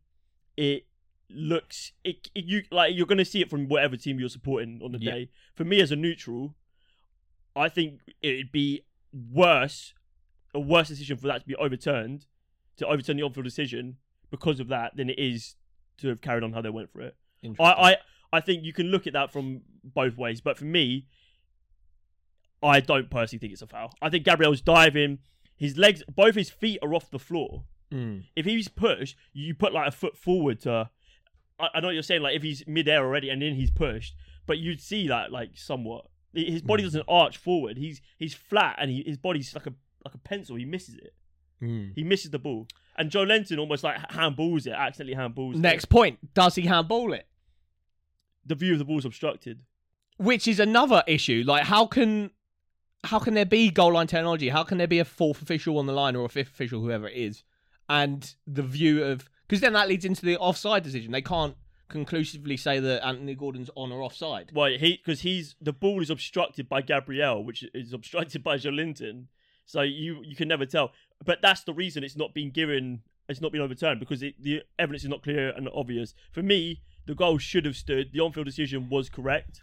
it 0.58 0.86
looks 1.30 1.94
it, 2.04 2.30
it- 2.36 2.46
you 2.46 2.64
like 2.72 2.96
you're 2.96 3.08
going 3.08 3.18
to 3.18 3.26
see 3.26 3.42
it 3.42 3.50
from 3.50 3.68
whatever 3.68 3.98
team 3.98 4.20
you're 4.20 4.30
supporting 4.30 4.80
on 4.84 4.92
the 4.92 5.00
Yeah. 5.02 5.12
day. 5.12 5.30
For 5.56 5.64
me 5.66 5.82
as 5.82 5.92
a 5.92 5.96
neutral, 5.96 6.56
I 7.56 7.70
think 7.70 8.00
it'd 8.22 8.52
be 8.52 8.84
worse 9.12 9.94
a 10.54 10.60
worse 10.60 10.88
decision 10.90 11.18
for 11.18 11.28
that 11.28 11.42
to 11.42 11.48
be 11.48 11.56
overturned 11.56 12.26
to 12.78 12.86
overturn 12.88 13.18
the 13.18 13.24
on-field 13.24 13.44
decision 13.44 13.98
because 14.32 14.60
of 14.60 14.68
that 14.68 14.96
than 14.96 15.10
it 15.10 15.18
is 15.20 15.56
to 15.98 16.08
have 16.10 16.22
carried 16.22 16.44
on 16.44 16.54
how 16.54 16.62
they 16.62 16.70
went 16.70 16.92
for 16.92 17.02
it. 17.02 17.16
I, 17.60 17.64
I 17.92 17.96
I 18.34 18.42
think 18.42 18.64
you 18.66 18.74
can 18.74 18.88
look 18.88 19.08
at 19.08 19.14
that 19.14 19.32
from 19.32 19.62
both 19.84 20.18
ways, 20.18 20.42
but 20.42 20.58
for 20.58 20.66
me, 20.66 21.06
I 22.62 22.80
don't 22.80 23.10
personally 23.10 23.40
think 23.40 23.54
it's 23.54 23.62
a 23.62 23.68
foul. 23.68 23.94
I 24.02 24.10
think 24.10 24.26
Gabriel's 24.26 24.62
diving, 24.62 25.20
his 25.58 25.78
legs, 25.78 26.02
both 26.14 26.36
his 26.36 26.50
feet 26.50 26.80
are 26.82 26.94
off 26.94 27.10
the 27.12 27.20
floor 27.20 27.64
Hmm. 27.92 28.20
if 28.36 28.46
he's 28.46 28.68
pushed, 28.70 29.16
you 29.34 29.54
put 29.54 29.72
like 29.72 29.88
a 29.88 29.92
foot 29.92 30.18
forward 30.18 30.60
to. 30.62 30.90
I, 31.60 31.68
I 31.76 31.80
know 31.80 31.88
what 31.90 31.94
you're 31.94 32.02
saying, 32.02 32.24
like 32.24 32.36
if 32.36 32.42
he's 32.42 32.64
midair 32.66 33.06
already 33.06 33.30
and 33.30 33.40
then 33.40 33.54
he's 33.54 33.70
pushed, 33.70 34.16
but 34.48 34.58
you'd 34.58 34.82
see 34.82 35.08
that 35.10 35.32
like 35.32 35.52
somewhat. 35.56 36.06
His 36.34 36.64
body 36.64 36.82
Mm. 36.82 36.88
doesn't 36.88 37.06
arch 37.08 37.38
forward. 37.38 37.78
He's 37.78 38.02
he's 38.18 38.34
flat 38.34 38.78
and 38.80 38.90
he, 38.90 39.04
his 39.06 39.18
body's 39.18 39.54
like 39.54 39.68
a 39.68 39.74
like 40.04 40.16
a 40.16 40.18
pencil. 40.18 40.56
He 40.56 40.66
misses 40.66 40.96
it. 40.96 41.14
Hmm. 41.60 41.90
He 41.96 42.04
misses 42.04 42.32
the 42.32 42.40
ball. 42.40 42.68
And 42.98 43.12
Joelinton 43.12 43.60
almost 43.60 43.84
like 43.84 43.98
handballs 44.10 44.66
it, 44.66 44.72
accidentally 44.74 45.16
handballs. 45.16 45.54
it. 45.54 45.60
Next 45.60 45.86
point: 45.86 46.34
Does 46.34 46.56
he 46.56 46.64
handball 46.64 47.14
it? 47.14 47.28
The 48.46 48.56
view 48.56 48.74
of 48.74 48.80
the 48.80 48.86
ball's 48.86 49.06
obstructed. 49.06 49.62
Which 50.18 50.48
is 50.48 50.60
another 50.60 51.04
issue. 51.08 51.44
Like, 51.46 51.64
how 51.64 51.86
can 51.86 52.32
how 53.04 53.20
can 53.20 53.34
there 53.34 53.46
be 53.46 53.70
goal 53.70 53.94
line 53.94 54.08
technology? 54.08 54.50
How 54.50 54.64
can 54.64 54.78
there 54.78 54.88
be 54.88 55.00
a 55.00 55.06
fourth 55.06 55.42
official 55.42 55.78
on 55.78 55.86
the 55.86 55.94
line 55.94 56.16
or 56.16 56.26
a 56.26 56.30
fifth 56.30 56.50
official, 56.50 56.82
whoever 56.82 57.08
it 57.08 57.18
is, 57.18 57.44
and 57.90 58.34
the 58.48 58.64
view 58.64 59.04
of 59.04 59.30
because 59.48 59.62
then 59.62 59.74
that 59.74 59.88
leads 59.90 60.06
into 60.06 60.26
the 60.26 60.38
offside 60.38 60.84
decision. 60.84 61.12
They 61.12 61.22
can't 61.22 61.56
conclusively 61.90 62.58
say 62.58 62.80
that 62.80 63.06
Anthony 63.06 63.36
Gordon's 63.36 63.70
on 63.76 63.92
or 63.92 64.02
offside. 64.02 64.52
Well, 64.54 64.72
he 64.72 64.98
because 64.98 65.22
he's 65.22 65.56
the 65.62 65.74
ball 65.74 66.02
is 66.02 66.10
obstructed 66.10 66.70
by 66.70 66.82
Gabriel, 66.82 67.44
which 67.44 67.64
is 67.74 67.94
obstructed 67.94 68.44
by 68.44 68.58
Joelinton. 68.58 69.26
So 69.66 69.82
you 69.82 70.22
you 70.24 70.36
can 70.36 70.48
never 70.48 70.66
tell. 70.66 70.92
But 71.24 71.42
that's 71.42 71.64
the 71.64 71.74
reason 71.74 72.04
it's 72.04 72.18
not 72.18 72.34
been 72.34 72.52
given 72.52 73.04
it's 73.30 73.42
not 73.42 73.52
been 73.52 73.62
overturned 73.62 74.00
because 74.00 74.24
it, 74.24 74.42
the 74.42 74.64
evidence 74.78 75.04
is 75.04 75.10
not 75.10 75.24
clear 75.24 75.50
and 75.50 75.70
obvious. 75.74 76.14
For 76.32 76.44
me, 76.44 76.82
the 77.06 77.16
goal 77.16 77.38
should 77.38 77.66
have 77.66 77.76
stood. 77.76 78.12
The 78.12 78.20
on-field 78.20 78.46
decision 78.46 78.90
was 78.90 79.10
correct, 79.10 79.62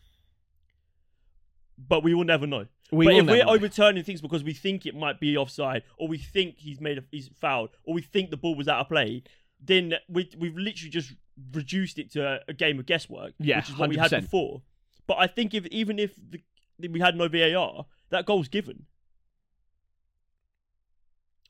but 1.78 2.02
we 2.02 2.14
will 2.14 2.24
never 2.24 2.46
know. 2.46 2.66
We 2.92 3.06
but 3.06 3.14
if 3.14 3.26
we're 3.26 3.44
know. 3.44 3.52
overturning 3.52 4.02
things 4.04 4.20
because 4.20 4.42
we 4.42 4.52
think 4.52 4.84
it 4.84 4.94
might 4.96 5.20
be 5.20 5.36
offside, 5.36 5.84
or 5.96 6.08
we 6.08 6.18
think 6.18 6.56
he's 6.58 6.80
made 6.80 6.98
a, 6.98 7.04
he's 7.10 7.30
fouled, 7.40 7.70
or 7.84 7.94
we 7.94 8.02
think 8.02 8.30
the 8.30 8.36
ball 8.36 8.54
was 8.54 8.68
out 8.68 8.80
of 8.80 8.88
play, 8.88 9.22
then 9.62 9.94
we 10.08 10.28
we've 10.36 10.56
literally 10.56 10.90
just 10.90 11.12
reduced 11.52 11.98
it 11.98 12.10
to 12.12 12.40
a, 12.48 12.52
game 12.52 12.78
of 12.78 12.86
guesswork, 12.86 13.32
Yeah, 13.38 13.58
which 13.58 13.70
is 13.70 13.76
what 13.78 13.88
we 13.88 13.96
had 13.96 14.10
100%. 14.10 14.22
before. 14.22 14.62
But 15.06 15.18
I 15.18 15.26
think 15.26 15.54
if 15.54 15.66
even 15.66 15.98
if 15.98 16.14
the, 16.16 16.88
we 16.88 17.00
had 17.00 17.16
no 17.16 17.28
VAR, 17.28 17.86
that 18.10 18.26
goal's 18.26 18.48
given. 18.48 18.86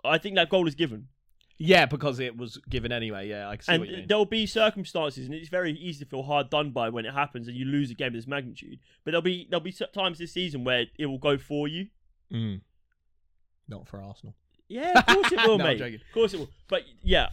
I 0.04 0.18
think 0.18 0.36
that 0.36 0.48
goal 0.48 0.66
is 0.66 0.74
given, 0.74 1.08
Yeah, 1.62 1.84
because 1.84 2.20
it 2.20 2.38
was 2.38 2.56
given 2.70 2.90
anyway. 2.90 3.28
Yeah, 3.28 3.46
I 3.50 3.56
can 3.56 3.64
see 3.64 3.72
and 3.72 3.80
what 3.80 3.88
you 3.90 3.96
mean. 3.98 4.06
there'll 4.08 4.24
be 4.24 4.46
circumstances, 4.46 5.26
and 5.26 5.34
it's 5.34 5.50
very 5.50 5.72
easy 5.72 6.02
to 6.04 6.10
feel 6.10 6.22
hard 6.22 6.48
done 6.48 6.70
by 6.70 6.88
when 6.88 7.04
it 7.04 7.12
happens 7.12 7.48
and 7.48 7.56
you 7.56 7.66
lose 7.66 7.90
a 7.90 7.94
game 7.94 8.08
of 8.08 8.12
this 8.14 8.26
magnitude. 8.26 8.78
But 9.04 9.10
there'll 9.10 9.20
be 9.20 9.46
there'll 9.50 9.62
be 9.62 9.74
times 9.92 10.16
this 10.18 10.32
season 10.32 10.64
where 10.64 10.86
it 10.98 11.04
will 11.04 11.18
go 11.18 11.36
for 11.36 11.68
you. 11.68 11.88
Mm. 12.32 12.62
Not 13.68 13.86
for 13.86 14.00
Arsenal. 14.02 14.34
Yeah, 14.68 14.98
of 15.00 15.04
course 15.06 15.32
it 15.32 15.38
will, 15.46 15.58
No, 15.58 15.64
I'm 15.64 15.70
mate. 15.72 15.78
joking. 15.78 15.94
Of 15.96 16.14
course 16.14 16.32
it 16.32 16.38
will. 16.40 16.48
But 16.66 16.84
yeah, 17.02 17.28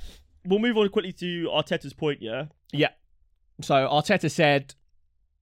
we'll 0.46 0.60
move 0.60 0.78
on 0.78 0.90
quickly 0.90 1.14
to 1.14 1.50
Arteta's 1.54 1.94
point. 1.94 2.22
Yeah. 2.22 2.48
Yeah, 2.74 2.90
So 3.62 3.76
Arteta 3.76 4.30
said, 4.30 4.76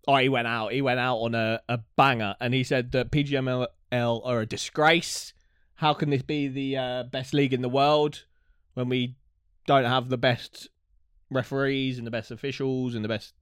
oh, 0.07 0.17
he 0.17 0.29
went 0.29 0.45
out. 0.47 0.73
He 0.73 0.83
went 0.83 0.99
out 0.99 1.17
on 1.17 1.33
a, 1.33 1.59
a 1.67 1.79
banger, 1.97 2.35
and 2.39 2.53
he 2.53 2.63
said 2.63 2.91
that 2.91 3.09
PGMOL 3.11 3.67
are 3.91 4.41
a 4.41 4.45
disgrace. 4.45 5.33
How 5.75 5.95
can 5.95 6.11
this 6.11 6.21
be 6.21 6.47
the 6.47 6.77
uh, 6.77 7.03
best 7.03 7.33
league 7.33 7.51
in 7.51 7.63
the 7.63 7.69
world 7.69 8.25
when 8.75 8.89
we 8.89 9.15
don't 9.65 9.85
have 9.85 10.09
the 10.09 10.17
best 10.17 10.69
referees 11.31 11.97
and 11.97 12.05
the 12.05 12.11
best 12.11 12.29
officials 12.29 12.93
and 12.93 13.03
the 13.03 13.09
best 13.09 13.33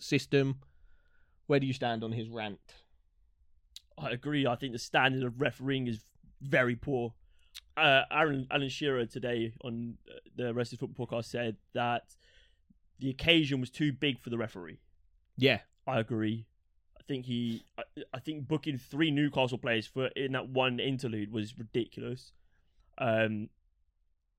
system? 0.00 0.60
Where 1.46 1.60
do 1.60 1.66
you 1.66 1.72
stand 1.72 2.02
on 2.02 2.12
his 2.12 2.28
rant? 2.28 2.58
I 3.98 4.10
agree. 4.10 4.46
I 4.46 4.56
think 4.56 4.72
the 4.72 4.78
standard 4.78 5.24
of 5.24 5.40
refereeing 5.40 5.86
is 5.86 6.00
very 6.40 6.76
poor. 6.76 7.12
Uh, 7.76 8.02
Aaron 8.10 8.46
Alan 8.50 8.68
Shearer 8.68 9.06
today 9.06 9.52
on 9.62 9.98
uh, 10.08 10.18
the 10.36 10.54
Rest 10.54 10.72
Is 10.72 10.78
Football 10.78 11.06
podcast 11.06 11.26
said 11.26 11.56
that 11.74 12.04
the 12.98 13.10
occasion 13.10 13.60
was 13.60 13.70
too 13.70 13.92
big 13.92 14.20
for 14.20 14.30
the 14.30 14.38
referee. 14.38 14.80
Yeah, 15.36 15.60
I 15.86 16.00
agree. 16.00 16.46
I 16.98 17.02
think 17.08 17.26
he, 17.26 17.64
I, 17.78 17.82
I 18.14 18.20
think 18.20 18.46
booking 18.46 18.78
three 18.78 19.10
Newcastle 19.10 19.58
players 19.58 19.86
for 19.86 20.06
in 20.08 20.32
that 20.32 20.48
one 20.48 20.78
interlude 20.78 21.32
was 21.32 21.58
ridiculous. 21.58 22.32
Um, 22.98 23.48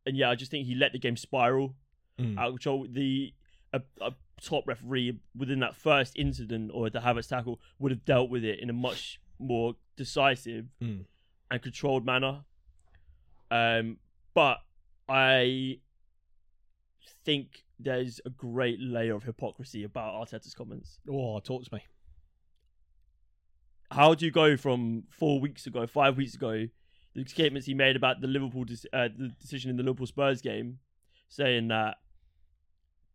and 0.06 0.16
yeah, 0.18 0.30
I 0.30 0.36
just 0.36 0.52
think 0.52 0.66
he 0.68 0.76
let 0.76 0.92
the 0.94 1.00
game 1.00 1.18
spiral 1.18 1.76
Mm. 2.20 2.38
out 2.38 2.48
of 2.50 2.54
control. 2.56 2.86
The 2.90 3.34
a, 3.74 3.82
a 4.02 4.12
top 4.42 4.68
referee 4.68 5.20
within 5.36 5.60
that 5.62 5.76
first 5.76 6.18
incident 6.18 6.72
or 6.74 6.90
the 6.90 7.00
Havertz 7.00 7.30
tackle 7.30 7.60
would 7.80 7.92
have 7.92 8.04
dealt 8.06 8.30
with 8.30 8.44
it 8.44 8.60
in 8.60 8.70
a 8.70 8.74
much 8.74 9.20
more 9.40 9.76
decisive 9.96 10.66
Mm. 10.82 11.06
and 11.50 11.62
controlled 11.62 12.06
manner. 12.06 12.44
Um, 13.50 13.98
but 14.34 14.58
I 15.08 15.80
think 17.26 17.64
there's 17.80 18.20
a 18.26 18.30
great 18.30 18.80
layer 18.80 19.16
of 19.16 19.24
hypocrisy 19.24 19.84
about 19.84 20.14
Arteta's 20.14 20.54
comments. 20.54 21.00
Oh, 21.10 21.40
talk 21.40 21.64
to 21.66 21.74
me. 21.76 21.82
how 23.92 24.14
do 24.16 24.26
you 24.26 24.32
go 24.32 24.56
from 24.56 25.04
four 25.10 25.40
weeks 25.42 25.66
ago, 25.68 25.86
five 25.86 26.16
weeks 26.18 26.34
ago, 26.36 26.68
the 27.14 27.26
statements 27.26 27.68
he 27.68 27.74
made 27.74 27.96
about 27.96 28.22
the 28.22 28.28
Liverpool 28.28 28.66
dec- 28.66 28.86
uh, 28.94 29.10
the 29.18 29.30
decision 29.40 29.70
in 29.70 29.78
the 29.78 29.84
Liverpool 29.84 30.08
Spurs 30.08 30.42
game, 30.42 30.80
saying 31.30 31.68
that 31.70 31.98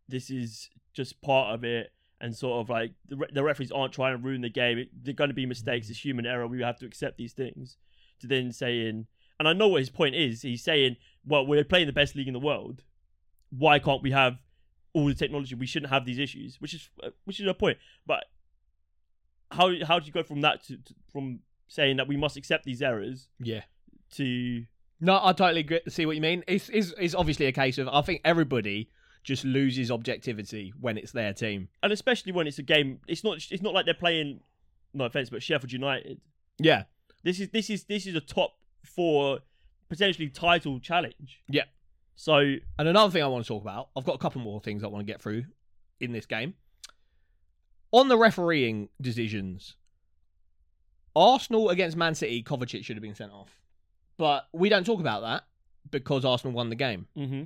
this 0.07 0.29
is 0.29 0.69
just 0.93 1.21
part 1.21 1.53
of 1.53 1.63
it, 1.63 1.91
and 2.19 2.35
sort 2.35 2.61
of 2.61 2.69
like 2.69 2.93
the, 3.07 3.17
re- 3.17 3.29
the 3.31 3.43
referees 3.43 3.71
aren't 3.71 3.93
trying 3.93 4.17
to 4.17 4.23
ruin 4.23 4.41
the 4.41 4.49
game. 4.49 4.77
It, 4.77 4.89
they're 5.03 5.13
going 5.13 5.29
to 5.29 5.33
be 5.35 5.45
mistakes. 5.45 5.89
It's 5.89 6.03
human 6.03 6.25
error. 6.25 6.47
We 6.47 6.61
have 6.61 6.79
to 6.79 6.85
accept 6.85 7.17
these 7.17 7.33
things. 7.33 7.77
To 8.21 8.27
then 8.27 8.51
saying, 8.51 9.05
and 9.39 9.47
I 9.47 9.53
know 9.53 9.67
what 9.67 9.79
his 9.79 9.91
point 9.91 10.15
is. 10.15 10.41
He's 10.41 10.63
saying, 10.63 10.97
well, 11.23 11.45
we're 11.45 11.63
playing 11.63 11.85
the 11.85 11.93
best 11.93 12.15
league 12.15 12.27
in 12.27 12.33
the 12.33 12.39
world. 12.39 12.83
Why 13.51 13.77
can't 13.77 14.01
we 14.01 14.09
have 14.11 14.37
all 14.93 15.05
the 15.05 15.13
technology? 15.13 15.53
We 15.53 15.67
shouldn't 15.67 15.91
have 15.91 16.05
these 16.05 16.17
issues, 16.17 16.59
which 16.59 16.73
is 16.73 16.89
uh, 17.03 17.09
which 17.25 17.39
is 17.39 17.45
a 17.47 17.53
point. 17.53 17.77
But 18.07 18.25
how 19.51 19.71
how 19.85 19.99
do 19.99 20.07
you 20.07 20.11
go 20.11 20.23
from 20.23 20.41
that 20.41 20.63
to, 20.65 20.77
to 20.77 20.95
from 21.11 21.39
saying 21.67 21.97
that 21.97 22.07
we 22.07 22.17
must 22.17 22.37
accept 22.37 22.63
these 22.63 22.81
errors 22.81 23.27
Yeah. 23.39 23.61
To 24.15 24.65
No, 24.99 25.19
I 25.21 25.33
totally 25.33 25.61
agree, 25.61 25.81
see 25.89 26.05
what 26.05 26.15
you 26.15 26.21
mean. 26.21 26.43
It's, 26.47 26.69
it's 26.69 26.93
it's 26.97 27.13
obviously 27.15 27.45
a 27.47 27.51
case 27.51 27.77
of 27.77 27.87
I 27.87 28.01
think 28.01 28.21
everybody 28.25 28.89
just 29.23 29.43
loses 29.43 29.91
objectivity 29.91 30.73
when 30.79 30.97
it's 30.97 31.11
their 31.11 31.33
team. 31.33 31.67
and 31.83 31.91
especially 31.91 32.31
when 32.31 32.47
it's 32.47 32.59
a 32.59 32.63
game 32.63 32.99
it's 33.07 33.23
not 33.23 33.37
it's 33.51 33.61
not 33.61 33.73
like 33.73 33.83
they're 33.85 33.93
playing 33.93 34.39
no 34.93 35.03
offense 35.05 35.29
but 35.29 35.43
Sheffield 35.43 35.71
United 35.71 36.21
Yeah, 36.59 36.83
this 37.23 37.39
is 37.39 37.49
this 37.49 37.69
is 37.69 37.83
this 37.85 38.07
is 38.07 38.15
a 38.15 38.21
top 38.21 38.53
four 38.85 39.39
potentially 39.89 40.29
title 40.29 40.79
challenge 40.79 41.41
Yeah. 41.49 41.63
so 42.15 42.37
and 42.37 42.87
another 42.87 43.11
thing 43.11 43.21
I 43.23 43.27
want 43.27 43.43
to 43.43 43.47
talk 43.47 43.61
about. 43.61 43.89
I've 43.97 44.05
got 44.05 44.15
a 44.15 44.19
couple 44.19 44.39
more 44.41 44.61
things 44.61 44.83
I 44.83 44.87
want 44.87 45.05
to 45.05 45.11
get 45.11 45.21
through 45.21 45.43
in 45.99 46.11
this 46.13 46.25
game. 46.25 46.53
On 47.91 48.07
the 48.07 48.17
refereeing 48.17 48.89
decisions, 49.01 49.75
Arsenal 51.15 51.69
against 51.69 51.97
Man 51.97 52.15
City, 52.15 52.43
Kovacic 52.43 52.83
should 52.83 52.95
have 52.95 53.01
been 53.01 53.15
sent 53.15 53.31
off, 53.31 53.59
but 54.17 54.47
we 54.53 54.69
don't 54.69 54.85
talk 54.85 54.99
about 54.99 55.21
that 55.21 55.43
because 55.89 56.25
Arsenal 56.25 56.53
won 56.55 56.69
the 56.69 56.75
game. 56.75 57.07
hmm 57.15 57.43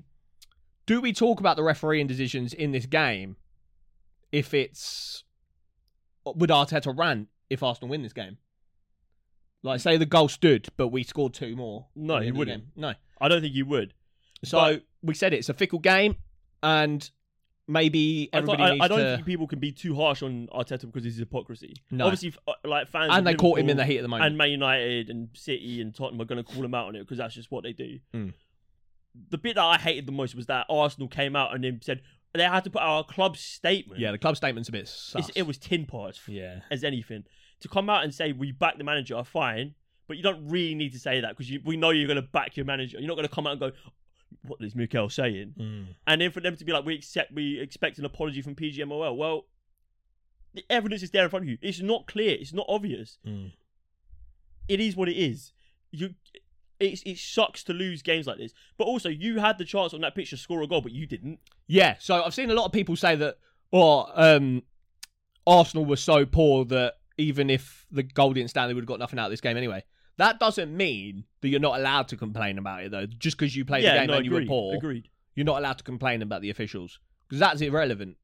do 0.88 1.00
we 1.00 1.14
talk 1.14 1.40
about 1.40 1.56
the 1.56 1.64
refereeing 1.64 2.08
decisions 2.08 2.54
in 2.54 2.72
this 2.72 2.86
game 2.88 3.38
if 4.32 4.54
it's 4.54 5.24
would 6.26 6.50
Arteta 6.50 6.98
rant 6.98 7.28
if 7.50 7.62
Arsenal 7.64 7.90
win 7.90 8.02
this 8.02 8.14
game? 8.14 8.38
Like 9.64 9.80
say 9.80 9.98
the 9.98 10.08
goal 10.08 10.28
stood, 10.28 10.68
but 10.78 10.88
we 10.88 11.04
scored 11.04 11.34
two 11.34 11.56
more. 11.56 11.86
No, 11.96 12.16
he 12.16 12.20
end 12.20 12.30
of 12.30 12.34
the 12.34 12.38
wouldn't. 12.40 12.64
No. 12.76 12.94
I 13.22 13.28
don't 13.28 13.42
think 13.42 13.54
you 13.54 13.66
would 13.68 13.94
So 14.44 14.58
But- 14.58 14.84
we 15.04 15.14
said 15.14 15.34
it, 15.34 15.38
it's 15.38 15.50
a 15.50 15.54
fickle 15.54 15.80
game, 15.80 16.16
and 16.64 17.10
maybe 17.72 18.30
I, 18.34 18.42
thought- 18.42 18.60
I, 18.60 18.72
needs 18.72 18.84
I 18.84 18.88
don't 18.88 19.00
to. 19.00 19.16
think 19.16 19.26
people 19.26 19.48
can 19.48 19.60
be 19.60 19.72
too 19.72 19.96
harsh 19.96 20.22
on 20.22 20.48
Arteta 20.54 20.82
because 20.82 21.04
his 21.04 21.18
hypocrisy 21.18 21.76
No. 21.90 22.06
obviously 22.06 22.34
uh, 22.48 22.54
like 22.66 22.88
fans 22.90 23.12
and 23.14 23.26
they 23.26 23.34
caught 23.36 23.60
him 23.60 23.70
in 23.70 23.78
the 23.78 23.86
heat 23.86 23.98
of 23.98 24.04
the 24.04 24.08
moment. 24.10 24.28
and 24.28 24.38
Man 24.38 24.52
United 24.52 25.10
and 25.10 25.30
City 25.34 25.82
and 25.82 25.94
Tottenham 25.96 26.22
are 26.22 26.26
going 26.26 26.44
to 26.44 26.54
call 26.54 26.64
him 26.64 26.74
out 26.74 26.88
on 26.88 26.96
it 26.96 27.00
because 27.00 27.18
that's 27.18 27.34
just 27.36 27.52
what 27.52 27.64
they 27.64 27.74
do. 27.74 28.00
Mm. 28.14 28.34
The 29.30 29.38
bit 29.38 29.56
that 29.56 29.64
I 29.64 29.78
hated 29.78 30.06
the 30.06 30.12
most 30.12 30.36
was 30.36 30.46
that 30.48 30.66
Arsenal 30.70 31.08
came 31.08 31.36
out 31.36 31.54
and 31.54 31.64
then 31.64 31.80
said 31.82 32.02
they 32.34 32.44
had 32.44 32.64
to 32.64 32.70
put 32.70 32.82
out 32.82 33.00
a 33.00 33.04
club 33.14 33.36
statement. 33.36 34.00
yeah, 34.00 34.12
the 34.12 34.18
club 34.18 34.38
statement's 34.38 34.70
a 34.70 34.72
bit. 34.72 34.90
It 35.36 35.46
was 35.46 35.58
tin 35.58 35.86
parts 35.86 36.22
yeah. 36.28 36.60
as 36.72 36.84
anything. 36.84 37.26
To 37.60 37.68
come 37.68 37.90
out 37.90 38.04
and 38.04 38.14
say 38.14 38.32
we 38.32 38.52
back 38.54 38.78
the 38.78 38.84
manager, 38.84 39.16
are 39.18 39.26
fine, 39.26 39.76
but 40.08 40.18
you 40.18 40.24
don't 40.24 40.48
really 40.50 40.74
need 40.76 40.94
to 40.94 41.00
say 41.00 41.20
that 41.22 41.38
because 41.38 41.52
we 41.66 41.76
know 41.78 41.90
you're 41.90 42.08
going 42.08 42.16
to 42.22 42.22
back 42.28 42.56
your 42.56 42.66
manager. 42.66 42.98
You're 43.00 43.08
not 43.08 43.16
going 43.16 43.28
to 43.28 43.34
come 43.34 43.46
out 43.48 43.52
and 43.52 43.60
go, 43.60 43.72
"What 44.48 44.62
is 44.62 44.76
Mikel 44.76 45.10
saying?" 45.10 45.54
Mm. 45.58 45.86
And 46.08 46.22
then 46.22 46.32
for 46.32 46.40
them 46.40 46.56
to 46.56 46.66
be 46.66 46.72
like, 46.72 46.86
"We 46.86 46.96
accept, 46.96 47.34
we 47.34 47.60
expect 47.60 47.98
an 47.98 48.06
apology 48.06 48.42
from 48.42 48.56
PGMOL." 48.56 49.16
Well, 49.16 49.46
the 50.54 50.66
evidence 50.70 51.04
is 51.04 51.12
there 51.12 51.24
in 51.24 51.30
front 51.30 51.46
of 51.46 51.50
you. 51.50 51.58
It's 51.62 51.82
not 51.82 52.08
clear. 52.08 52.38
It's 52.40 52.54
not 52.54 52.66
obvious. 52.68 53.18
Mm. 53.26 53.52
it 54.68 54.80
is 54.80 54.96
what 54.96 55.10
it 55.10 55.18
is. 55.18 55.54
You, 55.92 56.16
it, 56.80 57.02
it 57.06 57.18
sucks 57.18 57.64
to 57.66 57.74
lose 57.74 58.02
games 58.02 58.28
like 58.28 58.38
this. 58.38 58.54
But 58.78 58.86
also, 58.86 59.10
you 59.10 59.40
had 59.40 59.58
the 59.58 59.66
chance 59.66 59.94
on 59.94 60.02
that 60.02 60.16
pitch 60.16 60.32
to 60.32 60.38
score 60.38 60.62
a 60.62 60.68
goal, 60.68 60.82
but 60.82 60.92
you 60.92 61.06
didn't. 61.06 61.40
Yeah, 61.68 61.96
so 62.00 62.24
I've 62.24 62.34
seen 62.34 62.50
a 62.50 62.54
lot 62.54 62.66
of 62.66 62.72
people 62.72 62.96
say 62.96 63.16
that, 63.16 63.38
or 63.72 64.10
um, 64.16 64.64
Arsenal 65.46 65.86
were 65.86 65.96
so 65.96 66.26
poor 66.26 66.66
that 66.66 66.96
even 67.18 67.50
if 67.50 67.86
the 67.92 68.04
goal 68.04 68.34
didn't 68.34 68.50
stand, 68.50 68.70
they 68.70 68.74
would 68.74 68.84
have 68.84 68.88
got 68.88 69.00
nothing 69.00 69.20
out 69.20 69.26
of 69.26 69.32
this 69.32 69.42
game 69.42 69.58
anyway. 69.58 69.84
That 70.18 70.40
doesn't 70.40 70.76
mean 70.76 71.26
that 71.42 71.50
you're 71.50 71.60
not 71.60 71.80
allowed 71.80 72.08
to 72.10 72.18
complain 72.18 72.58
about 72.58 72.84
it, 72.84 72.92
though. 72.92 73.06
Just 73.06 73.38
because 73.38 73.56
you 73.56 73.66
played 73.66 73.84
yeah, 73.84 73.94
the 73.94 74.00
game 74.00 74.08
no, 74.08 74.18
and 74.18 74.26
you 74.26 74.32
were 74.32 74.46
poor, 74.46 74.76
Agreed. 74.76 75.08
you're 75.36 75.46
not 75.46 75.60
allowed 75.60 75.78
to 75.78 75.84
complain 75.84 76.22
about 76.22 76.42
the 76.42 76.50
officials 76.50 77.00
because 77.28 77.40
that's 77.40 77.62
irrelevant. 77.62 78.18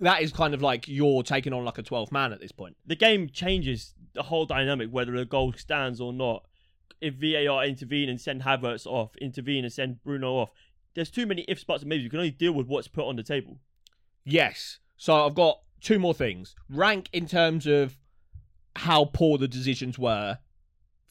That 0.00 0.22
is 0.22 0.32
kind 0.32 0.54
of 0.54 0.62
like 0.62 0.88
you're 0.88 1.22
taking 1.22 1.52
on 1.52 1.64
like 1.64 1.78
a 1.78 1.82
12th 1.82 2.10
man 2.10 2.32
at 2.32 2.40
this 2.40 2.52
point. 2.52 2.76
The 2.86 2.96
game 2.96 3.28
changes 3.28 3.94
the 4.14 4.22
whole 4.22 4.46
dynamic, 4.46 4.88
whether 4.90 5.14
a 5.16 5.24
goal 5.24 5.52
stands 5.52 6.00
or 6.00 6.12
not. 6.12 6.44
If 7.00 7.14
VAR 7.14 7.64
intervene 7.64 8.08
and 8.08 8.20
send 8.20 8.42
Havertz 8.42 8.86
off, 8.86 9.16
intervene 9.16 9.64
and 9.64 9.72
send 9.72 10.02
Bruno 10.02 10.34
off, 10.34 10.50
there's 10.94 11.10
too 11.10 11.26
many 11.26 11.44
ifs, 11.48 11.64
buts, 11.64 11.82
and 11.82 11.88
maybes. 11.88 12.04
You 12.04 12.10
can 12.10 12.18
only 12.18 12.30
deal 12.30 12.52
with 12.52 12.66
what's 12.66 12.88
put 12.88 13.06
on 13.06 13.16
the 13.16 13.22
table. 13.22 13.58
Yes. 14.24 14.78
So 14.96 15.26
I've 15.26 15.34
got 15.34 15.60
two 15.80 15.98
more 15.98 16.14
things. 16.14 16.54
Rank 16.68 17.08
in 17.12 17.26
terms 17.26 17.66
of 17.66 17.96
how 18.76 19.06
poor 19.06 19.38
the 19.38 19.48
decisions 19.48 19.98
were 19.98 20.38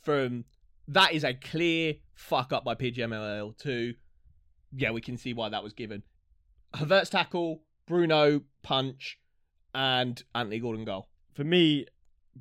from 0.01 0.45
that 0.87 1.13
is 1.13 1.23
a 1.23 1.33
clear 1.33 1.95
fuck 2.15 2.51
up 2.53 2.63
by 2.63 2.75
PGMOL 2.75 3.57
to 3.59 3.93
yeah, 4.75 4.91
we 4.91 5.01
can 5.01 5.17
see 5.17 5.33
why 5.33 5.49
that 5.49 5.63
was 5.63 5.73
given. 5.73 6.03
Havertz 6.75 7.09
tackle, 7.09 7.63
Bruno 7.87 8.41
punch, 8.61 9.19
and 9.73 10.21
Anthony 10.35 10.59
Gordon 10.59 10.85
goal. 10.85 11.09
For 11.33 11.43
me, 11.43 11.87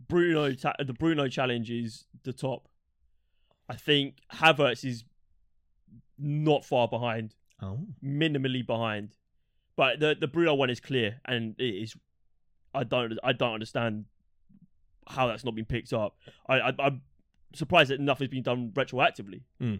Bruno, 0.08 0.52
ta- 0.52 0.74
the 0.84 0.92
Bruno 0.92 1.28
challenge 1.28 1.70
is 1.70 2.04
the 2.24 2.32
top. 2.34 2.68
I 3.68 3.76
think 3.76 4.16
Havertz 4.32 4.84
is 4.84 5.04
not 6.18 6.64
far 6.64 6.86
behind, 6.88 7.34
Oh. 7.62 7.80
minimally 8.04 8.66
behind. 8.66 9.16
But 9.76 10.00
the 10.00 10.14
the 10.18 10.26
Bruno 10.28 10.54
one 10.54 10.70
is 10.70 10.80
clear, 10.80 11.20
and 11.24 11.54
it 11.58 11.64
is. 11.64 11.96
I 12.74 12.84
don't 12.84 13.18
I 13.24 13.32
don't 13.32 13.54
understand 13.54 14.04
how 15.06 15.26
that's 15.28 15.44
not 15.44 15.54
been 15.54 15.64
picked 15.64 15.92
up. 15.92 16.16
I, 16.48 16.60
I 16.60 16.72
I'm 16.78 17.02
surprised 17.54 17.90
that 17.90 18.00
nothing's 18.00 18.30
been 18.30 18.42
done 18.42 18.70
retroactively. 18.74 19.42
Hmm. 19.60 19.76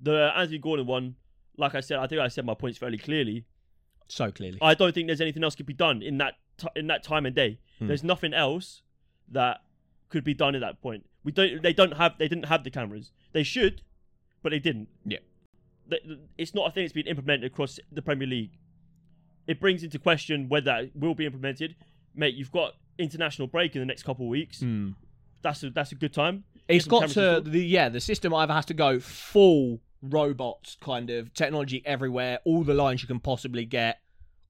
The 0.00 0.32
Anthony 0.36 0.58
Gordon 0.58 0.86
one, 0.86 1.16
like 1.56 1.74
I 1.74 1.80
said, 1.80 1.98
I 1.98 2.06
think 2.06 2.20
I 2.20 2.28
said 2.28 2.44
my 2.44 2.54
points 2.54 2.78
fairly 2.78 2.98
clearly. 2.98 3.44
So 4.08 4.30
clearly. 4.30 4.58
I 4.60 4.74
don't 4.74 4.94
think 4.94 5.06
there's 5.06 5.20
anything 5.20 5.44
else 5.44 5.54
could 5.54 5.66
be 5.66 5.74
done 5.74 6.02
in 6.02 6.18
that 6.18 6.34
t- 6.58 6.68
in 6.76 6.86
that 6.88 7.02
time 7.02 7.26
and 7.26 7.34
day. 7.34 7.58
Hmm. 7.78 7.86
There's 7.86 8.02
nothing 8.04 8.34
else 8.34 8.82
that 9.30 9.60
could 10.08 10.24
be 10.24 10.34
done 10.34 10.54
at 10.54 10.60
that 10.60 10.80
point. 10.82 11.06
We 11.24 11.32
don't. 11.32 11.62
They 11.62 11.72
don't 11.72 11.96
have. 11.96 12.18
They 12.18 12.28
didn't 12.28 12.46
have 12.46 12.64
the 12.64 12.70
cameras. 12.70 13.12
They 13.32 13.42
should, 13.42 13.82
but 14.42 14.50
they 14.50 14.58
didn't. 14.58 14.88
Yeah. 15.04 15.18
It's 16.38 16.54
not 16.54 16.68
a 16.68 16.72
thing 16.72 16.84
that's 16.84 16.92
been 16.92 17.06
implemented 17.06 17.44
across 17.52 17.78
the 17.90 18.02
Premier 18.02 18.26
League. 18.26 18.52
It 19.46 19.60
brings 19.60 19.82
into 19.82 19.98
question 19.98 20.48
whether 20.48 20.64
that 20.64 20.96
will 20.96 21.14
be 21.14 21.26
implemented. 21.26 21.74
Mate, 22.14 22.34
you've 22.34 22.52
got 22.52 22.74
international 22.98 23.48
break 23.48 23.74
in 23.74 23.80
the 23.80 23.86
next 23.86 24.04
couple 24.04 24.26
of 24.26 24.30
weeks. 24.30 24.60
Hmm. 24.60 24.90
That's 25.42 25.62
a 25.62 25.70
that's 25.70 25.92
a 25.92 25.94
good 25.96 26.12
time. 26.12 26.44
It's 26.76 26.86
got 26.86 27.10
to 27.10 27.40
the 27.40 27.64
yeah. 27.64 27.88
The 27.88 28.00
system 28.00 28.34
either 28.34 28.52
has 28.52 28.66
to 28.66 28.74
go 28.74 29.00
full 29.00 29.80
robots, 30.02 30.76
kind 30.80 31.10
of 31.10 31.32
technology 31.34 31.82
everywhere, 31.86 32.40
all 32.44 32.64
the 32.64 32.74
lines 32.74 33.02
you 33.02 33.08
can 33.08 33.20
possibly 33.20 33.64
get, 33.64 34.00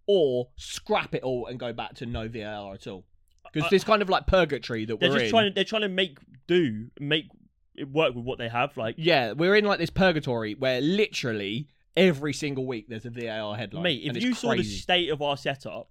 or 0.06 0.48
scrap 0.56 1.14
it 1.14 1.22
all 1.22 1.46
and 1.46 1.58
go 1.58 1.72
back 1.72 1.94
to 1.96 2.06
no 2.06 2.28
VAR 2.28 2.74
at 2.74 2.86
all. 2.86 3.04
Because 3.52 3.68
this 3.70 3.84
kind 3.84 4.00
of 4.00 4.08
like 4.08 4.26
purgatory 4.26 4.86
that 4.86 4.98
They're 4.98 5.10
we're 5.10 5.16
just 5.16 5.24
in. 5.26 5.30
trying. 5.30 5.50
To, 5.50 5.54
they're 5.54 5.64
trying 5.64 5.82
to 5.82 5.88
make 5.88 6.18
do, 6.46 6.86
make 6.98 7.26
it 7.74 7.90
work 7.90 8.14
with 8.14 8.24
what 8.24 8.38
they 8.38 8.48
have. 8.48 8.76
Like, 8.76 8.94
Yeah, 8.98 9.32
we're 9.32 9.54
in 9.56 9.64
like 9.64 9.78
this 9.78 9.90
purgatory 9.90 10.54
where 10.54 10.80
literally 10.80 11.68
every 11.96 12.32
single 12.32 12.66
week 12.66 12.86
there's 12.88 13.04
a 13.04 13.10
VAR 13.10 13.56
headline. 13.56 13.82
Mate, 13.82 14.02
if 14.04 14.22
you 14.22 14.34
saw 14.34 14.54
the 14.54 14.62
state 14.62 15.10
of 15.10 15.20
our 15.20 15.36
setup, 15.36 15.90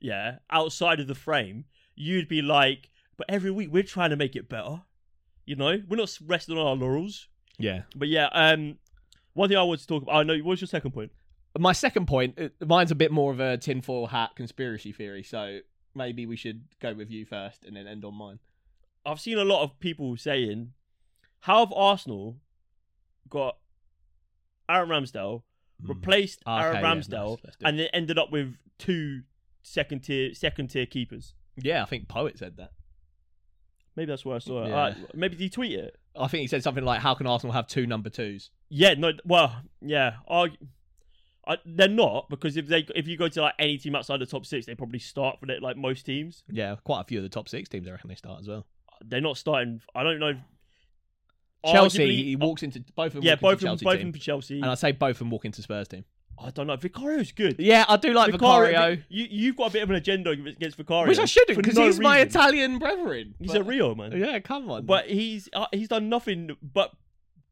yeah, 0.00 0.38
outside 0.50 1.00
of 1.00 1.06
the 1.06 1.14
frame, 1.14 1.64
you'd 1.94 2.28
be 2.28 2.42
like, 2.42 2.90
but 3.16 3.26
every 3.28 3.50
week 3.50 3.70
we're 3.72 3.82
trying 3.82 4.10
to 4.10 4.16
make 4.16 4.36
it 4.36 4.48
better. 4.48 4.82
You 5.46 5.56
know, 5.56 5.80
we're 5.88 5.96
not 5.96 6.16
resting 6.26 6.58
on 6.58 6.66
our 6.66 6.74
laurels. 6.76 7.28
yeah. 7.58 7.82
But 7.94 8.08
yeah, 8.08 8.28
um, 8.32 8.76
one 9.32 9.48
thing 9.48 9.56
I 9.56 9.62
want 9.62 9.80
to 9.80 9.86
talk 9.86 10.02
about. 10.02 10.16
I 10.16 10.22
know. 10.24 10.36
What's 10.38 10.60
your 10.60 10.68
second 10.68 10.90
point? 10.90 11.12
My 11.58 11.72
second 11.72 12.06
point, 12.06 12.38
uh, 12.38 12.48
mine's 12.66 12.90
a 12.90 12.94
bit 12.94 13.10
more 13.12 13.32
of 13.32 13.40
a 13.40 13.56
tinfoil 13.56 14.08
hat 14.08 14.32
conspiracy 14.36 14.92
theory, 14.92 15.22
so 15.22 15.60
maybe 15.94 16.26
we 16.26 16.36
should 16.36 16.64
go 16.80 16.92
with 16.92 17.10
you 17.10 17.24
first 17.24 17.64
and 17.64 17.74
then 17.76 17.86
end 17.86 18.04
on 18.04 18.14
mine. 18.14 18.40
I've 19.06 19.20
seen 19.20 19.38
a 19.38 19.44
lot 19.44 19.62
of 19.62 19.78
people 19.80 20.16
saying, 20.16 20.72
"How 21.40 21.60
have 21.64 21.72
Arsenal 21.72 22.36
got 23.30 23.56
Aaron 24.68 24.88
Ramsdale 24.88 25.42
replaced 25.82 26.40
Hmm. 26.44 26.50
Okay, 26.50 26.62
Aaron 26.62 26.76
yeah, 26.76 26.82
Ramsdale, 26.82 27.30
nice, 27.30 27.40
do 27.40 27.48
it. 27.48 27.54
and 27.64 27.78
then 27.78 27.88
ended 27.94 28.18
up 28.18 28.30
with 28.32 28.56
two 28.78 29.22
second 29.62 30.00
tier 30.00 30.34
second 30.34 30.68
tier 30.68 30.86
keepers?" 30.86 31.34
Yeah, 31.56 31.82
I 31.82 31.86
think 31.86 32.08
Poet 32.08 32.36
said 32.38 32.56
that. 32.58 32.72
Maybe 33.96 34.06
that's 34.06 34.24
where 34.24 34.36
I 34.36 34.38
saw 34.40 34.64
it. 34.64 34.68
Yeah. 34.68 34.76
Uh, 34.76 34.94
maybe 35.14 35.36
did 35.36 35.42
he 35.42 35.48
tweet 35.50 35.72
it? 35.72 35.96
I 36.18 36.28
think 36.28 36.42
he 36.42 36.46
said 36.46 36.62
something 36.62 36.84
like, 36.84 37.00
"How 37.00 37.14
can 37.14 37.26
Arsenal 37.26 37.52
have 37.52 37.66
two 37.66 37.86
number 37.86 38.10
twos? 38.10 38.50
Yeah, 38.68 38.94
no, 38.94 39.12
well, 39.24 39.56
yeah, 39.80 40.14
argu- 40.30 40.56
I, 41.46 41.58
they're 41.64 41.88
not 41.88 42.28
because 42.28 42.56
if 42.56 42.66
they 42.66 42.86
if 42.94 43.06
you 43.06 43.16
go 43.16 43.28
to 43.28 43.42
like 43.42 43.54
any 43.58 43.78
team 43.78 43.94
outside 43.94 44.20
the 44.20 44.26
top 44.26 44.44
six, 44.46 44.66
they 44.66 44.74
probably 44.74 44.98
start 44.98 45.38
for 45.40 45.50
it 45.50 45.62
like 45.62 45.76
most 45.76 46.04
teams. 46.04 46.42
Yeah, 46.50 46.76
quite 46.84 47.00
a 47.02 47.04
few 47.04 47.18
of 47.18 47.22
the 47.22 47.28
top 47.28 47.48
six 47.48 47.68
teams 47.68 47.86
I 47.86 47.92
reckon 47.92 48.08
they 48.08 48.14
start 48.16 48.40
as 48.40 48.48
well. 48.48 48.66
They're 49.04 49.20
not 49.20 49.36
starting. 49.36 49.80
I 49.94 50.02
don't 50.02 50.18
know. 50.18 50.34
Chelsea, 51.64 51.98
Arguably- 52.06 52.24
he 52.24 52.36
walks 52.36 52.62
into 52.62 52.80
both 52.94 53.06
of 53.08 53.12
them. 53.14 53.22
yeah, 53.24 53.34
both 53.36 53.54
of 53.54 53.60
them, 53.60 53.76
both 53.82 53.94
of 53.94 54.00
them 54.00 54.12
for 54.12 54.18
Chelsea. 54.18 54.60
and 54.60 54.66
I 54.70 54.74
say 54.74 54.92
both 54.92 55.16
of 55.16 55.18
them 55.20 55.30
walk 55.30 55.44
into 55.44 55.62
Spurs 55.62 55.88
team. 55.88 56.04
I 56.38 56.50
don't 56.50 56.66
know. 56.66 56.76
Vicario's 56.76 57.32
good. 57.32 57.56
Yeah, 57.58 57.84
I 57.88 57.96
do 57.96 58.12
like 58.12 58.32
Vicario, 58.32 58.98
You 59.08 59.26
you've 59.30 59.56
got 59.56 59.70
a 59.70 59.72
bit 59.72 59.82
of 59.82 59.90
an 59.90 59.96
agenda 59.96 60.30
against 60.30 60.76
Vicario, 60.76 61.08
which 61.08 61.18
I 61.18 61.24
shouldn't 61.24 61.56
because 61.56 61.76
no 61.76 61.86
he's 61.86 61.98
my. 61.98 62.18
Italian 62.18 62.78
brethren. 62.78 63.34
He's 63.38 63.52
But- 63.52 63.60
a 63.62 63.64
real 63.64 63.94
man. 63.94 64.12
Yeah, 64.12 64.38
come 64.40 64.70
on. 64.70 64.84
But 64.86 65.08
he's 65.08 65.48
uh, 65.54 65.66
he's 65.72 65.88
done 65.88 66.08
nothing 66.08 66.50
but 66.62 66.92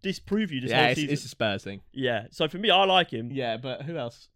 disprove 0.02 0.52
you 0.52 0.60
this 0.60 0.70
yeah, 0.70 0.82
whole 0.82 0.90
it's, 0.90 1.00
season. 1.00 1.12
it's 1.14 1.24
a 1.24 1.28
Spurs 1.28 1.64
thing. 1.64 1.80
Yeah. 1.92 2.26
So 2.30 2.46
for 2.48 2.58
me, 2.58 2.70
I 2.70 2.84
like 2.84 3.10
him. 3.10 3.30
Yeah, 3.32 3.56
but 3.56 3.82
who 3.82 3.96
else? 3.96 4.28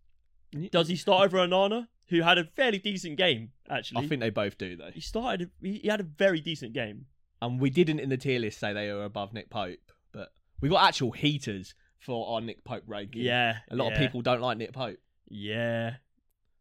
Does 0.71 0.89
he 0.89 0.97
start 0.97 1.25
over 1.27 1.37
Onana, 1.39 1.89
who 2.09 2.23
had 2.23 2.39
a 2.39 2.45
fairly 2.45 2.79
decent 2.79 3.17
game 3.19 3.51
actually? 3.69 4.05
I 4.05 4.09
think 4.09 4.21
they 4.23 4.31
both 4.31 4.57
do 4.57 4.77
though. 4.77 4.91
he 4.95 5.01
started. 5.01 5.51
He 5.61 5.79
he 5.83 5.89
had 5.89 6.01
a 6.01 6.05
very 6.05 6.41
decent 6.41 6.73
game. 6.73 7.07
And 7.43 7.61
we 7.61 7.71
didn't 7.71 8.01
in 8.01 8.09
the 8.09 8.17
tier 8.17 8.41
list 8.41 8.59
say 8.59 8.73
they 8.73 8.91
were 8.93 9.05
above 9.05 9.33
Nick 9.33 9.49
Pope, 9.51 9.79
but 10.13 10.31
we 10.61 10.69
got 10.69 10.89
actual 10.89 11.13
heaters 11.13 11.75
for 11.99 12.35
our 12.35 12.41
Nick 12.41 12.65
Pope 12.65 12.85
ranking. 12.87 13.23
Yeah. 13.23 13.59
a 13.71 13.77
lot 13.77 13.93
of 13.93 13.99
people 13.99 14.23
don't 14.23 14.41
like 14.41 14.57
Nick 14.59 14.73
Pope. 14.73 14.99
Yeah. 15.29 15.95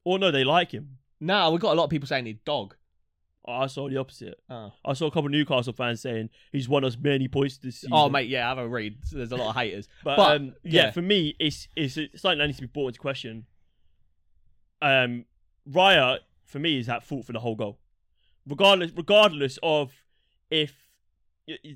Or 0.04 0.18
no, 0.20 0.32
they 0.32 0.44
like 0.44 0.72
him. 0.72 0.98
No, 1.20 1.52
we 1.52 1.58
got 1.60 1.74
a 1.74 1.76
lot 1.78 1.86
of 1.86 1.90
people 1.90 2.08
saying 2.08 2.26
he's 2.26 2.38
dog. 2.46 2.76
I 3.50 3.68
saw 3.68 3.88
the 3.90 3.96
opposite. 3.98 4.40
Oh. 4.50 4.74
I 4.84 4.92
saw 4.94 5.06
a 5.08 5.12
couple 5.12 5.28
of 5.28 5.32
Newcastle 5.32 5.72
fans 5.74 6.02
saying 6.02 6.30
he's 6.52 6.68
won 6.68 6.84
us 6.84 6.98
many 7.00 7.28
points 7.30 7.58
this 7.58 7.76
season. 7.78 7.92
Oh, 7.94 8.10
mate, 8.10 8.28
yeah, 8.28 8.46
I 8.46 8.50
have 8.50 8.58
a 8.58 8.68
read. 8.68 8.98
There's 9.12 9.32
a 9.32 9.38
lot 9.38 9.52
of 9.52 9.56
haters. 9.62 9.88
But, 10.04 10.18
But, 10.18 10.36
um, 10.36 10.46
yeah, 10.64 10.86
yeah. 10.86 10.92
for 10.92 11.02
me, 11.02 11.34
it's 11.40 11.68
it's 11.76 11.94
something 11.96 12.40
that 12.40 12.46
needs 12.48 12.58
to 12.58 12.64
be 12.64 12.68
brought 12.68 12.88
into 12.90 13.00
question. 13.00 13.46
Um, 14.82 15.26
Raya 15.70 16.20
for 16.46 16.60
me 16.60 16.78
is 16.80 16.90
at 16.90 17.04
fault 17.04 17.26
for 17.26 17.34
the 17.34 17.40
whole 17.40 17.56
goal, 17.56 17.80
regardless 18.48 18.92
regardless 18.96 19.58
of 19.64 19.92
if 20.52 20.74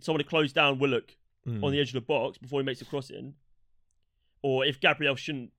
somebody 0.01 0.23
closed 0.23 0.55
down 0.55 0.79
Willock 0.79 1.15
Mm. 1.47 1.63
on 1.63 1.71
the 1.71 1.79
edge 1.79 1.87
of 1.87 1.93
the 1.95 2.01
box 2.01 2.37
before 2.37 2.59
he 2.59 2.63
makes 2.63 2.77
the 2.77 2.85
cross 2.85 3.09
in, 3.09 3.33
or 4.41 4.65
if 4.65 4.79
Gabriel 4.79 5.15
shouldn't 5.15 5.51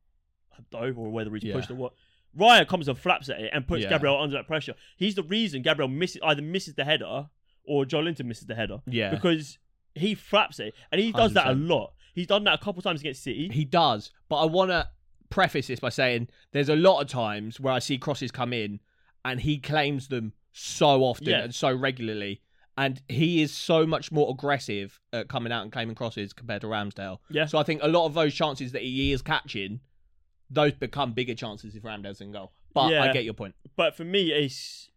have 0.57 0.68
dove 0.70 0.99
or 0.99 1.11
whether 1.11 1.33
he's 1.35 1.45
Yeah. 1.45 1.55
pushed 1.55 1.70
or 1.70 1.74
what. 1.74 1.93
Raya 2.39 2.66
comes 2.66 2.89
and 2.89 2.99
flaps 2.99 3.28
at 3.28 3.41
it 3.41 3.51
and 3.53 3.66
puts 3.66 3.83
Yeah. 3.83 3.91
Gabriel 3.91 4.20
under 4.20 4.37
that 4.37 4.47
pressure. 4.47 4.74
He's 4.97 5.14
the 5.14 5.22
reason 5.22 5.61
Gabriel 5.62 5.89
misses 5.89 6.20
either 6.24 6.41
misses 6.43 6.74
the 6.74 6.85
header 6.85 7.28
or 7.64 7.85
Joelinton 7.85 8.24
misses 8.24 8.47
the 8.47 8.55
header 8.55 8.80
Yeah, 8.87 9.11
because 9.11 9.59
he 9.95 10.14
flaps 10.14 10.59
it 10.59 10.74
and 10.91 11.01
he 11.01 11.12
does 11.12 11.35
that 11.35 11.47
a 11.49 11.53
lot. 11.53 11.93
He's 12.14 12.26
done 12.26 12.45
that 12.45 12.55
a 12.55 12.59
couple 12.64 12.80
times 12.83 13.01
against 13.01 13.22
City. 13.22 13.49
he 13.53 13.64
does. 13.64 14.12
But 14.28 14.37
I 14.37 14.45
want 14.47 14.70
to 14.70 14.89
preface 15.30 15.66
this 15.68 15.80
by 15.80 15.89
saying 15.91 16.28
there's 16.53 16.68
a 16.70 16.76
lot 16.76 17.01
of 17.01 17.09
times 17.09 17.61
where 17.61 17.72
I 17.72 17.78
see 17.78 17.99
crosses 17.99 18.30
come 18.30 18.53
in 18.53 18.80
and 19.24 19.41
he 19.41 19.59
claims 19.59 20.09
them 20.09 20.33
so 20.53 21.03
often 21.05 21.28
Yeah. 21.28 21.43
and 21.45 21.55
so 21.55 21.72
regularly. 21.74 22.41
And 22.77 23.03
he 23.09 23.43
is 23.43 23.53
so 23.53 23.87
much 23.87 24.11
more 24.11 24.31
aggressive 24.31 24.99
at 25.12 25.29
coming 25.29 25.53
out 25.53 25.62
and 25.62 25.70
claiming 25.70 25.95
crosses 25.95 26.33
compared 26.33 26.62
to 26.62 26.68
Ramsdale. 26.68 27.18
Yeah. 27.29 27.45
So 27.47 27.59
I 27.59 27.64
think 27.64 27.83
a 27.83 27.89
lot 27.89 28.07
of 28.07 28.14
those 28.14 28.33
chances 28.35 28.73
that 28.73 28.81
he 28.83 29.12
is 29.12 29.20
catching, 29.20 29.81
those 30.51 30.73
become 30.73 31.12
bigger 31.12 31.35
chances 31.35 31.77
if 31.77 31.83
Ramsdale's 31.83 32.20
in 32.23 32.33
goal. 32.33 32.53
But 32.73 32.91
Yeah. 32.91 33.03
I 33.03 33.12
get 33.12 33.25
your 33.25 33.35
point. 33.35 33.55
But 33.77 33.95
for 33.95 34.05
me, 34.05 34.33
it's 34.33 34.89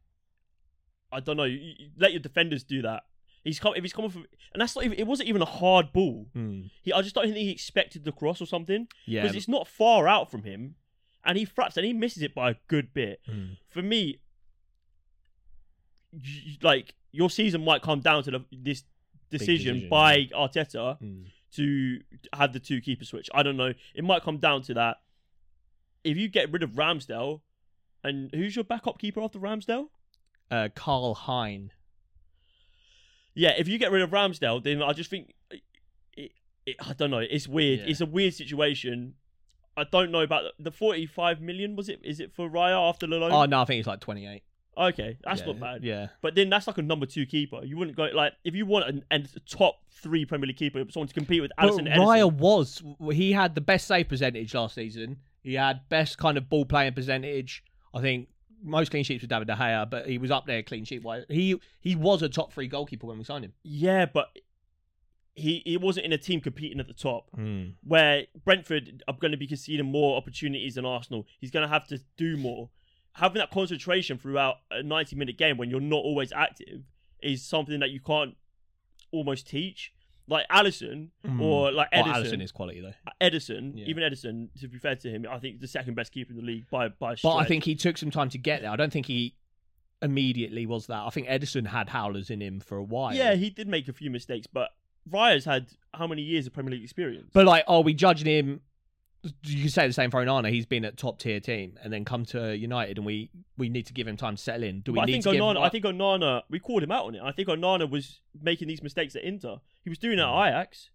I 1.12 1.20
don't 1.20 1.38
know. 1.38 1.44
You, 1.44 1.58
you 1.78 1.90
let 1.98 2.12
your 2.14 2.22
defenders 2.22 2.64
do 2.64 2.82
that. 2.84 3.04
He's 3.44 3.60
come 3.60 3.74
if 3.76 3.84
he's 3.84 3.94
coming 3.94 4.10
from, 4.10 4.26
and 4.54 4.62
that's 4.62 4.76
not 4.76 4.86
even. 4.86 4.98
It 4.98 5.06
wasn't 5.06 5.30
even 5.30 5.42
a 5.42 5.46
hard 5.46 5.94
ball. 5.94 6.28
He, 6.82 6.92
I 6.92 7.02
just 7.04 7.14
don't 7.14 7.26
think 7.26 7.36
he 7.38 7.52
expected 7.52 8.04
the 8.04 8.12
cross 8.12 8.42
or 8.42 8.48
something 8.48 8.88
Yeah. 9.06 9.22
because 9.22 9.36
it's 9.36 9.48
not 9.48 9.68
far 9.68 10.08
out 10.08 10.32
from 10.32 10.44
him, 10.44 10.76
and 11.24 11.38
he 11.38 11.46
fraps 11.46 11.78
and 11.78 11.86
he 11.86 11.94
misses 11.94 12.24
it 12.24 12.34
by 12.34 12.50
a 12.52 12.56
good 12.68 12.92
bit. 12.94 13.22
Mm. 13.30 13.58
For 13.70 13.82
me, 13.84 14.20
like 16.62 16.96
your 17.16 17.30
season 17.30 17.64
might 17.64 17.82
come 17.82 18.02
down 18.02 18.24
to 18.24 18.32
the, 18.32 18.46
this 18.52 18.84
decision, 19.30 19.76
decision, 19.76 19.90
by 19.90 20.16
yeah. 20.16 20.38
Arteta 20.38 21.00
Mm. 21.02 21.26
to 21.56 22.00
have 22.34 22.54
the 22.54 22.60
two 22.60 22.82
keeper 22.82 23.06
switch. 23.06 23.30
I 23.34 23.42
don't 23.44 23.58
know. 23.58 23.74
It 23.94 24.04
might 24.04 24.24
come 24.24 24.38
down 24.38 24.62
to 24.64 24.74
that. 24.76 24.98
If 26.04 26.18
you 26.18 26.28
get 26.28 26.52
rid 26.52 26.62
of 26.64 26.72
Ramsdale, 26.72 27.42
and 28.04 28.30
who's 28.34 28.56
your 28.56 28.66
backup 28.66 29.00
keeper 29.00 29.22
after 29.22 29.40
Ramsdale? 29.40 29.88
Uh, 30.52 30.70
Karl 30.76 31.16
Hein. 31.16 31.72
Yeah, 33.34 33.54
if 33.58 33.68
you 33.68 33.78
get 33.78 33.92
rid 33.92 34.02
of 34.02 34.12
Ramsdale, 34.12 34.64
then 34.64 34.82
I 34.84 34.94
just 34.94 35.10
think 35.10 35.34
it, 36.16 36.32
it, 36.66 36.76
I 36.80 36.94
don't 36.94 37.12
know. 37.12 37.20
It's 37.20 37.48
weird. 37.48 37.80
Yeah. 37.80 37.86
It's 37.88 38.02
a 38.02 38.06
weird 38.06 38.34
situation. 38.34 39.16
I 39.78 39.84
don't 39.84 40.12
know 40.12 40.22
about 40.22 40.44
the 40.58 40.72
forty-five 40.72 41.42
million. 41.42 41.76
Was 41.76 41.90
it? 41.90 42.00
Is 42.04 42.20
it 42.20 42.32
for 42.34 42.50
Raya 42.50 42.90
after 42.90 43.08
the 43.08 43.18
loan? 43.18 43.32
Oh, 43.32 43.46
no, 43.46 43.62
I 43.62 43.66
think 43.66 43.80
it's 43.80 43.88
like 43.88 44.00
28. 44.00 44.42
Okay, 44.78 45.18
that's 45.24 45.42
Yeah, 45.42 45.46
not 45.48 45.60
bad. 45.60 45.84
Yeah. 45.84 46.08
But 46.22 46.36
then 46.36 46.50
that's 46.50 46.68
like 46.68 46.78
a 46.78 46.82
number 46.82 47.06
two 47.06 47.26
keeper. 47.26 47.64
You 47.64 47.78
wouldn't 47.78 47.96
go 47.96 48.10
like 48.14 48.34
if 48.44 48.56
you 48.56 48.66
want 48.66 48.88
an, 48.88 49.04
a 49.12 49.40
top 49.48 49.80
three 49.92 50.26
Premier 50.26 50.48
League 50.48 50.58
keeper, 50.58 50.84
someone 50.90 51.08
to 51.08 51.14
compete 51.14 51.42
with 51.42 51.52
But 51.58 51.72
Alisson. 51.72 51.94
Raya 51.94 52.32
was 52.32 52.84
he 53.12 53.32
had 53.32 53.56
the 53.56 53.62
best 53.62 53.88
save 53.88 54.10
percentage 54.10 54.54
last 54.54 54.76
season. 54.76 55.18
He 55.42 55.54
had 55.54 55.88
best 55.90 56.18
kind 56.18 56.38
of 56.38 56.50
ball 56.50 56.66
playing 56.66 56.94
percentage. 56.94 57.64
I 57.94 58.02
think 58.02 58.28
most 58.64 58.92
clean 58.92 59.04
sheets 59.04 59.22
with 59.22 59.30
David 59.30 59.48
De 59.48 59.56
Gea, 59.56 59.90
but 59.90 60.08
he 60.08 60.18
was 60.18 60.32
up 60.32 60.46
there 60.46 60.64
clean 60.64 60.86
sheet 60.86 61.04
wise. 61.04 61.24
He 61.30 61.60
he 61.80 61.96
was 61.96 62.22
a 62.22 62.30
top 62.30 62.52
three 62.52 62.68
goalkeeper 62.68 63.08
when 63.08 63.18
we 63.18 63.24
signed 63.24 63.46
him. 63.46 63.54
Yeah, 63.64 64.06
but 64.06 64.30
he 65.36 65.62
he 65.66 65.78
wasn't 65.78 66.06
in 66.06 66.14
a 66.14 66.18
team 66.18 66.42
competing 66.42 66.80
at 66.80 66.88
the 66.88 66.94
top. 66.94 67.30
Hmm. 67.36 67.70
Where 67.84 68.24
Brentford 68.44 69.04
are 69.08 69.16
going 69.20 69.32
to 69.32 69.38
be 69.38 69.48
conceding 69.48 69.86
more 69.86 70.18
opportunities 70.18 70.76
than 70.76 70.86
Arsenal. 70.86 71.28
He's 71.40 71.52
going 71.52 71.66
to 71.66 71.72
have 71.72 71.88
to 71.88 72.00
do 72.18 72.38
more. 72.38 72.70
Having 73.16 73.40
that 73.40 73.52
concentration 73.52 74.18
throughout 74.18 74.58
a 74.72 74.84
ninety-minute 74.84 75.38
game 75.38 75.58
when 75.58 75.70
you're 75.70 75.82
not 75.82 75.98
always 75.98 76.32
active 76.32 76.84
is 77.22 77.44
something 77.44 77.80
that 77.80 77.90
you 77.90 78.00
can't 78.00 78.36
almost 79.12 79.48
teach. 79.48 79.92
like 80.28 80.48
Alisson 80.50 81.10
hmm. 81.24 81.40
or 81.40 81.72
like 81.72 81.92
Ederson. 81.92 82.14
Alisson 82.14 82.44
is 82.44 82.52
quality 82.52 82.82
though. 82.82 82.94
Ederson, 83.22 83.74
Yeah. 83.76 83.86
even 83.86 84.04
Ederson, 84.04 84.50
to 84.60 84.68
be 84.68 84.80
fair 84.80 84.96
to 84.96 85.10
him, 85.10 85.26
I 85.30 85.38
think 85.40 85.60
the 85.60 85.68
second 85.68 85.94
best 85.94 86.12
keeper 86.12 86.32
in 86.32 86.38
the 86.38 86.44
league 86.44 86.70
by 86.70 86.88
by. 86.90 87.16
But 87.22 87.36
I 87.36 87.46
think 87.46 87.64
he 87.64 87.76
took 87.76 87.98
some 87.98 88.12
time 88.12 88.30
to 88.30 88.38
get 88.38 88.62
there. 88.62 88.72
I 88.72 88.76
don't 88.76 88.92
think 88.92 89.06
he 89.06 89.36
immediately 90.02 90.66
was 90.66 90.88
that. 90.88 91.04
I 91.06 91.10
think 91.10 91.28
Ederson 91.28 91.68
had 91.68 91.90
howlers 91.90 92.30
in 92.30 92.42
him 92.42 92.60
for 92.60 92.78
a 92.78 92.84
while. 92.84 93.14
yeah, 93.14 93.36
he 93.36 93.50
did 93.50 93.68
make 93.68 93.88
a 93.88 93.94
few 93.94 94.10
mistakes, 94.10 94.48
but 94.48 94.72
Raya's 95.10 95.46
had 95.46 95.68
how 95.94 96.08
many 96.08 96.22
years 96.22 96.48
of 96.48 96.54
Premier 96.54 96.72
League 96.72 96.84
experience? 96.84 97.30
But 97.34 97.46
like, 97.46 97.64
are 97.68 97.82
we 97.82 97.94
judging 97.94 98.28
him? 98.28 98.62
You 99.44 99.62
can 99.62 99.70
say 99.70 99.88
the 99.88 99.94
same 99.94 100.12
for 100.12 100.24
Onana. 100.24 100.50
He's 100.52 100.66
been 100.66 100.86
at 100.86 100.98
top 100.98 101.20
tier 101.20 101.40
team 101.40 101.80
and 101.84 101.92
then 101.92 102.06
come 102.06 102.26
to 102.26 102.56
United, 102.56 102.98
and 102.98 103.06
we 103.06 103.32
we 103.58 103.70
need 103.70 103.88
to 103.88 103.94
give 103.94 104.08
him 104.08 104.18
time 104.18 104.36
to 104.36 104.42
settle 104.42 104.64
in. 104.64 104.82
Do 104.82 104.92
we 104.92 104.98
But 104.98 105.02
I 105.02 105.06
need 105.06 105.12
think 105.14 105.24
to 105.24 105.32
give? 105.32 105.42
Onana, 105.42 105.62
I 105.62 105.70
think 105.70 105.86
Onana, 105.86 106.44
we 106.50 106.60
called 106.60 106.84
him 106.84 106.92
out 106.92 107.06
on 107.06 107.16
it. 107.16 107.22
I 107.24 107.32
think 107.32 107.48
Onana 107.48 107.90
was 107.90 108.22
making 108.40 108.68
these 108.68 108.84
mistakes 108.84 109.16
at 109.16 109.24
Inter. 109.24 109.58
He 109.84 109.90
was 109.90 109.98
doing 109.98 110.20
it 110.20 110.22
at 110.22 110.28
Mm. 110.28 110.48
Ajax, 110.50 110.90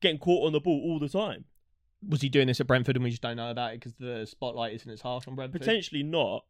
getting 0.00 0.18
caught 0.18 0.46
on 0.46 0.52
the 0.52 0.60
ball 0.60 0.80
all 0.84 0.98
the 0.98 1.08
time. 1.08 1.44
was 2.06 2.20
he 2.20 2.28
doing 2.28 2.46
this 2.48 2.60
at 2.60 2.66
Brentford, 2.66 2.96
and 2.96 3.04
we 3.04 3.10
just 3.10 3.22
don't 3.22 3.36
know 3.36 3.50
about 3.50 3.72
it 3.72 3.80
because 3.80 3.94
the 3.94 4.26
spotlight 4.26 4.74
isn't 4.74 4.90
as 4.90 5.00
harsh 5.00 5.26
on 5.28 5.34
Brentford. 5.36 5.60
Potentially 5.62 6.02
not, 6.02 6.44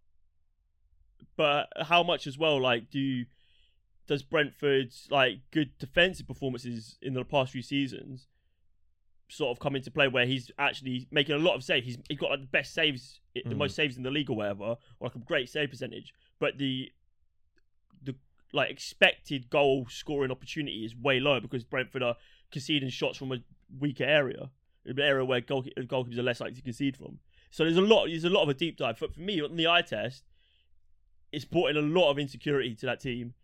but 1.36 1.68
how 1.82 2.02
much 2.02 2.26
as 2.26 2.38
well? 2.38 2.60
Like, 2.60 2.90
do 2.90 3.24
does 4.06 4.22
Brentford's 4.22 5.06
like 5.10 5.40
good 5.50 5.76
defensive 5.78 6.26
performances 6.26 6.98
in 7.00 7.14
the 7.14 7.24
past 7.24 7.52
few 7.52 7.62
seasons 7.62 8.26
sort 9.28 9.50
of 9.56 9.60
come 9.60 9.74
into 9.76 9.90
play 9.90 10.06
where 10.08 10.26
he's 10.26 10.50
actually 10.58 11.06
making 11.10 11.34
a 11.34 11.38
lot 11.38 11.54
of 11.54 11.64
saves? 11.64 11.86
He's 11.86 11.98
he's 12.08 12.18
got 12.18 12.30
like 12.30 12.40
the 12.40 12.46
best 12.46 12.72
saves, 12.74 13.20
the 13.34 13.42
Mm. 13.42 13.56
most 13.56 13.74
saves 13.76 13.96
in 13.96 14.02
the 14.02 14.10
league 14.10 14.30
or 14.30 14.36
whatever, 14.36 14.64
or 14.64 14.78
like 15.00 15.14
a 15.14 15.18
great 15.18 15.48
save 15.48 15.70
percentage. 15.70 16.12
But 16.38 16.58
the 16.58 16.92
the 18.02 18.14
like 18.52 18.70
expected 18.70 19.50
goal 19.50 19.86
scoring 19.88 20.30
opportunity 20.30 20.84
is 20.84 20.94
way 20.94 21.20
low 21.20 21.40
because 21.40 21.64
Brentford 21.64 22.02
are 22.02 22.16
conceding 22.52 22.88
shots 22.90 23.18
from 23.18 23.32
a 23.32 23.38
weaker 23.80 24.04
area, 24.04 24.50
an 24.86 25.00
area 25.00 25.24
where 25.24 25.40
goal, 25.40 25.64
goalkeepers 25.76 26.18
are 26.18 26.22
less 26.22 26.40
likely 26.40 26.54
to 26.56 26.62
concede 26.62 26.96
from. 26.96 27.18
So 27.50 27.64
there's 27.64 27.76
a 27.76 27.80
lot. 27.80 28.06
There's 28.06 28.24
a 28.24 28.30
lot 28.30 28.42
of 28.42 28.48
a 28.48 28.54
deep 28.54 28.76
dive. 28.76 28.98
But 29.00 29.14
for 29.14 29.20
me, 29.20 29.40
on 29.40 29.56
the 29.56 29.66
eye 29.66 29.82
test, 29.82 30.24
it's 31.32 31.44
brought 31.44 31.70
in 31.70 31.76
a 31.76 31.80
lot 31.80 32.10
of 32.10 32.18
insecurity 32.18 32.74
to 32.76 32.86
that 32.86 33.00
team. 33.00 33.34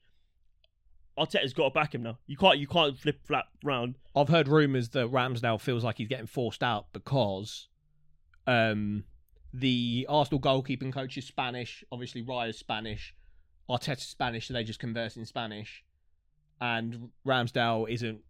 Arteta's 1.18 1.52
got 1.52 1.64
to 1.64 1.70
back 1.70 1.94
him 1.94 2.02
now. 2.02 2.18
You 2.26 2.36
can't. 2.36 2.58
You 2.58 2.66
can't 2.66 2.98
flip 2.98 3.20
flap 3.26 3.46
round. 3.62 3.96
I've 4.16 4.28
heard 4.28 4.48
rumours 4.48 4.90
that 4.90 5.10
Ramsdale 5.10 5.60
feels 5.60 5.84
like 5.84 5.98
he's 5.98 6.08
getting 6.08 6.26
forced 6.26 6.62
out 6.62 6.86
because 6.92 7.68
um, 8.46 9.04
the 9.52 10.06
Arsenal 10.08 10.40
goalkeeping 10.40 10.92
coach 10.92 11.16
is 11.18 11.26
Spanish. 11.26 11.84
Obviously, 11.92 12.22
Raya's 12.22 12.58
Spanish. 12.58 13.14
Arteta's 13.68 14.02
Spanish, 14.02 14.48
so 14.48 14.54
they 14.54 14.64
just 14.64 14.80
converse 14.80 15.16
in 15.16 15.24
Spanish. 15.26 15.84
And 16.60 17.10
Ramsdale 17.26 17.88
isn't 17.88 18.20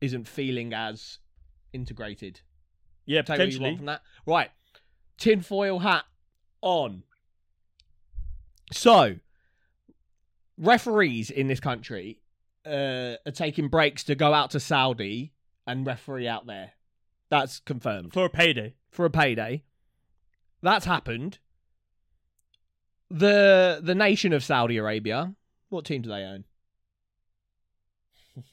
isn't 0.00 0.26
feeling 0.28 0.72
as 0.72 1.18
integrated. 1.72 2.40
Yeah, 3.06 3.22
Take 3.22 3.28
what 3.28 3.38
you 3.38 3.44
potentially. 3.44 3.64
want 3.64 3.76
from 3.78 3.86
that. 3.86 4.02
Right, 4.26 4.50
tinfoil 5.18 5.78
hat 5.80 6.04
on. 6.62 7.02
So, 8.72 9.16
referees 10.60 11.30
in 11.30 11.48
this 11.48 11.58
country 11.58 12.20
uh, 12.66 13.14
are 13.26 13.32
taking 13.32 13.68
breaks 13.68 14.04
to 14.04 14.14
go 14.14 14.34
out 14.34 14.50
to 14.50 14.60
Saudi 14.60 15.32
and 15.66 15.86
referee 15.86 16.28
out 16.28 16.46
there. 16.46 16.72
That's 17.30 17.60
confirmed 17.60 18.12
for 18.12 18.26
a 18.26 18.30
payday. 18.30 18.74
for 18.90 19.04
a 19.04 19.10
payday. 19.10 19.64
That's 20.62 20.84
happened. 20.84 21.38
The 23.10 23.80
the 23.82 23.94
nation 23.94 24.32
of 24.32 24.44
Saudi 24.44 24.76
Arabia. 24.76 25.34
What 25.68 25.84
team 25.84 26.02
do 26.02 26.08
they 26.08 26.22
own? 26.22 26.44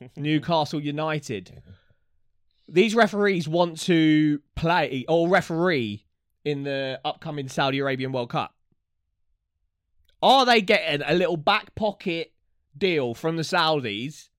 Newcastle 0.16 0.80
United. 0.80 1.62
These 2.70 2.96
referees 2.96 3.48
want 3.48 3.80
to 3.82 4.42
play 4.56 5.06
or 5.08 5.28
referee 5.28 6.06
in 6.44 6.64
the 6.64 7.00
upcoming 7.04 7.50
Saudi 7.50 7.80
Arabian 7.80 8.12
World 8.12 8.30
Cup. 8.30 8.54
Are 10.22 10.46
they 10.46 10.62
getting 10.62 11.06
a 11.08 11.14
little 11.14 11.38
back 11.38 11.76
pocket 11.76 12.34
deal 12.78 13.14
from 13.14 13.38
the 13.38 13.44
Saudis? 13.44 14.30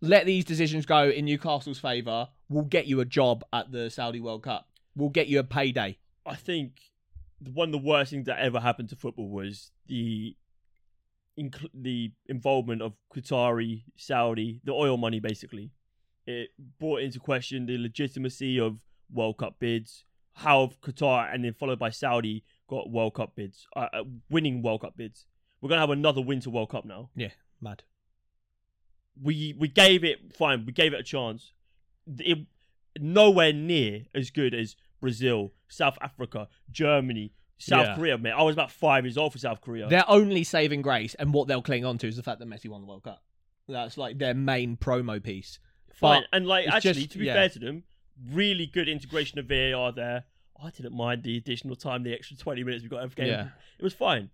Let 0.00 0.26
these 0.26 0.44
decisions 0.44 0.86
go 0.86 1.08
in 1.08 1.24
Newcastle's 1.24 1.80
favour. 1.80 2.28
We'll 2.48 2.64
get 2.64 2.86
you 2.86 3.00
a 3.00 3.04
job 3.04 3.44
at 3.52 3.72
the 3.72 3.90
Saudi 3.90 4.20
World 4.20 4.44
Cup. 4.44 4.68
We'll 4.94 5.08
get 5.08 5.26
you 5.26 5.40
a 5.40 5.44
payday. 5.44 5.98
I 6.24 6.36
think 6.36 6.80
one 7.52 7.68
of 7.68 7.72
the 7.72 7.86
worst 7.86 8.10
things 8.10 8.26
that 8.26 8.38
ever 8.38 8.60
happened 8.60 8.88
to 8.90 8.96
football 8.96 9.28
was 9.28 9.72
the 9.86 10.36
inc- 11.38 11.70
the 11.74 12.12
involvement 12.26 12.82
of 12.82 12.94
Qatari, 13.14 13.82
Saudi, 13.96 14.60
the 14.64 14.72
oil 14.72 14.96
money 14.96 15.18
basically. 15.20 15.72
It 16.26 16.50
brought 16.78 17.00
into 17.00 17.18
question 17.18 17.66
the 17.66 17.78
legitimacy 17.78 18.60
of 18.60 18.78
World 19.10 19.38
Cup 19.38 19.56
bids, 19.58 20.04
how 20.34 20.70
Qatar 20.82 21.32
and 21.34 21.44
then 21.44 21.54
followed 21.54 21.78
by 21.78 21.90
Saudi 21.90 22.44
got 22.68 22.90
World 22.90 23.14
Cup 23.14 23.34
bids, 23.34 23.66
uh, 23.76 23.88
uh, 23.92 24.04
winning 24.30 24.62
World 24.62 24.82
Cup 24.82 24.96
bids. 24.96 25.26
We're 25.60 25.68
gonna 25.70 25.80
have 25.80 25.90
another 25.90 26.20
Winter 26.20 26.50
World 26.50 26.70
Cup 26.70 26.84
now. 26.84 27.10
Yeah, 27.16 27.30
mad. 27.60 27.82
we 29.20 29.54
we 29.58 29.68
gave 29.68 30.04
it 30.04 30.34
fine. 30.36 30.64
We 30.66 30.72
gave 30.72 30.92
it 30.92 31.00
a 31.00 31.04
chance. 31.04 31.52
It 32.18 32.38
nowhere 33.00 33.52
near 33.52 34.02
as 34.14 34.30
good 34.30 34.54
as 34.54 34.76
Brazil, 35.00 35.52
South 35.68 35.98
Africa, 36.00 36.48
Germany, 36.70 37.32
South 37.58 37.86
Yeah. 37.86 37.94
Korea. 37.96 38.18
Man, 38.18 38.32
I 38.32 38.42
was 38.42 38.54
about 38.54 38.70
five 38.70 39.04
years 39.04 39.16
old 39.18 39.32
for 39.32 39.38
South 39.38 39.60
Korea. 39.60 39.88
Their 39.88 40.08
only 40.08 40.44
saving 40.44 40.82
grace 40.82 41.14
and 41.14 41.32
what 41.32 41.48
they'll 41.48 41.62
cling 41.62 41.84
on 41.84 41.98
to 41.98 42.08
is 42.08 42.16
the 42.16 42.22
fact 42.22 42.38
that 42.40 42.48
Messi 42.48 42.68
won 42.68 42.80
the 42.80 42.86
World 42.86 43.04
Cup. 43.04 43.22
That's 43.68 43.98
like 43.98 44.18
their 44.18 44.34
main 44.34 44.76
promo 44.76 45.22
piece. 45.22 45.58
fine, 45.92 46.22
but 46.22 46.36
and 46.36 46.46
like 46.46 46.68
actually, 46.68 46.94
just- 47.02 47.10
to 47.12 47.18
be 47.18 47.26
yeah. 47.26 47.34
fair 47.34 47.48
to 47.50 47.58
them, 47.58 47.84
really 48.32 48.66
good 48.66 48.88
integration 48.88 49.38
of 49.38 49.46
VAR 49.46 49.92
there. 49.92 50.24
I 50.62 50.70
didn't 50.70 50.96
mind 50.96 51.22
the 51.22 51.36
additional 51.36 51.76
time, 51.76 52.02
the 52.02 52.12
extra 52.12 52.36
twenty 52.36 52.64
minutes 52.64 52.82
we 52.82 52.88
got 52.88 53.04
of 53.04 53.14
game. 53.14 53.28
Yeah. 53.28 53.48
It 53.78 53.82
was 53.84 53.94
fine, 53.94 54.30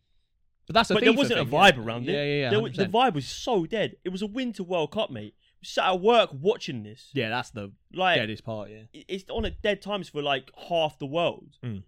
But 0.67 0.75
that's 0.75 0.91
a 0.91 0.95
but 0.95 1.05
there 1.05 1.13
wasn't 1.13 1.41
a 1.41 1.45
vibe 1.45 1.77
yeah. 1.77 1.83
around 1.83 2.09
it. 2.09 2.13
Yeah, 2.13 2.25
yeah, 2.25 2.51
There 2.51 2.61
wa- 2.61 2.69
the 2.69 2.87
vibe 2.87 3.15
was 3.15 3.27
so 3.27 3.67
dead. 3.67 3.97
It 4.05 4.09
was 4.11 4.23
a 4.23 4.27
Winter 4.27 4.63
World 4.63 4.91
Cup, 4.93 5.11
mate. 5.11 5.35
We 5.61 5.67
sat 5.67 5.87
at 5.87 6.01
work 6.01 6.31
watching 6.33 6.83
this. 6.83 7.11
yeah, 7.15 7.29
that's 7.29 7.51
the 7.51 7.73
Like 7.93 8.17
deadest 8.19 8.45
part. 8.45 8.71
Yeah, 8.71 8.83
it's 8.93 9.25
on 9.31 9.45
at 9.45 9.61
dead 9.63 9.83
times 9.83 10.09
for 10.09 10.23
like 10.23 10.51
half 10.69 10.99
the 10.99 11.07
world. 11.07 11.57
Mm. 11.63 11.83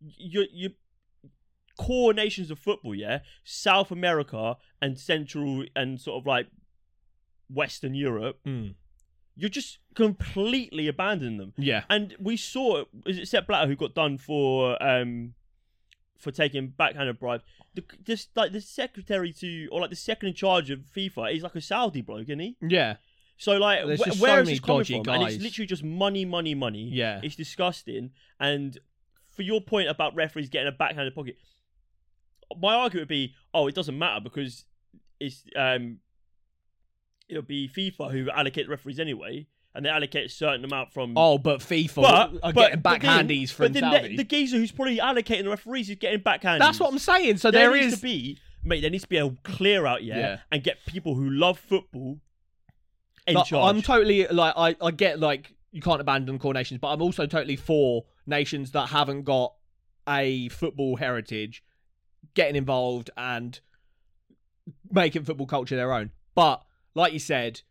You 0.00 0.46
you 0.52 0.70
core 1.78 2.12
nations 2.12 2.50
of 2.50 2.58
football, 2.58 2.94
yeah, 2.94 3.20
South 3.44 3.90
America 3.92 4.56
and 4.82 4.98
Central 4.98 5.64
and 5.76 6.00
sort 6.00 6.20
of 6.20 6.26
like 6.26 6.48
Western 7.48 7.94
Europe. 7.94 8.40
Mm. 8.46 8.74
You're 9.40 9.48
just 9.50 9.78
completely 9.94 10.88
abandoning 10.88 11.38
them. 11.38 11.52
yeah, 11.56 11.84
And 11.88 12.14
we 12.20 12.36
saw 12.36 12.84
is 13.06 13.18
it 13.18 13.28
Sepp 13.28 13.46
Blatter 13.46 13.68
who 13.68 13.76
got 13.76 13.94
done 13.94 14.18
for 14.18 14.80
um 14.82 15.34
for 16.18 16.32
taking 16.32 16.66
backhanded 16.76 17.20
bribes. 17.20 17.44
The, 17.74 17.84
this 18.04 18.26
like 18.34 18.50
the 18.52 18.60
secretary 18.60 19.32
to 19.34 19.68
or 19.70 19.80
like 19.80 19.90
the 19.90 19.96
second 19.96 20.30
in 20.30 20.34
charge 20.34 20.70
of 20.70 20.80
FIFA 20.94 21.36
is 21.36 21.42
like 21.44 21.54
a 21.54 21.60
Saudi 21.60 22.00
bloke, 22.02 22.28
isn't 22.28 22.40
he? 22.40 22.56
yeah, 22.60 22.96
So 23.36 23.52
like, 23.58 23.84
wh- 23.84 24.04
just 24.04 24.20
where 24.20 24.38
so 24.38 24.42
is 24.42 24.48
this 24.48 24.60
coming 24.60 24.84
from? 25.04 25.14
And 25.14 25.22
it's 25.34 25.40
literally 25.42 25.66
just 25.68 25.84
money, 25.84 26.24
money, 26.24 26.54
money. 26.56 26.90
Yeah. 26.92 27.20
it's 27.22 27.36
disgusting. 27.36 28.10
And 28.40 28.76
for 29.30 29.42
your 29.42 29.60
point 29.60 29.88
about 29.88 30.16
referees 30.16 30.48
getting 30.48 30.66
a 30.66 30.72
backhanded 30.72 31.14
pocket, 31.14 31.36
my 32.60 32.74
argument 32.74 33.02
would 33.02 33.08
be, 33.08 33.34
oh, 33.54 33.68
it 33.68 33.74
doesn't 33.76 33.96
matter 33.96 34.20
because 34.20 34.64
it's 35.20 35.44
um, 35.54 35.98
it'll 37.28 37.42
be 37.42 37.68
FIFA 37.68 38.10
who 38.10 38.30
allocate 38.30 38.66
the 38.66 38.70
referees 38.70 38.98
anyway, 38.98 39.46
and 39.74 39.84
they 39.84 39.90
allocate 39.90 40.26
a 40.26 40.28
certain 40.28 40.64
amount 40.64 40.92
from. 40.92 41.12
Oh, 41.16 41.38
but 41.38 41.60
FIFA 41.60 41.94
but 41.96 42.30
are 42.42 42.52
but- 42.52 42.54
getting 42.54 42.80
backhandies 42.82 43.50
from 43.50 43.66
but 43.66 43.72
then 43.74 43.82
Saudi. 43.82 44.08
the, 44.08 44.16
the 44.18 44.24
geezer 44.24 44.56
who's 44.56 44.72
probably 44.72 44.98
allocating 44.98 45.44
the 45.44 45.50
referees 45.50 45.90
is 45.90 45.96
getting 45.96 46.20
backhandies. 46.20 46.58
that's 46.60 46.80
what 46.80 46.92
I'm 46.92 46.98
saying. 46.98 47.36
So 47.38 47.50
there, 47.50 47.70
there 47.70 47.80
needs 47.80 47.94
is 47.94 48.00
to 48.00 48.02
be, 48.02 48.38
mate. 48.64 48.80
There 48.80 48.90
needs 48.90 49.04
to 49.04 49.08
be 49.08 49.18
a 49.18 49.30
clear 49.44 49.86
out, 49.86 50.02
yeah, 50.02 50.18
Yeah. 50.18 50.38
and 50.50 50.62
get 50.62 50.78
people 50.86 51.14
who 51.14 51.28
love 51.30 51.58
football 51.58 52.18
in 53.26 53.34
Like, 53.34 53.46
charge. 53.46 53.74
I'm 53.76 53.82
totally 53.82 54.26
like 54.28 54.54
I, 54.56 54.74
I 54.80 54.90
get 54.90 55.20
like 55.20 55.54
you 55.70 55.82
can't 55.82 56.00
abandon 56.00 56.38
core 56.38 56.54
nations, 56.54 56.80
but 56.80 56.88
I'm 56.88 57.02
also 57.02 57.26
totally 57.26 57.56
for 57.56 58.04
nations 58.26 58.70
that 58.72 58.88
haven't 58.88 59.22
got 59.24 59.52
a 60.08 60.48
football 60.48 60.96
heritage 60.96 61.62
getting 62.34 62.56
involved 62.56 63.10
and 63.18 63.60
making 64.90 65.24
football 65.24 65.46
culture 65.46 65.76
their 65.76 65.92
own. 65.92 66.10
But 66.34 66.62
like 66.98 67.12
you 67.12 67.18
said, 67.18 67.62